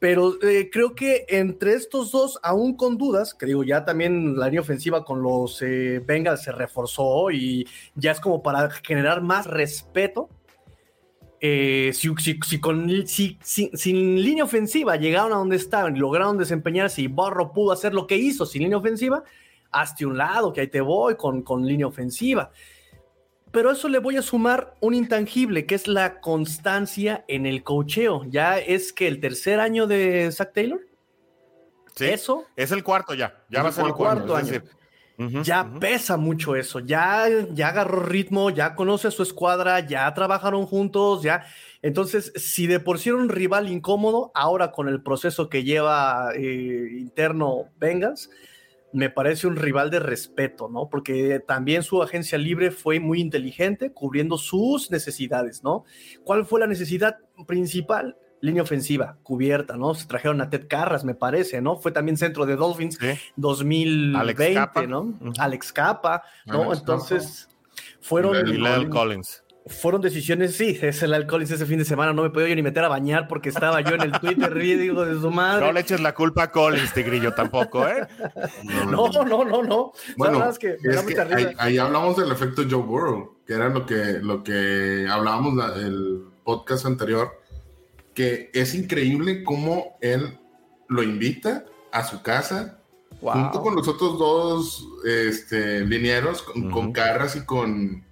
Pero 0.00 0.34
eh, 0.42 0.68
creo 0.72 0.96
que 0.96 1.26
entre 1.28 1.74
estos 1.74 2.10
dos, 2.10 2.40
aún 2.42 2.76
con 2.76 2.98
dudas, 2.98 3.34
que 3.34 3.46
digo, 3.46 3.62
ya 3.62 3.84
también 3.84 4.36
la 4.36 4.46
línea 4.46 4.62
ofensiva 4.62 5.04
con 5.04 5.22
los 5.22 5.62
eh, 5.62 6.02
Bengals 6.04 6.42
se 6.42 6.50
reforzó 6.50 7.30
y 7.30 7.68
ya 7.94 8.10
es 8.10 8.18
como 8.18 8.42
para 8.42 8.68
generar 8.70 9.22
más 9.22 9.46
respeto. 9.46 10.28
Eh, 11.40 11.92
si, 11.92 12.60
con, 12.60 13.06
si, 13.06 13.38
sin 13.42 14.22
línea 14.22 14.44
ofensiva 14.44 14.96
llegaron 14.96 15.32
a 15.32 15.36
donde 15.36 15.56
estaban 15.56 15.98
lograron 15.98 16.38
desempeñarse 16.38 17.02
y 17.02 17.08
Barro 17.08 17.52
pudo 17.52 17.72
hacer 17.72 17.94
lo 17.94 18.06
que 18.06 18.16
hizo 18.16 18.46
sin 18.46 18.62
línea 18.62 18.78
ofensiva, 18.78 19.24
hazte 19.72 20.06
un 20.06 20.18
lado, 20.18 20.52
que 20.52 20.60
ahí 20.60 20.68
te 20.68 20.80
voy 20.80 21.16
con, 21.16 21.42
con 21.42 21.66
línea 21.66 21.86
ofensiva. 21.86 22.50
Pero 23.52 23.70
eso 23.70 23.88
le 23.88 23.98
voy 23.98 24.16
a 24.16 24.22
sumar 24.22 24.74
un 24.80 24.94
intangible, 24.94 25.66
que 25.66 25.74
es 25.74 25.86
la 25.86 26.20
constancia 26.20 27.24
en 27.28 27.44
el 27.44 27.62
cocheo. 27.62 28.24
Ya 28.24 28.58
es 28.58 28.94
que 28.94 29.06
el 29.06 29.20
tercer 29.20 29.60
año 29.60 29.86
de 29.86 30.32
Zach 30.32 30.52
Taylor. 30.54 30.80
Sí, 31.94 32.06
eso. 32.06 32.46
Es 32.56 32.72
el 32.72 32.82
cuarto 32.82 33.12
ya. 33.12 33.44
Ya 33.50 33.62
va 33.62 33.68
a 33.68 33.72
ser 33.72 33.84
el 33.84 33.92
cuarto, 33.92 34.34
año. 34.34 34.62
ya 35.42 35.70
pesa 35.78 36.16
mucho 36.16 36.56
eso. 36.56 36.80
Ya, 36.80 37.26
ya 37.50 37.68
agarró 37.68 38.00
ritmo, 38.00 38.48
ya 38.48 38.74
conoce 38.74 39.08
a 39.08 39.10
su 39.10 39.22
escuadra, 39.22 39.80
ya 39.80 40.12
trabajaron 40.14 40.64
juntos, 40.64 41.22
ya. 41.22 41.44
Entonces, 41.82 42.32
si 42.36 42.66
de 42.66 42.80
por 42.80 42.98
sí 42.98 43.10
era 43.10 43.18
un 43.18 43.28
rival 43.28 43.68
incómodo, 43.68 44.32
ahora 44.34 44.72
con 44.72 44.88
el 44.88 45.02
proceso 45.02 45.50
que 45.50 45.62
lleva 45.62 46.30
eh, 46.34 46.88
interno 46.96 47.66
Vengas, 47.78 48.30
me 48.92 49.10
parece 49.10 49.46
un 49.46 49.56
rival 49.56 49.90
de 49.90 50.00
respeto, 50.00 50.68
¿no? 50.68 50.88
Porque 50.88 51.40
también 51.40 51.82
su 51.82 52.02
agencia 52.02 52.38
libre 52.38 52.70
fue 52.70 53.00
muy 53.00 53.20
inteligente 53.20 53.92
cubriendo 53.92 54.38
sus 54.38 54.90
necesidades, 54.90 55.62
¿no? 55.62 55.84
¿Cuál 56.24 56.44
fue 56.44 56.60
la 56.60 56.66
necesidad 56.66 57.18
principal? 57.46 58.16
Línea 58.40 58.64
ofensiva, 58.64 59.18
cubierta, 59.22 59.76
¿no? 59.76 59.94
Se 59.94 60.06
trajeron 60.06 60.40
a 60.40 60.50
Ted 60.50 60.66
Carras, 60.68 61.04
me 61.04 61.14
parece, 61.14 61.62
¿no? 61.62 61.76
Fue 61.76 61.92
también 61.92 62.16
centro 62.16 62.44
de 62.44 62.56
Dolphins 62.56 62.98
2020, 63.36 64.86
¿no? 64.88 65.14
Alex 65.38 65.72
Capa, 65.72 66.24
¿no? 66.46 66.72
Entonces, 66.72 67.48
fueron... 68.00 68.48
Y 68.48 68.88
Collins 68.88 69.44
fueron 69.66 70.00
decisiones, 70.00 70.56
sí, 70.56 70.78
es 70.82 71.02
el 71.02 71.14
alcohol 71.14 71.42
ese 71.42 71.64
fin 71.66 71.78
de 71.78 71.84
semana, 71.84 72.12
no 72.12 72.22
me 72.22 72.30
podía 72.30 72.48
yo 72.48 72.56
ni 72.56 72.62
meter 72.62 72.84
a 72.84 72.88
bañar 72.88 73.28
porque 73.28 73.48
estaba 73.48 73.80
yo 73.80 73.94
en 73.94 74.02
el 74.02 74.12
Twitter 74.12 74.52
digo 74.54 75.04
de 75.04 75.20
su 75.20 75.30
madre. 75.30 75.66
No 75.66 75.72
le 75.72 75.80
eches 75.80 76.00
la 76.00 76.14
culpa 76.14 76.44
a 76.44 76.50
Collins, 76.50 76.92
Tigrillo, 76.92 77.32
tampoco, 77.32 77.86
¿eh? 77.86 78.06
No, 78.86 79.08
no, 79.08 79.44
no, 79.44 79.62
no. 79.62 79.92
Bueno, 80.16 80.48
es 80.48 80.58
que, 80.58 80.76
ahí, 81.58 81.78
hablamos 81.78 82.16
del 82.16 82.32
efecto 82.32 82.62
Joe 82.68 82.82
Burrow, 82.82 83.36
que 83.46 83.54
era 83.54 83.68
lo 83.68 83.86
que, 83.86 84.18
lo 84.20 84.42
que 84.42 85.06
hablábamos 85.08 85.54
el 85.76 86.24
podcast 86.44 86.86
anterior, 86.86 87.40
que 88.14 88.50
es 88.52 88.74
increíble 88.74 89.44
cómo 89.44 89.96
él 90.00 90.38
lo 90.88 91.02
invita 91.02 91.64
a 91.92 92.04
su 92.04 92.22
casa 92.22 92.78
junto 93.20 93.62
con 93.62 93.76
los 93.76 93.86
otros 93.86 94.18
dos 94.18 94.88
este, 95.04 95.80
linieros, 95.80 96.42
con, 96.42 96.92
Carras 96.92 97.36
y 97.36 97.44
con, 97.44 98.04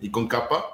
y 0.00 0.10
con 0.10 0.26
Capa 0.26 0.73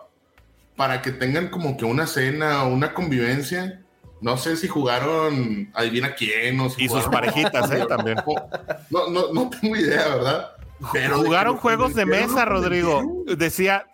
para 0.81 1.03
que 1.03 1.13
tengan 1.13 1.49
como 1.49 1.77
que 1.77 1.85
una 1.85 2.07
cena 2.07 2.65
o 2.65 2.69
una 2.69 2.95
convivencia 2.95 3.83
no 4.23 4.39
sé 4.39 4.57
si 4.57 4.67
jugaron 4.67 5.71
adivina 5.75 6.15
quién 6.15 6.59
o 6.59 6.69
Y 6.79 6.89
sus 6.89 7.05
parejitas, 7.09 7.71
¿eh? 7.71 7.85
También. 7.89 8.17
No, 8.89 9.11
no, 9.11 9.31
no 9.31 9.51
tengo 9.51 9.77
idea, 9.77 10.09
¿verdad? 10.09 10.53
Pero 10.91 11.19
jugaron 11.19 11.59
juegos 11.59 11.95
de 11.95 12.07
mesa, 12.07 12.47
Rodrigo. 12.47 13.03
Decía. 13.37 13.87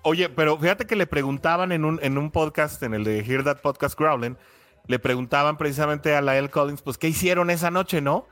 Oye, 0.00 0.30
pero 0.30 0.56
fíjate 0.58 0.86
que 0.86 0.96
le 0.96 1.06
preguntaban 1.06 1.72
en 1.72 1.84
un, 1.84 2.00
en 2.02 2.16
un 2.16 2.30
podcast, 2.30 2.82
en 2.82 2.94
el 2.94 3.04
de 3.04 3.20
Hear 3.20 3.44
That 3.44 3.60
Podcast 3.60 3.98
Growling, 3.98 4.38
le 4.86 4.98
preguntaban 4.98 5.58
precisamente 5.58 6.16
a 6.16 6.22
Lael 6.22 6.48
Collins, 6.48 6.80
pues, 6.80 6.96
¿qué 6.96 7.08
hicieron 7.08 7.50
esa 7.50 7.70
noche, 7.70 8.00
no? 8.00 8.26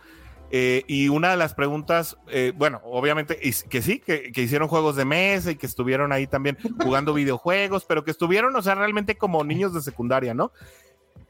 Eh, 0.57 0.85
y 0.87 1.09
una 1.09 1.33
de 1.33 1.37
las 1.37 1.53
preguntas, 1.53 2.17
eh, 2.29 2.53
bueno, 2.55 2.81
obviamente 2.85 3.41
que 3.69 3.83
sí, 3.83 3.99
que, 3.99 4.31
hicieron 4.37 4.69
juegos 4.69 4.95
de 4.95 5.05
mesa 5.05 5.51
y 5.51 5.57
que 5.57 5.67
estuvieron 5.67 6.13
ahí 6.13 6.29
también 6.29 6.57
jugando 6.81 7.13
videojuegos, 7.15 7.85
pero 7.85 8.05
que 8.05 8.13
estuvieron, 8.13 8.55
o 8.55 8.63
sea, 8.63 8.77
realmente 8.77 9.17
como 9.17 9.43
niños 9.43 9.75
de 9.75 9.83
secundaria, 9.83 10.33
¿no? 10.33 10.53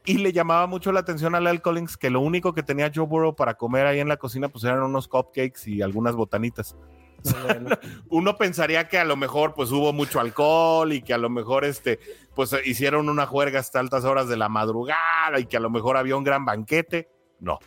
Y 0.05 0.19
le 0.19 0.31
llamaba 0.31 0.67
mucho 0.67 0.91
la 0.91 0.99
atención 0.99 1.33
a 1.33 1.39
Lyle 1.39 1.59
Collins 1.59 1.97
que 1.97 2.11
lo 2.11 2.19
único 2.19 2.53
que 2.53 2.61
tenía 2.61 2.91
Joe 2.93 3.07
Burrow 3.07 3.35
para 3.35 3.55
comer 3.55 3.87
ahí 3.87 3.99
en 3.99 4.09
la 4.09 4.17
cocina, 4.17 4.47
pues 4.47 4.63
eran 4.63 4.83
unos 4.83 5.07
cupcakes 5.07 5.71
y 5.71 5.81
algunas 5.81 6.15
botanitas. 6.15 6.75
Uno 8.09 8.37
pensaría 8.37 8.87
que 8.87 8.99
a 8.99 9.05
lo 9.05 9.15
mejor 9.15 9.55
pues 9.55 9.71
hubo 9.71 9.91
mucho 9.91 10.19
alcohol 10.19 10.93
y 10.93 11.01
que 11.01 11.15
a 11.15 11.17
lo 11.17 11.31
mejor 11.31 11.65
este 11.65 11.99
pues 12.35 12.55
hicieron 12.63 13.09
una 13.09 13.25
juerga 13.25 13.59
hasta 13.59 13.79
altas 13.79 14.03
horas 14.05 14.27
de 14.27 14.37
la 14.37 14.49
madrugada 14.49 15.39
y 15.39 15.47
que 15.47 15.57
a 15.57 15.61
lo 15.61 15.71
mejor 15.71 15.97
había 15.97 16.15
un 16.15 16.23
gran 16.23 16.45
banquete. 16.45 17.09
No, 17.39 17.57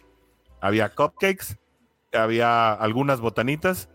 había 0.60 0.88
cupcakes, 0.90 1.56
había 2.12 2.72
algunas 2.72 3.20
botanitas 3.20 3.88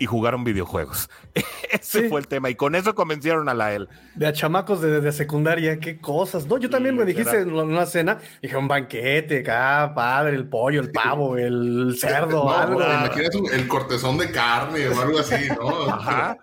y 0.00 0.06
jugaron 0.06 0.44
videojuegos. 0.44 1.10
Ese 1.70 2.08
fue 2.08 2.20
el 2.20 2.26
tema. 2.26 2.48
Y 2.48 2.54
con 2.54 2.74
eso 2.74 2.94
convencieron 2.94 3.48
a 3.48 3.54
la 3.54 3.74
él. 3.74 3.88
De 4.14 4.26
a 4.26 4.32
chamacos 4.32 4.80
de, 4.80 5.12
secundaria, 5.12 5.78
qué 5.78 6.00
cosas. 6.00 6.46
No, 6.46 6.56
yo 6.58 6.70
también 6.70 6.96
me 6.96 7.04
dijiste 7.04 7.40
en 7.40 7.52
una 7.52 7.86
cena, 7.86 8.18
dije 8.42 8.56
un 8.56 8.66
banquete, 8.66 9.40
acá, 9.40 9.92
padre, 9.94 10.36
el 10.36 10.48
pollo, 10.48 10.80
el 10.80 10.90
pavo, 10.90 11.36
el 11.36 11.94
cerdo, 12.00 12.44
no, 12.44 12.50
algo. 12.50 12.80
el 13.52 13.68
cortezón 13.68 14.16
de 14.16 14.30
carne 14.30 14.88
o 14.88 15.00
algo 15.00 15.18
así, 15.18 15.48
¿no? 15.48 15.84
Ajá. 15.92 16.38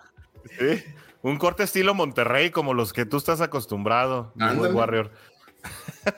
Sí. 0.60 0.84
Un 1.24 1.38
corte 1.38 1.64
estilo 1.64 1.96
Monterrey, 1.96 2.52
como 2.52 2.76
los 2.76 2.94
que 2.94 3.06
tú 3.06 3.18
estás 3.18 3.42
acostumbrado, 3.42 4.32
Warrior. 4.36 5.12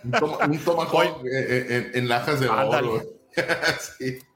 Un, 0.03 0.60
tomahawk 0.60 1.26
eh, 1.26 1.66
eh, 1.70 1.91
en, 1.95 2.10
lajas 2.10 2.39
de 2.39 2.49
oro. 2.49 3.18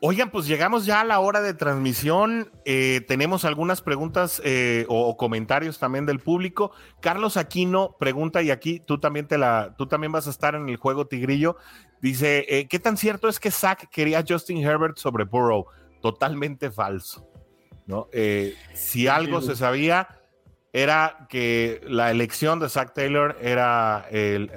Oigan, 0.00 0.30
pues 0.30 0.46
llegamos 0.46 0.86
ya 0.86 1.00
a 1.00 1.04
la 1.04 1.18
hora 1.18 1.40
de 1.40 1.54
transmisión. 1.54 2.52
Eh, 2.64 3.00
tenemos 3.08 3.44
algunas 3.44 3.82
preguntas 3.82 4.40
eh, 4.44 4.86
o, 4.88 5.16
comentarios 5.16 5.80
también 5.80 6.06
del 6.06 6.20
público. 6.20 6.70
Carlos 7.00 7.36
Aquino 7.36 7.96
pregunta, 7.98 8.40
y 8.42 8.52
aquí 8.52 8.78
tú 8.78 8.98
también 8.98 9.26
te 9.26 9.38
la, 9.38 9.74
tú 9.76 9.88
también 9.88 10.12
vas 10.12 10.28
a 10.28 10.30
estar 10.30 10.54
en 10.54 10.68
el 10.68 10.76
juego 10.76 11.08
Tigrillo. 11.08 11.56
Dice: 12.00 12.46
eh, 12.48 12.68
¿Qué 12.68 12.78
tan 12.78 12.96
cierto 12.96 13.28
es 13.28 13.40
que 13.40 13.50
Zach 13.50 13.88
quería 13.90 14.20
a 14.20 14.24
Justin 14.26 14.58
Herbert 14.58 14.98
sobre 14.98 15.24
Burrow? 15.24 15.66
Totalmente 16.00 16.70
falso. 16.70 17.28
¿no? 17.86 18.06
si 18.74 19.08
algo 19.08 19.40
se 19.40 19.56
sabía, 19.56 20.20
era 20.74 21.26
que 21.30 21.80
la 21.84 22.10
elección 22.10 22.60
de 22.60 22.68
Zach 22.68 22.92
Taylor 22.92 23.38
era 23.40 24.06
el, 24.10 24.52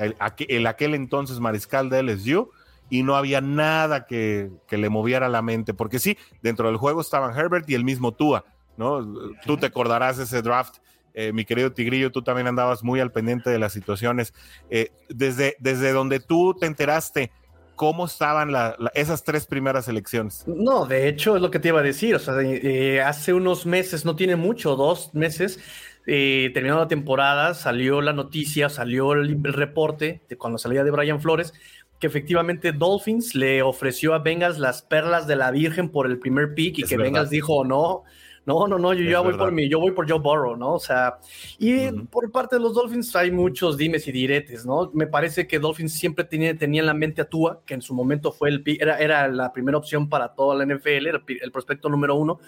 el 0.49 0.67
aquel 0.67 0.95
entonces 0.95 1.39
mariscal 1.39 1.89
de 1.89 2.03
LSU 2.03 2.51
y 2.91 3.03
no 3.03 3.15
había 3.15 3.39
nada 3.39 4.05
que, 4.05 4.51
le 4.69 4.89
moviera 4.89 5.29
la 5.29 5.41
mente, 5.41 5.73
porque 5.73 5.97
sí, 5.97 6.17
dentro 6.43 6.67
del 6.67 6.75
juego 6.75 6.99
estaban 6.99 7.35
Herbert 7.35 7.67
y 7.69 7.73
el 7.73 7.85
mismo 7.85 8.11
Tua, 8.11 8.43
¿no? 8.75 9.01
Tú 9.45 9.55
te 9.55 9.65
acordarás 9.65 10.19
ese 10.19 10.41
draft. 10.41 10.75
Eh, 11.13 11.31
mi 11.31 11.45
querido 11.45 11.71
Tigrillo, 11.71 12.11
tú 12.11 12.21
también 12.21 12.47
andabas 12.47 12.83
muy 12.83 12.99
al 12.99 13.11
pendiente 13.11 13.49
de 13.49 13.59
las 13.59 13.71
situaciones. 13.71 14.33
Eh, 14.69 14.91
desde, 15.07 15.55
desde 15.59 15.93
donde 15.93 16.19
tú 16.19 16.53
te 16.53 16.65
enteraste, 16.65 17.31
¿cómo 17.77 18.05
estaban 18.05 18.51
esas 18.93 19.23
tres 19.23 19.47
primeras 19.47 19.87
elecciones? 19.87 20.43
No, 20.45 20.85
de 20.85 21.07
hecho 21.07 21.37
es 21.37 21.41
lo 21.41 21.49
que 21.49 21.59
te 21.59 21.69
iba 21.69 21.79
a 21.79 21.83
decir. 21.83 22.15
O 22.15 22.19
sea, 22.19 22.35
eh, 22.41 23.01
hace 23.01 23.33
unos 23.33 23.65
meses, 23.65 24.03
no 24.03 24.17
tiene 24.17 24.35
mucho, 24.35 24.75
dos 24.75 25.13
meses, 25.13 25.59
eh, 26.07 26.51
terminando 26.53 26.83
la 26.83 26.89
temporada, 26.89 27.53
salió 27.53 28.01
la 28.01 28.11
noticia, 28.11 28.67
salió 28.67 29.13
el, 29.13 29.39
el 29.45 29.53
reporte 29.53 30.21
de 30.27 30.37
cuando 30.37 30.57
salía 30.57 30.83
de 30.83 30.91
Brian 30.91 31.21
Flores 31.21 31.53
que 32.01 32.07
efectivamente 32.07 32.71
Dolphins 32.71 33.35
le 33.35 33.61
ofreció 33.61 34.15
a 34.15 34.19
Bengals 34.19 34.57
las 34.57 34.81
perlas 34.81 35.27
de 35.27 35.35
la 35.35 35.51
Virgen 35.51 35.89
por 35.89 36.07
el 36.07 36.17
primer 36.17 36.55
pick 36.55 36.79
y 36.79 36.83
que 36.83 36.97
Bengals 36.97 37.29
dijo 37.29 37.63
no. 37.63 38.03
No, 38.43 38.67
no, 38.67 38.79
no, 38.79 38.91
yo 38.95 39.07
ya 39.07 39.19
voy 39.19 39.35
por 39.35 39.51
mí, 39.51 39.69
yo 39.69 39.79
voy 39.79 39.91
por 39.91 40.09
Joe 40.09 40.19
Burrow, 40.19 40.57
¿no? 40.57 40.73
O 40.73 40.79
sea, 40.79 41.19
y 41.59 41.91
por 41.91 42.31
parte 42.31 42.55
de 42.55 42.61
los 42.63 42.73
Dolphins 42.73 43.15
hay 43.15 43.29
muchos 43.29 43.77
dimes 43.77 44.07
y 44.07 44.11
diretes, 44.11 44.65
¿no? 44.65 44.89
Me 44.95 45.05
parece 45.05 45.45
que 45.45 45.59
Dolphins 45.59 45.93
siempre 45.93 46.25
tenía, 46.25 46.57
tenía 46.57 46.81
en 46.81 46.87
la 46.87 46.95
mente 46.95 47.21
a 47.21 47.29
Tua, 47.29 47.61
que 47.67 47.75
en 47.75 47.83
su 47.83 47.93
momento 47.93 48.31
fue 48.31 48.49
el 48.49 48.63
era, 48.65 48.97
era 48.97 49.27
la 49.27 49.53
primera 49.53 49.77
opción 49.77 50.09
para 50.09 50.33
toda 50.33 50.55
la 50.55 50.65
NFL, 50.65 50.87
el, 50.87 51.21
el 51.39 51.51
prospecto 51.51 51.87
número 51.87 52.15
uno, 52.15 52.39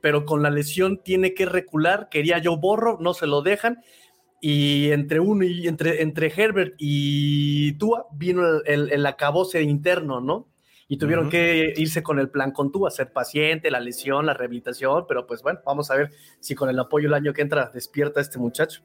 pero 0.00 0.24
con 0.24 0.42
la 0.42 0.48
lesión 0.48 1.02
tiene 1.04 1.34
que 1.34 1.44
recular, 1.44 2.08
quería 2.08 2.40
Joe 2.42 2.56
Burrow, 2.56 2.96
no 2.98 3.12
se 3.12 3.26
lo 3.26 3.42
dejan, 3.42 3.82
y 4.46 4.92
entre 4.92 5.20
uno 5.20 5.42
y 5.46 5.66
entre, 5.68 6.02
entre 6.02 6.30
Herbert 6.30 6.74
y 6.76 7.78
Tua 7.78 8.08
vino 8.12 8.42
el, 8.66 8.92
el, 8.92 9.06
acabose 9.06 9.62
interno, 9.62 10.20
¿no? 10.20 10.52
Y 10.86 10.98
tuvieron 10.98 11.30
que 11.30 11.72
irse 11.78 12.02
con 12.02 12.18
el 12.18 12.28
plan 12.28 12.50
con 12.50 12.70
Tua, 12.70 12.90
ser 12.90 13.10
paciente, 13.10 13.70
la 13.70 13.80
lesión, 13.80 14.26
la 14.26 14.34
rehabilitación, 14.34 15.06
pero 15.08 15.26
pues 15.26 15.40
bueno, 15.40 15.60
vamos 15.64 15.90
a 15.90 15.94
ver 15.94 16.10
si 16.40 16.54
con 16.54 16.68
el 16.68 16.78
apoyo 16.78 17.08
el 17.08 17.14
año 17.14 17.32
que 17.32 17.40
entra 17.40 17.70
despierta 17.72 18.20
este 18.20 18.38
muchacho. 18.38 18.82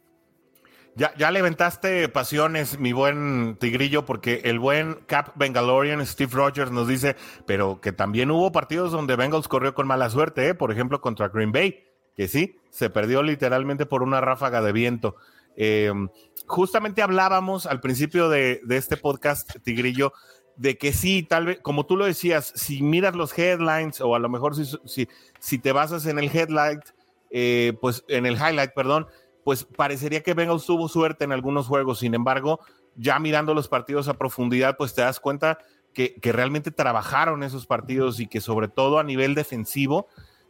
Ya, 0.95 1.13
ya 1.17 1.29
le 1.29 1.39
aventaste 1.39 2.07
pasiones, 2.07 2.79
mi 2.79 2.93
buen 2.93 3.57
tigrillo, 3.59 4.05
porque 4.05 4.39
el 4.45 4.59
buen 4.59 4.93
Cap 5.07 5.33
Bengalorian, 5.35 6.05
Steve 6.05 6.31
Rogers, 6.33 6.71
nos 6.71 6.87
dice, 6.87 7.17
pero 7.45 7.81
que 7.81 7.91
también 7.91 8.31
hubo 8.31 8.53
partidos 8.53 8.93
donde 8.93 9.17
Bengals 9.17 9.49
corrió 9.49 9.73
con 9.73 9.87
mala 9.87 10.09
suerte, 10.09 10.47
¿eh? 10.47 10.55
por 10.55 10.71
ejemplo, 10.71 11.01
contra 11.01 11.27
Green 11.27 11.51
Bay, 11.51 11.83
que 12.15 12.29
sí, 12.29 12.57
se 12.69 12.89
perdió 12.89 13.23
literalmente 13.23 13.85
por 13.85 14.03
una 14.03 14.21
ráfaga 14.21 14.61
de 14.61 14.71
viento. 14.71 15.17
Eh, 15.61 15.91
justamente 16.47 17.01
hablábamos 17.01 17.65
al 17.65 17.81
principio 17.81 18.29
de, 18.29 18.61
este 18.69 18.95
podcast, 18.95 19.57
Tigrillo, 19.61 20.13
de 20.55 20.77
que 20.77 20.93
sí, 20.93 21.21
tal 21.21 21.47
vez, 21.47 21.59
como 21.59 21.85
tú 21.85 21.97
lo 21.97 22.05
decías, 22.05 22.53
si 22.55 22.81
miras 22.81 23.13
los 23.13 23.37
headlines 23.37 23.99
o 23.99 24.15
a 24.15 24.19
lo 24.19 24.29
mejor 24.29 24.55
si, 24.55 25.07
si, 25.39 25.59
te 25.59 25.71
basas 25.73 26.05
en 26.05 26.17
el 26.17 26.35
headlight, 26.35 26.79
eh, 27.29 27.73
pues 27.81 28.05
en 28.07 28.25
el 28.25 28.35
highlight, 28.35 28.71
perdón, 28.73 29.07
pues 29.43 29.65
parecería 29.65 30.23
que 30.23 30.33
Bengals 30.33 30.65
tuvo 30.65 30.87
suerte 30.87 31.25
en 31.25 31.33
algunos 31.33 31.67
juegos. 31.67 31.99
Sin 31.99 32.13
embargo, 32.13 32.61
ya 32.95 33.19
mirando 33.19 33.53
los 33.53 33.67
partidos 33.67 34.07
a 34.07 34.13
profundidad, 34.13 34.77
pues 34.77 34.95
te 34.95 35.01
das 35.01 35.19
cuenta 35.19 35.59
que, 35.93 36.15
realmente 36.23 36.71
trabajaron 36.71 37.43
esos 37.43 37.65
partidos 37.65 38.21
y 38.21 38.27
que 38.27 38.39
sobre 38.39 38.69
todo 38.69 38.97
a 38.97 39.03
nivel 39.03 39.35
defensivo, 39.35 40.07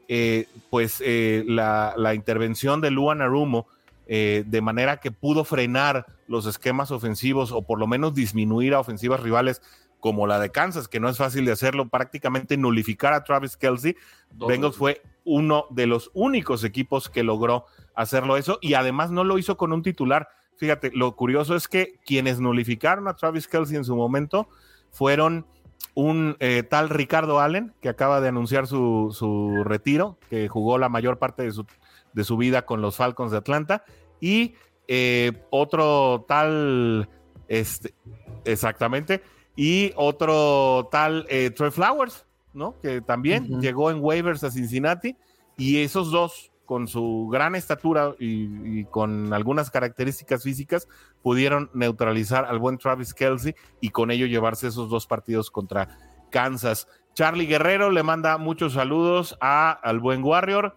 eh, 0.08 0.46
pues 0.70 1.02
la, 1.02 1.96
la, 1.98 2.14
intervención 2.14 2.82
de 2.82 2.92
Luan 2.92 3.22
Arumo, 3.22 3.68
eh, 4.12 4.44
de 4.48 4.62
manera 4.62 4.98
que 4.98 5.12
pudo 5.12 5.44
frenar 5.44 6.08
los 6.28 6.48
esquemas 6.48 6.90
ofensivos 6.90 7.52
o 7.52 7.62
por 7.62 7.78
lo 7.78 7.86
menos 7.86 8.16
disminuir 8.16 8.74
a 8.74 8.80
ofensivas 8.80 9.20
rivales 9.20 9.62
como 10.00 10.26
la 10.26 10.40
de 10.40 10.50
Kansas, 10.50 10.88
que 10.88 11.00
no 11.00 11.10
es 11.10 11.18
fácil 11.18 11.46
de 11.46 11.52
hacerlo, 11.52 11.90
prácticamente 11.90 12.58
nulificar 12.58 13.14
a 13.14 13.24
Travis 13.24 13.56
Kelsey. 13.56 13.96
Bengals 14.32 14.78
fue 14.78 15.04
uno 15.26 15.68
de 15.70 15.86
los 15.86 16.10
únicos 16.16 16.64
equipos 16.64 17.08
que 17.08 17.22
logró 17.22 17.66
hacerlo 17.94 18.36
eso 18.36 18.58
y 18.64 18.74
además 18.74 19.12
no 19.12 19.24
lo 19.24 19.38
hizo 19.38 19.58
con 19.58 19.74
un 19.74 19.84
titular. 19.84 20.30
Fíjate, 20.56 20.90
lo 20.92 21.16
curioso 21.16 21.56
es 21.56 21.68
que 21.68 22.00
quienes 22.04 22.40
nulificaron 22.40 23.08
a 23.08 23.16
Travis 23.16 23.48
Kelsey 23.48 23.78
en 23.78 23.86
su 23.86 23.96
momento 23.96 24.50
fueron 24.90 25.46
un 25.94 26.36
eh, 26.40 26.64
tal 26.64 26.90
Ricardo 26.90 27.40
Allen, 27.40 27.74
que 27.80 27.90
acaba 27.90 28.22
de 28.22 28.30
anunciar 28.30 28.66
su, 28.66 29.16
su 29.16 29.64
retiro, 29.64 30.18
que 30.32 30.48
jugó 30.48 30.80
la 30.80 30.90
mayor 30.90 31.20
parte 31.20 31.44
de 31.44 31.52
su 31.52 31.68
de 32.14 32.24
su 32.24 32.38
vida 32.38 32.66
con 32.66 32.82
los 32.82 32.96
Falcons 32.96 33.32
de 33.32 33.38
Atlanta. 33.38 33.84
Y 34.20 34.56
eh, 34.88 35.44
otro 35.50 36.26
tal, 36.28 37.10
este, 37.48 37.94
exactamente, 38.44 39.22
y 39.56 39.92
otro 39.96 40.88
tal 40.92 41.26
eh, 41.30 41.52
Troy 41.52 41.70
Flowers, 41.70 42.26
¿no? 42.54 42.80
Que 42.82 43.02
también 43.02 43.62
llegó 43.62 43.92
en 43.92 44.00
waivers 44.02 44.44
a 44.44 44.52
Cincinnati. 44.52 45.16
Y 45.58 45.84
esos 45.84 46.12
dos, 46.12 46.52
con 46.66 46.88
su 46.88 47.28
gran 47.32 47.56
estatura 47.56 48.16
y, 48.18 48.86
con 48.86 49.34
algunas 49.34 49.70
características 49.70 50.44
físicas, 50.44 50.88
pudieron 51.22 51.70
neutralizar 51.74 52.46
al 52.46 52.60
buen 52.60 52.78
Travis 52.78 53.14
Kelsey 53.14 53.56
y 53.82 53.90
con 53.90 54.12
ello 54.12 54.26
llevarse 54.26 54.68
esos 54.68 54.90
dos 54.90 55.06
partidos 55.06 55.52
contra 55.52 55.98
Kansas. 56.32 56.88
Charlie 57.14 57.48
Guerrero 57.48 57.92
le 57.92 58.04
manda 58.04 58.38
muchos 58.38 58.74
saludos 58.74 59.38
a, 59.42 59.72
al 59.72 60.00
buen 60.00 60.24
Warrior. 60.24 60.76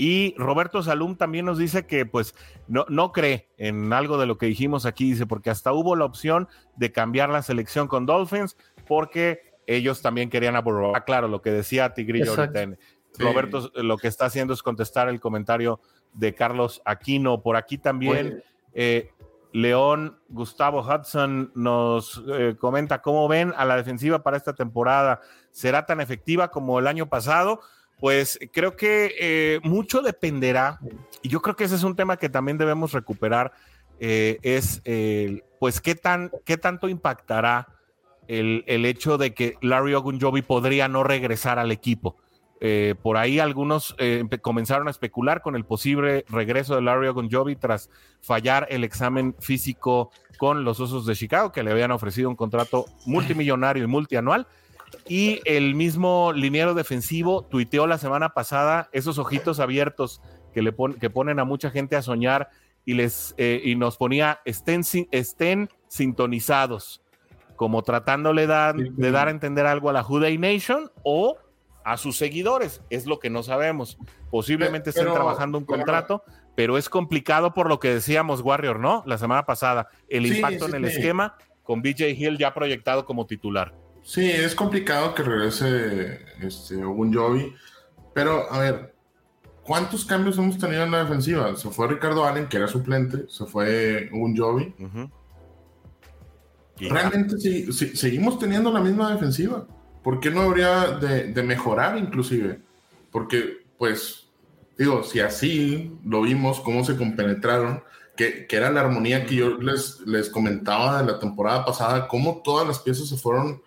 Y 0.00 0.34
Roberto 0.38 0.80
Salum 0.84 1.16
también 1.16 1.44
nos 1.44 1.58
dice 1.58 1.84
que 1.84 2.06
pues 2.06 2.32
no, 2.68 2.86
no 2.88 3.10
cree 3.10 3.48
en 3.58 3.92
algo 3.92 4.16
de 4.16 4.26
lo 4.26 4.38
que 4.38 4.46
dijimos 4.46 4.86
aquí, 4.86 5.10
dice, 5.10 5.26
porque 5.26 5.50
hasta 5.50 5.72
hubo 5.72 5.96
la 5.96 6.04
opción 6.04 6.48
de 6.76 6.92
cambiar 6.92 7.30
la 7.30 7.42
selección 7.42 7.88
con 7.88 8.06
Dolphins 8.06 8.56
porque 8.86 9.58
ellos 9.66 10.00
también 10.00 10.30
querían 10.30 10.54
a 10.54 10.62
Ah, 10.94 11.04
claro, 11.04 11.26
lo 11.26 11.42
que 11.42 11.50
decía 11.50 11.94
Tigrillo 11.94 12.30
ahorita. 12.30 12.76
Roberto 13.18 13.72
lo 13.74 13.96
que 13.98 14.06
está 14.06 14.26
haciendo 14.26 14.54
es 14.54 14.62
contestar 14.62 15.08
el 15.08 15.20
comentario 15.20 15.80
de 16.12 16.32
Carlos 16.32 16.80
Aquino. 16.84 17.42
Por 17.42 17.56
aquí 17.56 17.76
también, 17.76 18.44
eh, 18.74 19.10
León 19.52 20.20
Gustavo 20.28 20.80
Hudson 20.80 21.50
nos 21.56 22.22
eh, 22.28 22.54
comenta 22.56 23.02
cómo 23.02 23.26
ven 23.26 23.52
a 23.56 23.64
la 23.64 23.76
defensiva 23.76 24.22
para 24.22 24.36
esta 24.36 24.54
temporada. 24.54 25.20
¿Será 25.50 25.86
tan 25.86 26.00
efectiva 26.00 26.52
como 26.52 26.78
el 26.78 26.86
año 26.86 27.08
pasado? 27.08 27.60
Pues 28.00 28.38
creo 28.52 28.76
que 28.76 29.14
eh, 29.18 29.60
mucho 29.62 30.02
dependerá, 30.02 30.78
y 31.22 31.28
yo 31.28 31.42
creo 31.42 31.56
que 31.56 31.64
ese 31.64 31.74
es 31.74 31.82
un 31.82 31.96
tema 31.96 32.16
que 32.16 32.28
también 32.28 32.58
debemos 32.58 32.92
recuperar, 32.92 33.52
eh, 34.00 34.38
es 34.42 34.82
pues 35.58 35.80
qué, 35.80 35.94
tan, 35.94 36.30
qué 36.44 36.56
tanto 36.56 36.88
impactará 36.88 37.66
el, 38.28 38.62
el 38.66 38.84
hecho 38.84 39.18
de 39.18 39.34
que 39.34 39.56
Larry 39.60 39.94
Ogunjobi 39.94 40.42
podría 40.42 40.86
no 40.86 41.02
regresar 41.02 41.58
al 41.58 41.72
equipo. 41.72 42.16
Eh, 42.60 42.96
por 43.02 43.16
ahí 43.16 43.38
algunos 43.38 43.94
eh, 43.98 44.24
comenzaron 44.42 44.88
a 44.88 44.90
especular 44.90 45.42
con 45.42 45.54
el 45.54 45.64
posible 45.64 46.24
regreso 46.28 46.74
de 46.74 46.82
Larry 46.82 47.06
Ogunjobi 47.06 47.54
tras 47.54 47.88
fallar 48.20 48.66
el 48.70 48.82
examen 48.82 49.36
físico 49.38 50.10
con 50.38 50.64
los 50.64 50.80
Osos 50.80 51.06
de 51.06 51.14
Chicago, 51.14 51.52
que 51.52 51.62
le 51.62 51.70
habían 51.70 51.92
ofrecido 51.92 52.28
un 52.28 52.36
contrato 52.36 52.86
multimillonario 53.06 53.84
y 53.84 53.86
multianual. 53.86 54.46
Y 55.06 55.40
el 55.44 55.74
mismo 55.74 56.32
liniero 56.32 56.74
defensivo 56.74 57.44
tuiteó 57.44 57.86
la 57.86 57.98
semana 57.98 58.34
pasada 58.34 58.88
esos 58.92 59.18
ojitos 59.18 59.60
abiertos 59.60 60.20
que, 60.52 60.62
le 60.62 60.74
que 61.00 61.10
ponen 61.10 61.38
a 61.38 61.44
mucha 61.44 61.70
gente 61.70 61.96
a 61.96 62.02
soñar 62.02 62.50
y, 62.84 62.94
les, 62.94 63.34
eh, 63.36 63.60
y 63.64 63.74
nos 63.74 63.96
ponía 63.96 64.40
estén, 64.44 64.82
estén 65.10 65.68
sintonizados, 65.88 67.02
como 67.56 67.82
tratándole 67.82 68.46
de 68.46 69.10
dar 69.10 69.28
a 69.28 69.30
entender 69.30 69.66
algo 69.66 69.90
a 69.90 69.92
la 69.92 70.02
Juday 70.02 70.38
Nation 70.38 70.90
o 71.02 71.36
a 71.84 71.96
sus 71.96 72.16
seguidores. 72.16 72.82
Es 72.90 73.06
lo 73.06 73.18
que 73.18 73.30
no 73.30 73.42
sabemos. 73.42 73.98
Posiblemente 74.30 74.90
estén 74.90 75.12
trabajando 75.12 75.58
un 75.58 75.64
contrato, 75.64 76.22
pero 76.54 76.76
es 76.76 76.88
complicado 76.88 77.54
por 77.54 77.68
lo 77.68 77.80
que 77.80 77.92
decíamos, 77.92 78.42
Warrior, 78.42 78.78
¿no? 78.78 79.02
La 79.06 79.18
semana 79.18 79.46
pasada, 79.46 79.88
el 80.08 80.26
impacto 80.26 80.66
en 80.66 80.74
el 80.74 80.84
esquema 80.84 81.36
con 81.62 81.82
BJ 81.82 82.10
Hill 82.10 82.38
ya 82.38 82.54
proyectado 82.54 83.04
como 83.04 83.26
titular. 83.26 83.74
Sí, 84.08 84.24
es 84.26 84.54
complicado 84.54 85.14
que 85.14 85.22
regrese 85.22 86.20
este, 86.40 86.76
un 86.76 87.12
Jovi, 87.12 87.54
pero 88.14 88.50
a 88.50 88.58
ver, 88.60 88.94
¿cuántos 89.62 90.06
cambios 90.06 90.38
hemos 90.38 90.56
tenido 90.56 90.82
en 90.84 90.92
la 90.92 91.04
defensiva? 91.04 91.54
Se 91.56 91.68
fue 91.68 91.88
Ricardo 91.88 92.24
Allen, 92.24 92.48
que 92.48 92.56
era 92.56 92.68
suplente, 92.68 93.26
se 93.28 93.44
fue 93.44 94.08
un 94.14 94.34
Jovi. 94.34 94.74
Realmente 96.78 97.36
sí, 97.36 97.70
seguimos 97.70 98.38
teniendo 98.38 98.72
la 98.72 98.80
misma 98.80 99.12
defensiva. 99.12 99.66
¿por 100.02 100.20
qué 100.20 100.30
no 100.30 100.40
habría 100.40 100.92
de, 100.92 101.42
mejorar 101.42 101.98
inclusive? 101.98 102.62
Porque, 103.12 103.66
pues, 103.76 104.26
digo, 104.78 105.04
si 105.04 105.20
así 105.20 105.92
lo 106.02 106.22
vimos, 106.22 106.60
cómo 106.60 106.82
se 106.82 106.96
compenetraron, 106.96 107.84
que, 108.16 108.46
que, 108.46 108.56
era 108.56 108.70
la 108.70 108.80
armonía 108.80 109.26
que 109.26 109.34
yo 109.34 109.58
les, 109.58 110.00
les 110.06 110.30
comentaba 110.30 111.02
de 111.02 111.12
la 111.12 111.18
temporada 111.18 111.66
pasada, 111.66 112.08
cómo 112.08 112.40
todas 112.42 112.66
las 112.66 112.78
piezas 112.78 113.06
se 113.06 113.18
fueron 113.18 113.60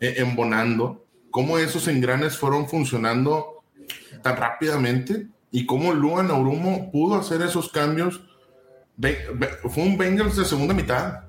eh, 0.00 0.14
embonando, 0.18 1.04
cómo 1.30 1.58
esos 1.58 1.88
engranes 1.88 2.36
fueron 2.36 2.68
funcionando 2.68 3.62
tan 4.22 4.36
rápidamente 4.36 5.28
y 5.50 5.66
cómo 5.66 5.92
Luan 5.92 6.30
Aurumo 6.30 6.90
pudo 6.90 7.16
hacer 7.16 7.42
esos 7.42 7.70
cambios. 7.70 8.20
Fue 9.68 9.82
un 9.82 9.96
Bengals 9.96 10.36
de 10.36 10.44
segunda 10.44 10.74
mitad. 10.74 11.24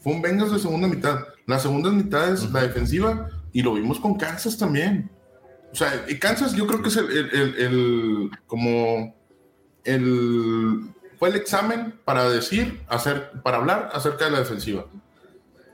Fue 0.00 0.12
un 0.12 0.22
Bengals 0.22 0.52
de 0.52 0.58
segunda 0.58 0.88
mitad. 0.88 1.20
La 1.46 1.58
segunda 1.58 1.90
mitad 1.90 2.32
es 2.32 2.50
la 2.50 2.62
defensiva 2.62 3.28
y 3.52 3.62
lo 3.62 3.74
vimos 3.74 4.00
con 4.00 4.16
Kansas 4.16 4.58
también. 4.58 5.10
O 5.72 5.74
sea, 5.74 6.04
y 6.08 6.18
Kansas 6.18 6.54
yo 6.54 6.66
creo 6.66 6.82
que 6.82 6.88
es 6.88 6.96
el, 6.96 7.10
el, 7.10 7.54
el, 7.56 8.30
como 8.46 9.14
el 9.84 10.94
fue 11.18 11.30
el 11.30 11.36
examen 11.36 11.98
para 12.04 12.30
decir, 12.30 12.80
hacer, 12.88 13.32
para 13.42 13.56
hablar 13.56 13.90
acerca 13.92 14.26
de 14.26 14.30
la 14.30 14.38
defensiva. 14.38 14.86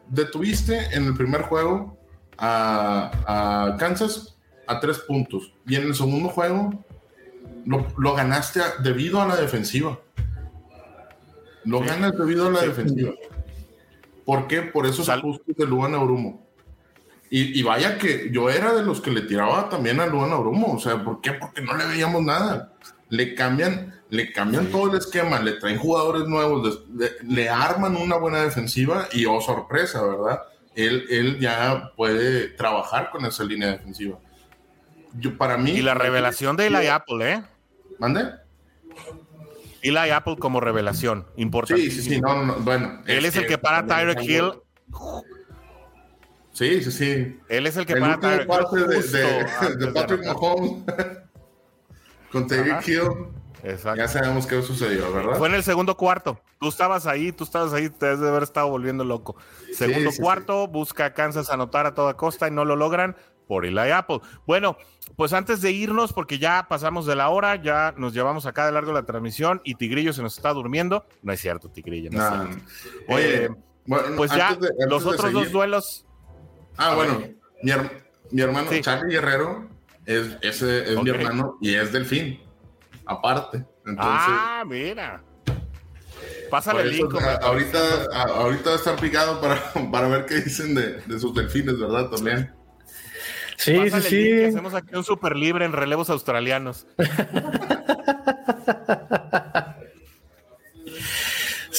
Detuviste 0.08 0.94
en 0.94 1.04
el 1.04 1.14
primer 1.14 1.42
juego 1.42 1.93
a, 2.38 3.10
a 3.26 3.76
Kansas 3.76 4.36
a 4.66 4.80
tres 4.80 4.98
puntos 5.00 5.52
y 5.66 5.76
en 5.76 5.82
el 5.82 5.94
segundo 5.94 6.28
juego 6.28 6.84
lo, 7.64 7.86
lo 7.96 8.14
ganaste 8.14 8.60
debido 8.82 9.20
a 9.20 9.26
la 9.26 9.36
defensiva. 9.36 9.98
Lo 11.64 11.80
ganas 11.80 12.16
debido 12.16 12.48
a 12.48 12.50
la 12.50 12.60
defensiva. 12.60 13.12
¿Por 14.24 14.46
qué? 14.46 14.62
Por 14.62 14.86
esos 14.86 15.08
ajustes 15.08 15.56
de 15.56 15.66
Luan 15.66 15.94
Aurumo. 15.94 16.44
Y, 17.30 17.60
vaya 17.64 17.98
que 17.98 18.30
yo 18.30 18.48
era 18.48 18.72
de 18.74 18.84
los 18.84 19.00
que 19.00 19.10
le 19.10 19.22
tiraba 19.22 19.68
también 19.68 19.98
a 19.98 20.06
Luan 20.06 20.30
Aurumo. 20.30 20.74
O 20.74 20.78
sea, 20.78 21.02
¿por 21.02 21.20
qué? 21.20 21.32
Porque 21.32 21.62
no 21.62 21.76
le 21.76 21.84
veíamos 21.86 22.22
nada. 22.22 22.74
Le 23.08 23.34
cambian, 23.34 23.92
le 24.10 24.32
cambian 24.32 24.66
todo 24.66 24.92
el 24.92 24.98
esquema, 24.98 25.40
le 25.40 25.54
traen 25.54 25.78
jugadores 25.78 26.28
nuevos, 26.28 26.84
le, 27.26 27.48
arman 27.48 27.96
una 27.96 28.16
buena 28.16 28.42
defensiva 28.42 29.08
y 29.12 29.26
oh 29.26 29.40
sorpresa, 29.40 30.02
¿verdad? 30.04 30.42
Él, 30.74 31.06
él 31.10 31.38
ya 31.38 31.92
puede 31.96 32.48
trabajar 32.48 33.10
con 33.10 33.24
esa 33.26 33.44
línea 33.44 33.72
defensiva. 33.72 34.18
Yo, 35.18 35.36
para 35.36 35.56
mí. 35.56 35.70
Y 35.70 35.82
la 35.82 35.94
revelación 35.94 36.56
de 36.56 36.66
Eli 36.66 36.88
Apple, 36.88 37.32
¿eh? 37.32 37.42
¿Mande? 37.98 38.32
Eli 39.82 40.10
Apple 40.10 40.36
como 40.38 40.60
revelación, 40.60 41.26
importante. 41.36 41.82
Sí, 41.82 41.90
sí, 41.90 42.02
sí, 42.02 42.20
no, 42.20 42.44
no, 42.44 42.54
bueno. 42.56 43.02
Él 43.06 43.24
es, 43.24 43.36
el 43.36 43.46
que 43.46 43.58
para 43.58 43.86
Tyreek 43.86 44.22
Hill 44.22 44.52
Sí, 46.54 46.82
sí, 46.82 46.92
sí. 46.92 47.38
Él 47.48 47.66
es 47.66 47.76
el 47.76 47.84
que 47.84 47.94
el 47.94 48.00
para 48.00 48.18
parte 48.46 48.86
de, 48.86 49.02
de, 49.02 49.76
de, 49.76 49.92
Patrick 49.92 50.24
Mahomes 50.24 50.84
con 52.32 52.46
Tyreek 52.46 52.88
Hill. 52.88 53.10
Exacto. 53.64 53.96
Ya 53.96 54.08
sabemos 54.08 54.46
qué 54.46 54.62
sucedió, 54.62 55.12
¿verdad? 55.12 55.36
Fue 55.36 55.48
en 55.48 55.54
el 55.54 55.62
segundo 55.62 55.96
cuarto. 55.96 56.40
Tú 56.60 56.68
estabas 56.68 57.06
ahí, 57.06 57.32
tú 57.32 57.44
estabas 57.44 57.72
ahí, 57.72 57.88
te 57.88 58.06
debes 58.06 58.20
de 58.20 58.28
haber 58.28 58.42
estado 58.42 58.68
volviendo 58.68 59.04
loco. 59.04 59.36
Segundo 59.72 60.10
cuarto, 60.18 60.68
busca 60.68 61.06
a 61.06 61.14
Kansas 61.14 61.50
anotar 61.50 61.86
a 61.86 61.94
toda 61.94 62.14
costa 62.14 62.48
y 62.48 62.50
no 62.50 62.64
lo 62.64 62.76
logran 62.76 63.16
por 63.48 63.66
Eli 63.66 63.90
Apple. 63.90 64.20
Bueno, 64.46 64.76
pues 65.16 65.32
antes 65.32 65.60
de 65.60 65.72
irnos, 65.72 66.12
porque 66.12 66.38
ya 66.38 66.66
pasamos 66.68 67.06
de 67.06 67.16
la 67.16 67.28
hora, 67.30 67.56
ya 67.56 67.94
nos 67.96 68.14
llevamos 68.14 68.46
acá 68.46 68.66
de 68.66 68.72
largo 68.72 68.92
la 68.92 69.04
transmisión 69.04 69.60
y 69.64 69.74
Tigrillo 69.74 70.12
se 70.12 70.22
nos 70.22 70.36
está 70.36 70.52
durmiendo. 70.52 71.06
No 71.22 71.32
es 71.32 71.40
cierto, 71.40 71.68
Tigrillo. 71.68 72.10
No 72.10 72.48
Oye, 73.08 73.46
eh, 73.46 73.50
pues 74.16 74.30
ya 74.30 74.56
los 74.88 75.04
otros 75.04 75.32
dos 75.32 75.50
duelos 75.50 76.06
Ah, 76.76 76.94
bueno, 76.94 77.22
mi, 78.30 78.40
hermano 78.40 78.70
Charlie 78.80 79.14
Guerrero 79.14 79.68
es, 80.06 80.36
ese 80.42 80.92
es 80.92 81.02
mi 81.02 81.10
hermano 81.10 81.56
y 81.60 81.74
es 81.74 81.92
delfín, 81.92 82.40
aparte. 83.06 83.64
ah, 83.98 84.64
mira. 84.66 85.22
Pásale 86.50 86.82
el 86.82 86.90
link. 86.92 87.14
ahorita, 87.42 87.78
ahorita 88.14 88.70
va 88.70 88.76
a 88.76 88.78
estar 88.78 88.96
picado 88.96 89.40
para, 89.40 89.60
para 89.90 90.08
ver 90.08 90.26
qué 90.26 90.36
dicen 90.36 90.74
de, 90.74 91.00
de 91.00 91.18
sus 91.18 91.34
delfines, 91.34 91.78
¿verdad? 91.78 92.08
También. 92.10 92.52
Sí, 93.56 93.90
sí, 93.90 94.00
sí. 94.02 94.44
Hacemos 94.44 94.74
aquí 94.74 94.94
un 94.94 95.04
super 95.04 95.36
libre 95.36 95.64
en 95.64 95.72
relevos 95.72 96.10
australianos. 96.10 96.86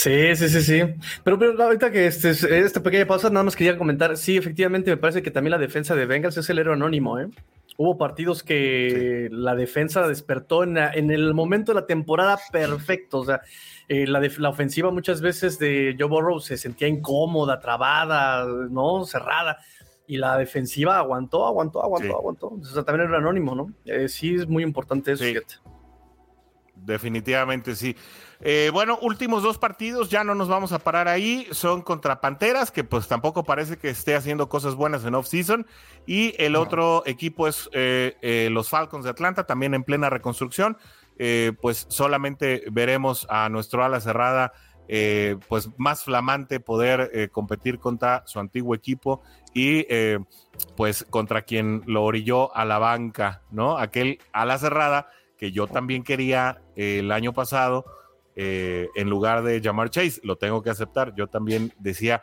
Sí, 0.05 0.35
sí, 0.35 0.49
sí, 0.49 0.61
sí. 0.61 0.81
Pero, 1.23 1.39
pero 1.39 1.63
ahorita 1.63 1.89
que 1.89 2.05
este, 2.05 2.29
esta 2.29 2.83
pequeña 2.83 3.07
pausa, 3.07 3.31
nada 3.31 3.43
más 3.43 3.55
quería 3.55 3.75
comentar. 3.75 4.17
Sí, 4.17 4.37
efectivamente, 4.37 4.91
me 4.91 4.97
parece 4.97 5.23
que 5.23 5.31
también 5.31 5.49
la 5.51 5.57
defensa 5.57 5.95
de 5.95 6.05
Bengals 6.05 6.37
es 6.37 6.47
el 6.51 6.59
héroe 6.59 6.75
anónimo, 6.75 7.17
¿eh? 7.19 7.27
Hubo 7.77 7.97
partidos 7.97 8.41
que 8.43 9.27
la 9.31 9.55
defensa 9.55 10.07
despertó 10.07 10.63
en, 10.63 10.77
en, 10.77 11.11
el 11.11 11.33
momento 11.33 11.73
de 11.73 11.81
la 11.81 11.85
temporada 11.85 12.39
perfecto. 12.51 13.19
O 13.19 13.25
sea, 13.25 13.41
eh, 13.87 14.07
la, 14.07 14.21
la, 14.37 14.49
ofensiva 14.49 14.91
muchas 14.91 15.21
veces 15.21 15.59
de 15.59 15.95
Joe 15.99 16.07
Burrow 16.07 16.39
se 16.39 16.57
sentía 16.57 16.87
incómoda, 16.87 17.59
trabada, 17.59 18.45
¿no? 18.69 19.05
Cerrada. 19.05 19.57
Y 20.07 20.17
la 20.17 20.37
defensiva 20.37 20.97
aguantó, 20.97 21.45
aguantó, 21.45 21.83
aguantó, 21.83 22.17
aguantó. 22.17 22.47
O 22.47 22.63
sea, 22.63 22.83
también 22.83 23.09
era 23.09 23.17
anónimo, 23.17 23.55
¿no? 23.55 23.73
Eh, 23.85 24.07
sí, 24.07 24.35
es 24.35 24.47
muy 24.47 24.63
importante 24.63 25.11
eso, 25.11 25.23
fíjate. 25.23 25.55
Definitivamente 26.75 27.75
sí. 27.75 27.95
Eh, 28.41 28.69
bueno, 28.73 28.97
últimos 29.01 29.43
dos 29.43 29.57
partidos, 29.57 30.09
ya 30.09 30.23
no 30.23 30.35
nos 30.35 30.47
vamos 30.47 30.71
a 30.71 30.79
parar 30.79 31.07
ahí. 31.07 31.47
Son 31.51 31.81
contra 31.81 32.21
Panteras, 32.21 32.71
que 32.71 32.83
pues 32.83 33.07
tampoco 33.07 33.43
parece 33.43 33.77
que 33.77 33.89
esté 33.89 34.15
haciendo 34.15 34.49
cosas 34.49 34.75
buenas 34.75 35.05
en 35.05 35.15
off-season. 35.15 35.65
Y 36.05 36.33
el 36.37 36.55
otro 36.55 37.03
equipo 37.05 37.47
es 37.47 37.69
eh, 37.73 38.17
eh, 38.21 38.49
los 38.51 38.69
Falcons 38.69 39.05
de 39.05 39.11
Atlanta, 39.11 39.45
también 39.45 39.73
en 39.73 39.83
plena 39.83 40.09
reconstrucción. 40.09 40.77
pues 41.61 41.85
solamente 41.89 42.63
veremos 42.71 43.25
a 43.29 43.47
nuestro 43.47 43.83
ala 43.85 44.01
cerrada, 44.01 44.51
pues 45.47 45.69
más 45.77 46.03
flamante 46.03 46.59
poder 46.59 47.31
competir 47.31 47.79
contra 47.79 48.23
su 48.25 48.39
antiguo 48.39 48.75
equipo 48.75 49.21
y 49.53 49.87
pues 50.75 51.05
contra 51.09 51.43
quien 51.43 51.83
lo 51.85 52.03
orilló 52.03 52.53
a 52.53 52.65
la 52.65 52.79
banca, 52.79 53.43
¿no? 53.49 53.77
Aquel 53.77 54.19
ala 54.33 54.57
cerrada 54.57 55.07
que 55.37 55.53
yo 55.53 55.67
también 55.67 56.03
quería 56.03 56.61
el 56.75 57.11
año 57.13 57.31
pasado 57.31 57.85
eh, 58.35 58.89
en 58.95 59.09
lugar 59.09 59.43
de 59.43 59.61
llamar 59.61 59.89
Chase. 59.89 60.19
Lo 60.23 60.37
tengo 60.37 60.61
que 60.61 60.69
aceptar. 60.69 61.13
Yo 61.15 61.27
también 61.27 61.73
decía 61.79 62.21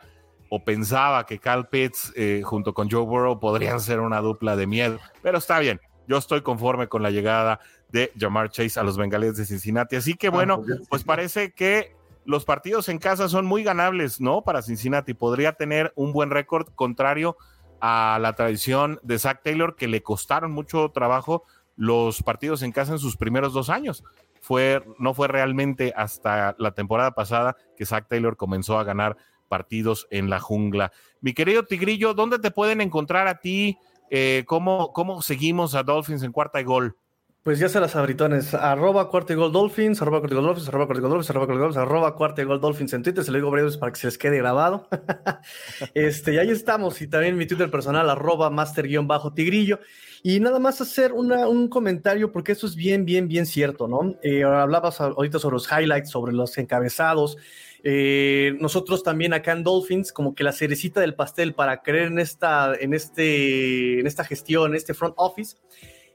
o 0.49 0.63
pensaba 0.63 1.25
que 1.25 1.39
Cal 1.39 1.67
Pitts 1.67 2.13
eh, 2.15 2.41
junto 2.43 2.75
con 2.75 2.89
Joe 2.89 3.05
Burrow 3.05 3.39
podrían 3.39 3.79
ser 3.79 3.99
una 3.99 4.21
dupla 4.21 4.55
de 4.55 4.67
miedo, 4.67 4.99
pero 5.23 5.39
está 5.39 5.57
bien. 5.57 5.81
Yo 6.07 6.17
estoy 6.17 6.41
conforme 6.41 6.87
con 6.87 7.01
la 7.01 7.09
llegada 7.09 7.59
de 7.89 8.11
Jamar 8.19 8.49
Chase 8.49 8.79
a 8.79 8.83
los 8.83 8.97
Bengales 8.97 9.35
de 9.35 9.45
Cincinnati. 9.45 9.95
Así 9.95 10.13
que 10.13 10.27
ah, 10.27 10.31
bueno, 10.31 10.61
pues 10.89 11.03
parece 11.03 11.53
que 11.53 11.95
los 12.25 12.45
partidos 12.45 12.89
en 12.89 12.99
casa 12.99 13.29
son 13.29 13.45
muy 13.45 13.63
ganables, 13.63 14.21
¿no? 14.21 14.43
Para 14.43 14.61
Cincinnati. 14.61 15.13
Podría 15.13 15.53
tener 15.53 15.91
un 15.95 16.13
buen 16.13 16.29
récord 16.29 16.67
contrario 16.75 17.35
a 17.81 18.17
la 18.21 18.33
tradición 18.33 18.99
de 19.03 19.19
Zach 19.19 19.41
Taylor, 19.43 19.75
que 19.75 19.87
le 19.87 20.03
costaron 20.03 20.51
mucho 20.51 20.89
trabajo 20.93 21.45
los 21.75 22.21
partidos 22.21 22.61
en 22.61 22.71
casa 22.71 22.93
en 22.93 22.99
sus 22.99 23.17
primeros 23.17 23.53
dos 23.53 23.69
años. 23.69 24.03
Fue, 24.43 24.83
no 24.99 25.13
fue 25.13 25.29
realmente 25.29 25.93
hasta 25.95 26.53
la 26.59 26.73
temporada 26.73 27.11
pasada 27.11 27.55
que 27.77 27.85
Zach 27.85 28.09
Taylor 28.09 28.35
comenzó 28.35 28.77
a 28.77 28.83
ganar 28.83 29.15
partidos 29.47 30.05
en 30.11 30.29
la 30.29 30.41
jungla. 30.41 30.91
Mi 31.21 31.33
querido 31.33 31.63
Tigrillo, 31.63 32.13
¿dónde 32.13 32.39
te 32.39 32.51
pueden 32.51 32.81
encontrar 32.81 33.29
a 33.29 33.39
ti? 33.39 33.77
Eh, 34.09 34.43
¿cómo, 34.45 34.91
¿Cómo 34.91 35.21
seguimos 35.21 35.75
a 35.75 35.83
Dolphins 35.83 36.23
en 36.23 36.33
cuarta 36.33 36.59
y 36.59 36.65
gol? 36.65 36.97
Pues 37.43 37.59
ya 37.59 37.67
se 37.67 37.81
las 37.81 37.93
abritones, 37.97 38.53
arroba 38.53 39.09
cuarta 39.09 39.33
y 39.33 39.35
gol 39.35 39.51
Dolphins, 39.51 40.01
arroba 40.01 40.19
cuarta 40.19 40.33
y 40.33 40.37
gol 40.37 40.45
Dolphins, 40.45 40.69
arroba 40.69 40.85
cuarta 40.87 40.99
y 40.99 41.03
gol 41.03 41.11
Dolphins, 41.11 41.29
arroba 41.29 41.45
cuarta 41.45 41.53
y 41.53 41.59
gol 41.59 41.61
Dolphins, 41.67 41.85
arroba 41.85 42.15
cuarta 42.15 42.41
y 42.41 42.45
gol 42.45 42.61
Dolphins 42.61 42.93
en 42.93 43.03
Twitter, 43.03 43.21
se 43.21 43.31
lo 43.31 43.37
digo 43.37 43.51
breves 43.51 43.75
para 43.75 43.91
que 43.91 43.99
se 43.99 44.07
les 44.07 44.17
quede 44.17 44.37
grabado. 44.37 44.87
este, 45.93 46.35
y 46.35 46.37
ahí 46.37 46.49
estamos, 46.51 47.01
y 47.01 47.07
también 47.07 47.35
mi 47.35 47.45
Twitter 47.45 47.69
personal, 47.69 48.09
arroba 48.09 48.49
master-tigrillo. 48.49 49.81
Y 50.23 50.39
nada 50.39 50.57
más 50.59 50.79
hacer 50.79 51.11
una, 51.11 51.49
un 51.49 51.67
comentario, 51.67 52.31
porque 52.31 52.53
eso 52.53 52.65
es 52.65 52.77
bien, 52.77 53.03
bien, 53.03 53.27
bien 53.27 53.45
cierto, 53.45 53.89
¿no? 53.89 54.15
Eh, 54.23 54.45
hablabas 54.45 55.01
ahorita 55.01 55.37
sobre 55.37 55.55
los 55.55 55.69
highlights, 55.69 56.11
sobre 56.11 56.31
los 56.31 56.57
encabezados. 56.57 57.35
Eh, 57.83 58.55
nosotros 58.61 59.03
también 59.03 59.33
acá 59.33 59.51
en 59.51 59.65
Dolphins, 59.65 60.13
como 60.13 60.33
que 60.33 60.45
la 60.45 60.53
cerecita 60.53 61.01
del 61.01 61.13
pastel 61.13 61.53
para 61.53 61.81
creer 61.81 62.07
en 62.07 62.19
esta, 62.19 62.73
en 62.73 62.93
este, 62.93 63.99
en 63.99 64.07
esta 64.07 64.23
gestión, 64.23 64.71
en 64.71 64.77
este 64.77 64.93
front 64.93 65.15
office, 65.17 65.57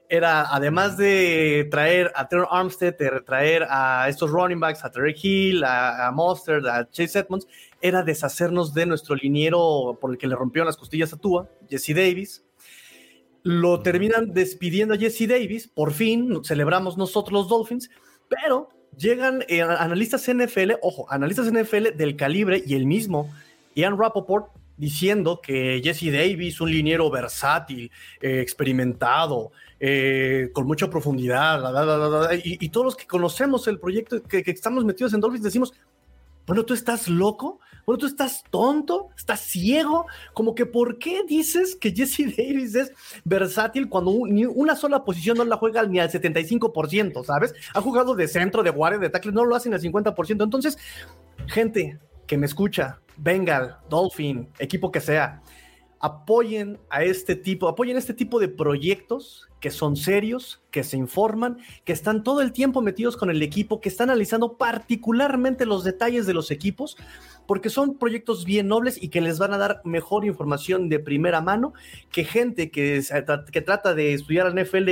era, 0.09 0.55
además 0.55 0.97
de 0.97 1.69
traer 1.71 2.11
a 2.15 2.29
Terrell 2.29 2.49
Armstead, 2.51 2.97
de 2.97 3.21
traer 3.21 3.67
a 3.69 4.09
estos 4.09 4.31
running 4.31 4.59
backs, 4.59 4.85
a 4.85 4.91
Terry 4.91 5.15
Hill, 5.21 5.65
a, 5.65 6.07
a 6.07 6.13
Mostert, 6.13 6.67
a 6.67 6.89
Chase 6.91 7.19
Edmonds, 7.19 7.47
era 7.81 8.03
deshacernos 8.03 8.73
de 8.73 8.87
nuestro 8.87 9.15
liniero 9.15 9.99
por 10.01 10.11
el 10.11 10.19
que 10.19 10.27
le 10.27 10.35
rompieron 10.35 10.67
las 10.67 10.77
costillas 10.77 11.13
a 11.13 11.17
Tua, 11.17 11.49
Jesse 11.69 11.95
Davis. 11.95 12.45
Lo 13.43 13.81
terminan 13.81 14.33
despidiendo 14.33 14.95
a 14.95 14.99
Jesse 14.99 15.29
Davis, 15.29 15.69
por 15.69 15.93
fin, 15.93 16.43
celebramos 16.45 16.97
nosotros 16.97 17.33
los 17.33 17.49
Dolphins, 17.49 17.91
pero 18.29 18.69
llegan 18.97 19.45
eh, 19.49 19.63
analistas 19.63 20.29
NFL, 20.29 20.73
ojo, 20.83 21.07
analistas 21.11 21.53
NFL 21.53 21.97
del 21.97 22.17
calibre 22.17 22.63
y 22.67 22.75
el 22.75 22.87
mismo 22.87 23.33
Ian 23.75 23.97
Rappaport 23.99 24.51
diciendo 24.77 25.41
que 25.43 25.81
Jesse 25.83 26.11
Davis, 26.13 26.61
un 26.61 26.71
liniero 26.71 27.11
versátil, 27.11 27.91
eh, 28.21 28.41
experimentado, 28.41 29.53
eh, 29.81 30.51
con 30.53 30.67
mucha 30.67 30.91
profundidad, 30.91 31.63
y, 32.43 32.69
todos 32.71 32.85
los 32.85 32.97
que 32.97 33.07
conocemos 33.07 33.69
el 33.69 33.79
proyecto, 33.79 34.23
que, 34.23 34.43
estamos 34.47 34.85
metidos 34.85 35.15
en 35.15 35.21
Dolphins, 35.21 35.45
decimos, 35.45 35.73
bueno, 36.47 36.65
tú 36.65 36.75
estás 36.75 37.09
loco, 37.09 37.61
bueno, 37.87 37.99
tú 37.99 38.07
estás 38.07 38.43
tonto, 38.51 39.11
estás 39.17 39.41
ciego, 39.41 40.07
como 40.35 40.55
que 40.55 40.67
¿por 40.67 40.99
qué 40.99 41.23
dices 41.29 41.77
que 41.77 41.93
Jesse 41.93 42.35
Davis 42.37 42.75
es 42.75 42.93
versátil 43.25 43.89
cuando 43.89 44.13
ni 44.27 44.47
una 44.47 44.75
sola 44.75 45.05
posición 45.05 45.37
no 45.37 45.45
la 45.45 45.59
juega 45.59 45.85
ni 45.85 45.99
al 45.99 46.11
75%, 46.11 47.25
¿sabes? 47.25 47.55
Ha 47.75 47.81
jugado 47.81 48.15
de 48.15 48.27
centro, 48.27 48.63
de 48.63 48.71
guardia, 48.71 48.99
de 48.99 49.11
tackle, 49.11 49.33
no 49.33 49.45
lo 49.45 49.55
hacen 49.55 49.75
al 49.75 49.81
50%. 49.81 50.43
Entonces, 50.43 50.79
gente 51.47 51.99
que 52.27 52.37
me 52.37 52.47
escucha, 52.47 53.01
Bengal, 53.17 53.79
Dolphin, 53.89 54.49
equipo 54.59 54.91
que 54.91 55.01
sea, 55.01 55.43
apoyen 56.01 56.79
a 56.91 57.03
este 57.03 57.35
tipo, 57.35 57.69
apoyen 57.69 57.97
este 57.97 58.15
tipo 58.15 58.39
de 58.39 58.49
proyectos 58.49 59.49
que 59.61 59.71
son 59.71 59.97
serios, 59.97 60.61
que 60.71 60.85
se 60.85 60.97
informan, 60.97 61.59
que 61.85 61.93
están 61.93 62.23
todo 62.23 62.41
el 62.41 62.53
tiempo 62.53 62.81
metidos 62.81 63.17
con 63.17 63.31
el 63.31 63.43
equipo, 63.43 63.81
que 63.81 63.89
están 63.89 64.11
analizando 64.11 64.57
particularmente 64.57 65.67
los 65.67 65.83
detalles 65.83 66.27
de 66.27 66.35
los 66.35 66.51
equipos 66.51 66.97
porque 67.49 67.71
son 67.71 67.97
proyectos 67.97 68.45
bien 68.45 68.69
nobles 68.69 69.03
y 69.03 69.09
que 69.09 69.23
les 69.23 69.39
van 69.39 69.55
a 69.55 69.59
dar 69.59 69.81
mejor 69.83 70.27
información 70.27 70.91
de 70.91 70.99
primera 70.99 71.41
mano 71.41 71.73
que 72.13 72.23
gente 72.23 72.71
que, 72.71 73.03
que 73.51 73.61
trata 73.63 73.95
de 73.95 74.13
estudiar 74.13 74.53
la 74.53 74.63
NFL 74.63 74.91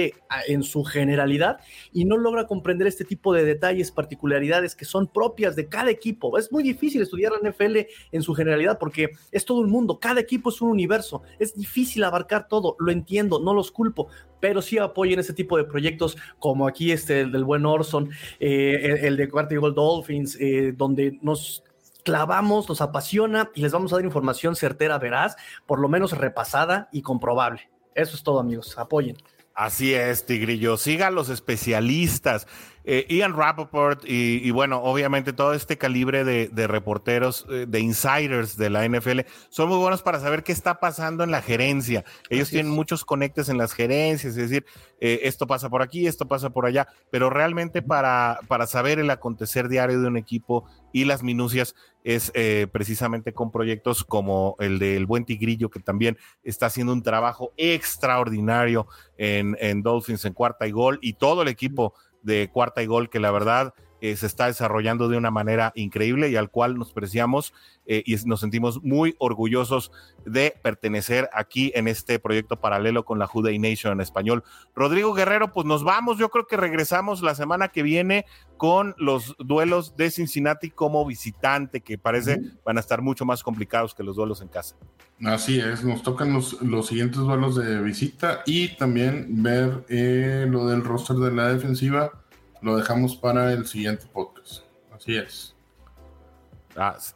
en 0.49 0.63
su 0.63 0.83
generalidad 0.83 1.59
y 1.93 2.07
no 2.07 2.17
logra 2.17 2.47
comprender 2.47 2.87
este 2.87 3.05
tipo 3.05 3.35
de 3.35 3.45
detalles, 3.45 3.93
particularidades 3.93 4.75
que 4.75 4.87
son 4.87 5.07
propias 5.07 5.55
de 5.55 5.69
cada 5.69 5.91
equipo. 5.91 6.39
Es 6.39 6.51
muy 6.51 6.63
difícil 6.63 7.03
estudiar 7.03 7.33
la 7.33 7.51
NFL 7.51 7.77
en 8.11 8.23
su 8.23 8.33
generalidad 8.33 8.79
porque 8.79 9.11
es 9.31 9.45
todo 9.45 9.59
un 9.59 9.69
mundo, 9.69 10.01
cada 10.01 10.21
equipo 10.21 10.49
es 10.49 10.63
un 10.63 10.71
universo, 10.71 11.23
es 11.39 11.55
difícil 11.55 12.05
abarcar 12.05 12.49
todo, 12.49 12.75
lo 12.79 12.91
entiendo, 12.91 13.39
no 13.39 13.53
los 13.53 13.71
culpo, 13.71 14.09
pero 14.41 14.63
sí 14.63 14.79
apoyen 14.79 15.19
ese 15.19 15.35
tipo 15.35 15.59
de 15.59 15.65
proyectos 15.65 16.17
como 16.39 16.67
aquí 16.67 16.91
este 16.91 17.21
el 17.21 17.33
del 17.33 17.45
buen 17.45 17.67
Orson, 17.67 18.09
eh, 18.41 19.01
el, 19.03 19.19
de 19.19 19.29
Cuarta 19.29 19.55
Gold 19.57 19.75
Dolphins, 19.75 20.39
eh, 20.41 20.73
donde 20.75 21.19
nos 21.21 21.63
clavamos, 22.07 22.69
nos 22.69 22.81
apasiona 22.81 23.51
y 23.53 23.63
les 23.63 23.73
vamos 23.73 23.93
a 23.93 23.97
dar 23.97 24.05
información 24.05 24.55
certera, 24.55 24.97
veraz, 24.99 25.35
por 25.67 25.81
lo 25.81 25.89
menos 25.89 26.13
repasada 26.13 26.89
y 26.93 27.03
comprobable. 27.03 27.69
Eso 27.97 28.15
es 28.15 28.23
todo, 28.23 28.39
amigos. 28.39 28.79
Apoyen. 28.79 29.17
Así 29.55 29.93
es, 29.93 30.25
Tigrillo. 30.25 30.77
Sigan 30.77 31.17
los 31.17 31.31
especialistas. 31.31 32.47
Eh, 32.89 33.05
Ian 33.09 33.35
Rappaport 33.35 34.05
y, 34.07 34.49
bueno, 34.53 34.81
obviamente 34.81 35.33
todo 35.33 35.55
este 35.55 35.77
calibre 35.77 36.23
de, 36.23 36.67
reporteros, 36.69 37.45
eh, 37.51 37.67
de 37.69 37.81
insiders 37.81 38.57
de 38.57 38.71
la 38.71 38.89
NFL, 38.89 39.23
son 39.49 39.69
muy 39.69 39.79
buenos 39.79 40.03
para 40.03 40.21
saber 40.21 40.45
qué 40.45 40.53
está 40.53 40.79
pasando 40.79 41.25
en 41.25 41.33
la 41.33 41.43
gerencia. 41.43 42.05
Ellos 42.31 42.49
tienen 42.49 42.71
muchos 42.71 43.05
conectes 43.05 43.49
en 43.49 43.59
las 43.59 43.73
gerencias, 43.73 44.37
es 44.37 44.51
decir, 44.51 44.65
eh, 45.01 45.21
esto 45.25 45.49
pasa 45.49 45.69
por 45.69 45.83
aquí, 45.83 46.07
esto 46.07 46.29
pasa 46.29 46.51
por 46.51 46.65
allá, 46.65 46.87
pero 47.11 47.29
realmente 47.29 47.83
para, 47.83 48.39
para 48.47 48.69
saber 48.69 49.01
el 49.01 49.11
acontecer 49.11 49.69
diario 49.69 50.01
de 50.01 50.07
un 50.07 50.17
equipo 50.17 50.65
y 50.93 51.07
las 51.07 51.25
minucias 51.25 51.75
es 52.05 52.33
precisamente 52.71 53.33
con 53.33 53.51
proyectos 53.51 54.05
como 54.05 54.55
el 54.61 54.79
del 54.79 55.07
Buen 55.07 55.25
Tigrillo, 55.25 55.71
que 55.71 55.81
también 55.81 56.17
está 56.45 56.67
haciendo 56.67 56.93
un 56.93 57.03
trabajo 57.03 57.53
extraordinario 57.57 58.87
en, 59.19 59.57
en 59.61 59.83
Dolphins 59.83 60.25
en 60.25 60.33
cuarta 60.33 60.69
y 60.69 60.71
gol, 60.71 61.01
y 61.03 61.15
todo 61.15 61.43
el 61.43 61.49
equipo 61.49 61.95
de 62.27 62.51
cuarta 62.53 62.83
y 62.83 62.87
gol 62.87 63.09
que 63.09 63.21
la 63.21 63.31
verdad 63.31 63.73
eh, 64.07 64.17
se 64.17 64.27
está 64.27 64.47
desarrollando 64.47 65.09
de 65.09 65.17
una 65.17 65.33
manera 65.33 65.73
increíble 65.75 66.31
y 66.31 66.37
al 66.37 66.49
cual 66.49 66.79
nos 66.79 66.93
preciamos 66.93 67.53
eh, 67.87 68.05
y 68.07 68.15
nos 68.25 68.39
sentimos 68.39 68.81
muy 68.85 69.17
orgullosos 69.19 69.91
de 70.25 70.55
pertenecer 70.63 71.29
aquí 71.33 71.73
en 71.75 71.89
este 71.89 72.21
proyecto 72.21 72.61
paralelo 72.61 73.05
con 73.05 73.19
la 73.19 73.27
Juday 73.27 73.59
Nation 73.59 73.93
en 73.93 74.01
español. 74.01 74.45
Rodrigo 74.77 75.13
Guerrero, 75.13 75.53
pues 75.53 75.67
nos 75.67 75.83
vamos, 75.83 76.19
yo 76.19 76.29
creo 76.29 76.47
que 76.47 76.57
regresamos 76.57 77.21
la 77.21 77.35
semana 77.35 77.67
que 77.67 77.83
viene 77.83 78.27
con 78.57 78.95
los 78.97 79.35
duelos 79.41 79.97
de 79.97 80.13
Cincinnati 80.13 80.71
como 80.71 81.05
visitante, 81.05 81.81
que 81.81 81.99
parece 81.99 82.41
van 82.65 82.77
a 82.77 82.81
estar 82.81 83.03
mucho 83.03 83.25
más 83.25 83.43
complicados 83.43 83.93
que 83.93 84.05
los 84.05 84.15
duelos 84.15 84.41
en 84.41 84.47
casa. 84.47 84.77
Así 85.25 85.59
es, 85.59 85.83
nos 85.83 86.05
tocan 86.05 86.33
los, 86.33 86.63
los 86.63 86.87
siguientes 86.87 87.19
duelos 87.19 87.57
de 87.57 87.83
visita 87.83 88.43
y 88.47 88.77
también 88.77 89.43
ver 89.43 89.85
eh, 89.89 90.47
lo 90.49 90.69
del 90.69 90.85
roster 90.85 91.17
de 91.17 91.33
la 91.33 91.53
defensiva 91.53 92.13
lo 92.63 92.77
dejamos 92.77 93.17
para 93.17 93.53
el 93.53 93.67
siguiente 93.67 94.07
podcast. 94.13 94.63
Así 94.93 95.17
es. 95.17 95.57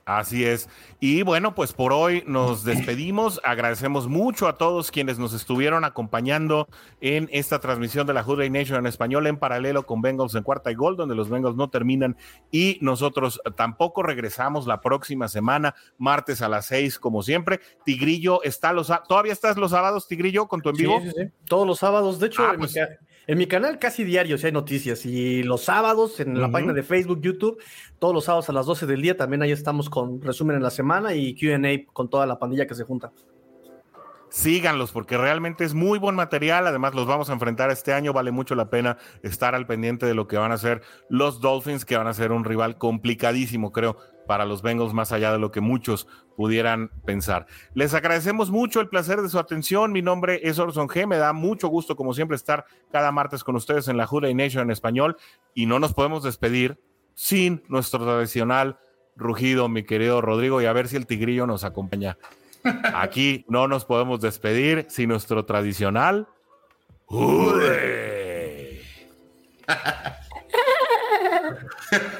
Así 0.04 0.44
es. 0.44 0.68
Y 1.00 1.22
bueno, 1.22 1.54
pues 1.54 1.72
por 1.72 1.92
hoy 1.92 2.24
nos 2.26 2.64
despedimos. 2.64 3.40
Agradecemos 3.44 4.08
mucho 4.08 4.48
a 4.48 4.56
todos 4.56 4.90
quienes 4.90 5.18
nos 5.18 5.34
estuvieron 5.34 5.84
acompañando 5.84 6.68
en 7.00 7.28
esta 7.32 7.60
transmisión 7.60 8.06
de 8.06 8.14
la 8.14 8.22
Hoodie 8.22 8.50
Nation 8.50 8.78
en 8.78 8.86
español 8.86 9.26
en 9.26 9.36
paralelo 9.36 9.84
con 9.84 10.00
Bengals 10.00 10.34
en 10.34 10.42
cuarta 10.42 10.70
y 10.70 10.74
gol, 10.74 10.96
donde 10.96 11.14
los 11.14 11.28
Bengals 11.28 11.56
no 11.56 11.68
terminan 11.68 12.16
y 12.50 12.78
nosotros 12.80 13.40
tampoco 13.56 14.02
regresamos 14.02 14.66
la 14.66 14.80
próxima 14.80 15.28
semana, 15.28 15.74
martes 15.98 16.42
a 16.42 16.48
las 16.48 16.66
seis, 16.66 16.98
como 16.98 17.22
siempre. 17.22 17.60
Tigrillo 17.84 18.42
está 18.42 18.72
los 18.72 18.90
todavía 19.08 19.32
estás 19.32 19.56
los 19.56 19.72
sábados, 19.72 20.08
Tigrillo, 20.08 20.48
con 20.48 20.62
tu 20.62 20.70
en 20.70 20.76
vivo. 20.76 21.00
Sí, 21.02 21.10
sí, 21.10 21.14
sí. 21.16 21.30
Todos 21.44 21.66
los 21.66 21.78
sábados. 21.78 22.18
De 22.18 22.26
hecho, 22.28 22.42
ah, 22.44 22.54
pues 22.56 22.74
en 23.26 23.38
mi 23.38 23.46
canal 23.46 23.78
casi 23.78 24.04
diario 24.04 24.38
si 24.38 24.46
hay 24.46 24.52
noticias 24.52 25.04
y 25.06 25.42
los 25.42 25.64
sábados 25.64 26.20
en 26.20 26.40
la 26.40 26.50
página 26.50 26.72
de 26.72 26.82
Facebook, 26.82 27.20
YouTube, 27.20 27.62
todos 27.98 28.14
los 28.14 28.24
sábados 28.24 28.48
a 28.48 28.52
las 28.52 28.66
12 28.66 28.86
del 28.86 29.02
día 29.02 29.16
también 29.16 29.42
ahí 29.42 29.52
estamos 29.52 29.90
con 29.90 30.20
resumen 30.20 30.56
en 30.56 30.62
la 30.62 30.70
semana 30.70 31.14
y 31.14 31.34
QA 31.34 31.60
con 31.92 32.08
toda 32.08 32.26
la 32.26 32.38
pandilla 32.38 32.66
que 32.66 32.74
se 32.74 32.84
junta. 32.84 33.12
Síganlos 34.30 34.92
porque 34.92 35.18
realmente 35.18 35.64
es 35.64 35.74
muy 35.74 35.98
buen 35.98 36.14
material. 36.14 36.64
Además, 36.66 36.94
los 36.94 37.04
vamos 37.04 37.28
a 37.28 37.32
enfrentar 37.32 37.70
este 37.70 37.92
año. 37.92 38.12
Vale 38.12 38.30
mucho 38.30 38.54
la 38.54 38.70
pena 38.70 38.96
estar 39.24 39.56
al 39.56 39.66
pendiente 39.66 40.06
de 40.06 40.14
lo 40.14 40.28
que 40.28 40.38
van 40.38 40.52
a 40.52 40.54
hacer 40.54 40.82
los 41.08 41.40
Dolphins, 41.40 41.84
que 41.84 41.96
van 41.96 42.06
a 42.06 42.14
ser 42.14 42.30
un 42.30 42.44
rival 42.44 42.78
complicadísimo, 42.78 43.72
creo, 43.72 43.96
para 44.30 44.44
los 44.44 44.62
Bengals, 44.62 44.94
más 44.94 45.10
allá 45.10 45.32
de 45.32 45.40
lo 45.40 45.50
que 45.50 45.60
muchos 45.60 46.06
pudieran 46.36 46.92
pensar. 47.04 47.48
Les 47.74 47.94
agradecemos 47.94 48.48
mucho 48.48 48.80
el 48.80 48.88
placer 48.88 49.22
de 49.22 49.28
su 49.28 49.40
atención. 49.40 49.90
Mi 49.90 50.02
nombre 50.02 50.38
es 50.44 50.60
Orson 50.60 50.86
G. 50.86 51.08
Me 51.08 51.16
da 51.16 51.32
mucho 51.32 51.66
gusto, 51.66 51.96
como 51.96 52.14
siempre, 52.14 52.36
estar 52.36 52.64
cada 52.92 53.10
martes 53.10 53.42
con 53.42 53.56
ustedes 53.56 53.88
en 53.88 53.96
la 53.96 54.06
Juda 54.06 54.32
Nation 54.32 54.62
en 54.62 54.70
español. 54.70 55.16
Y 55.52 55.66
no 55.66 55.80
nos 55.80 55.94
podemos 55.94 56.22
despedir 56.22 56.80
sin 57.14 57.64
nuestro 57.66 58.04
tradicional 58.04 58.78
rugido, 59.16 59.68
mi 59.68 59.82
querido 59.82 60.20
Rodrigo, 60.20 60.62
y 60.62 60.66
a 60.66 60.72
ver 60.72 60.86
si 60.86 60.94
el 60.94 61.08
tigrillo 61.08 61.48
nos 61.48 61.64
acompaña. 61.64 62.16
Aquí 62.94 63.44
no 63.48 63.66
nos 63.66 63.84
podemos 63.84 64.20
despedir 64.20 64.86
sin 64.90 65.08
nuestro 65.08 65.44
tradicional. 65.44 66.28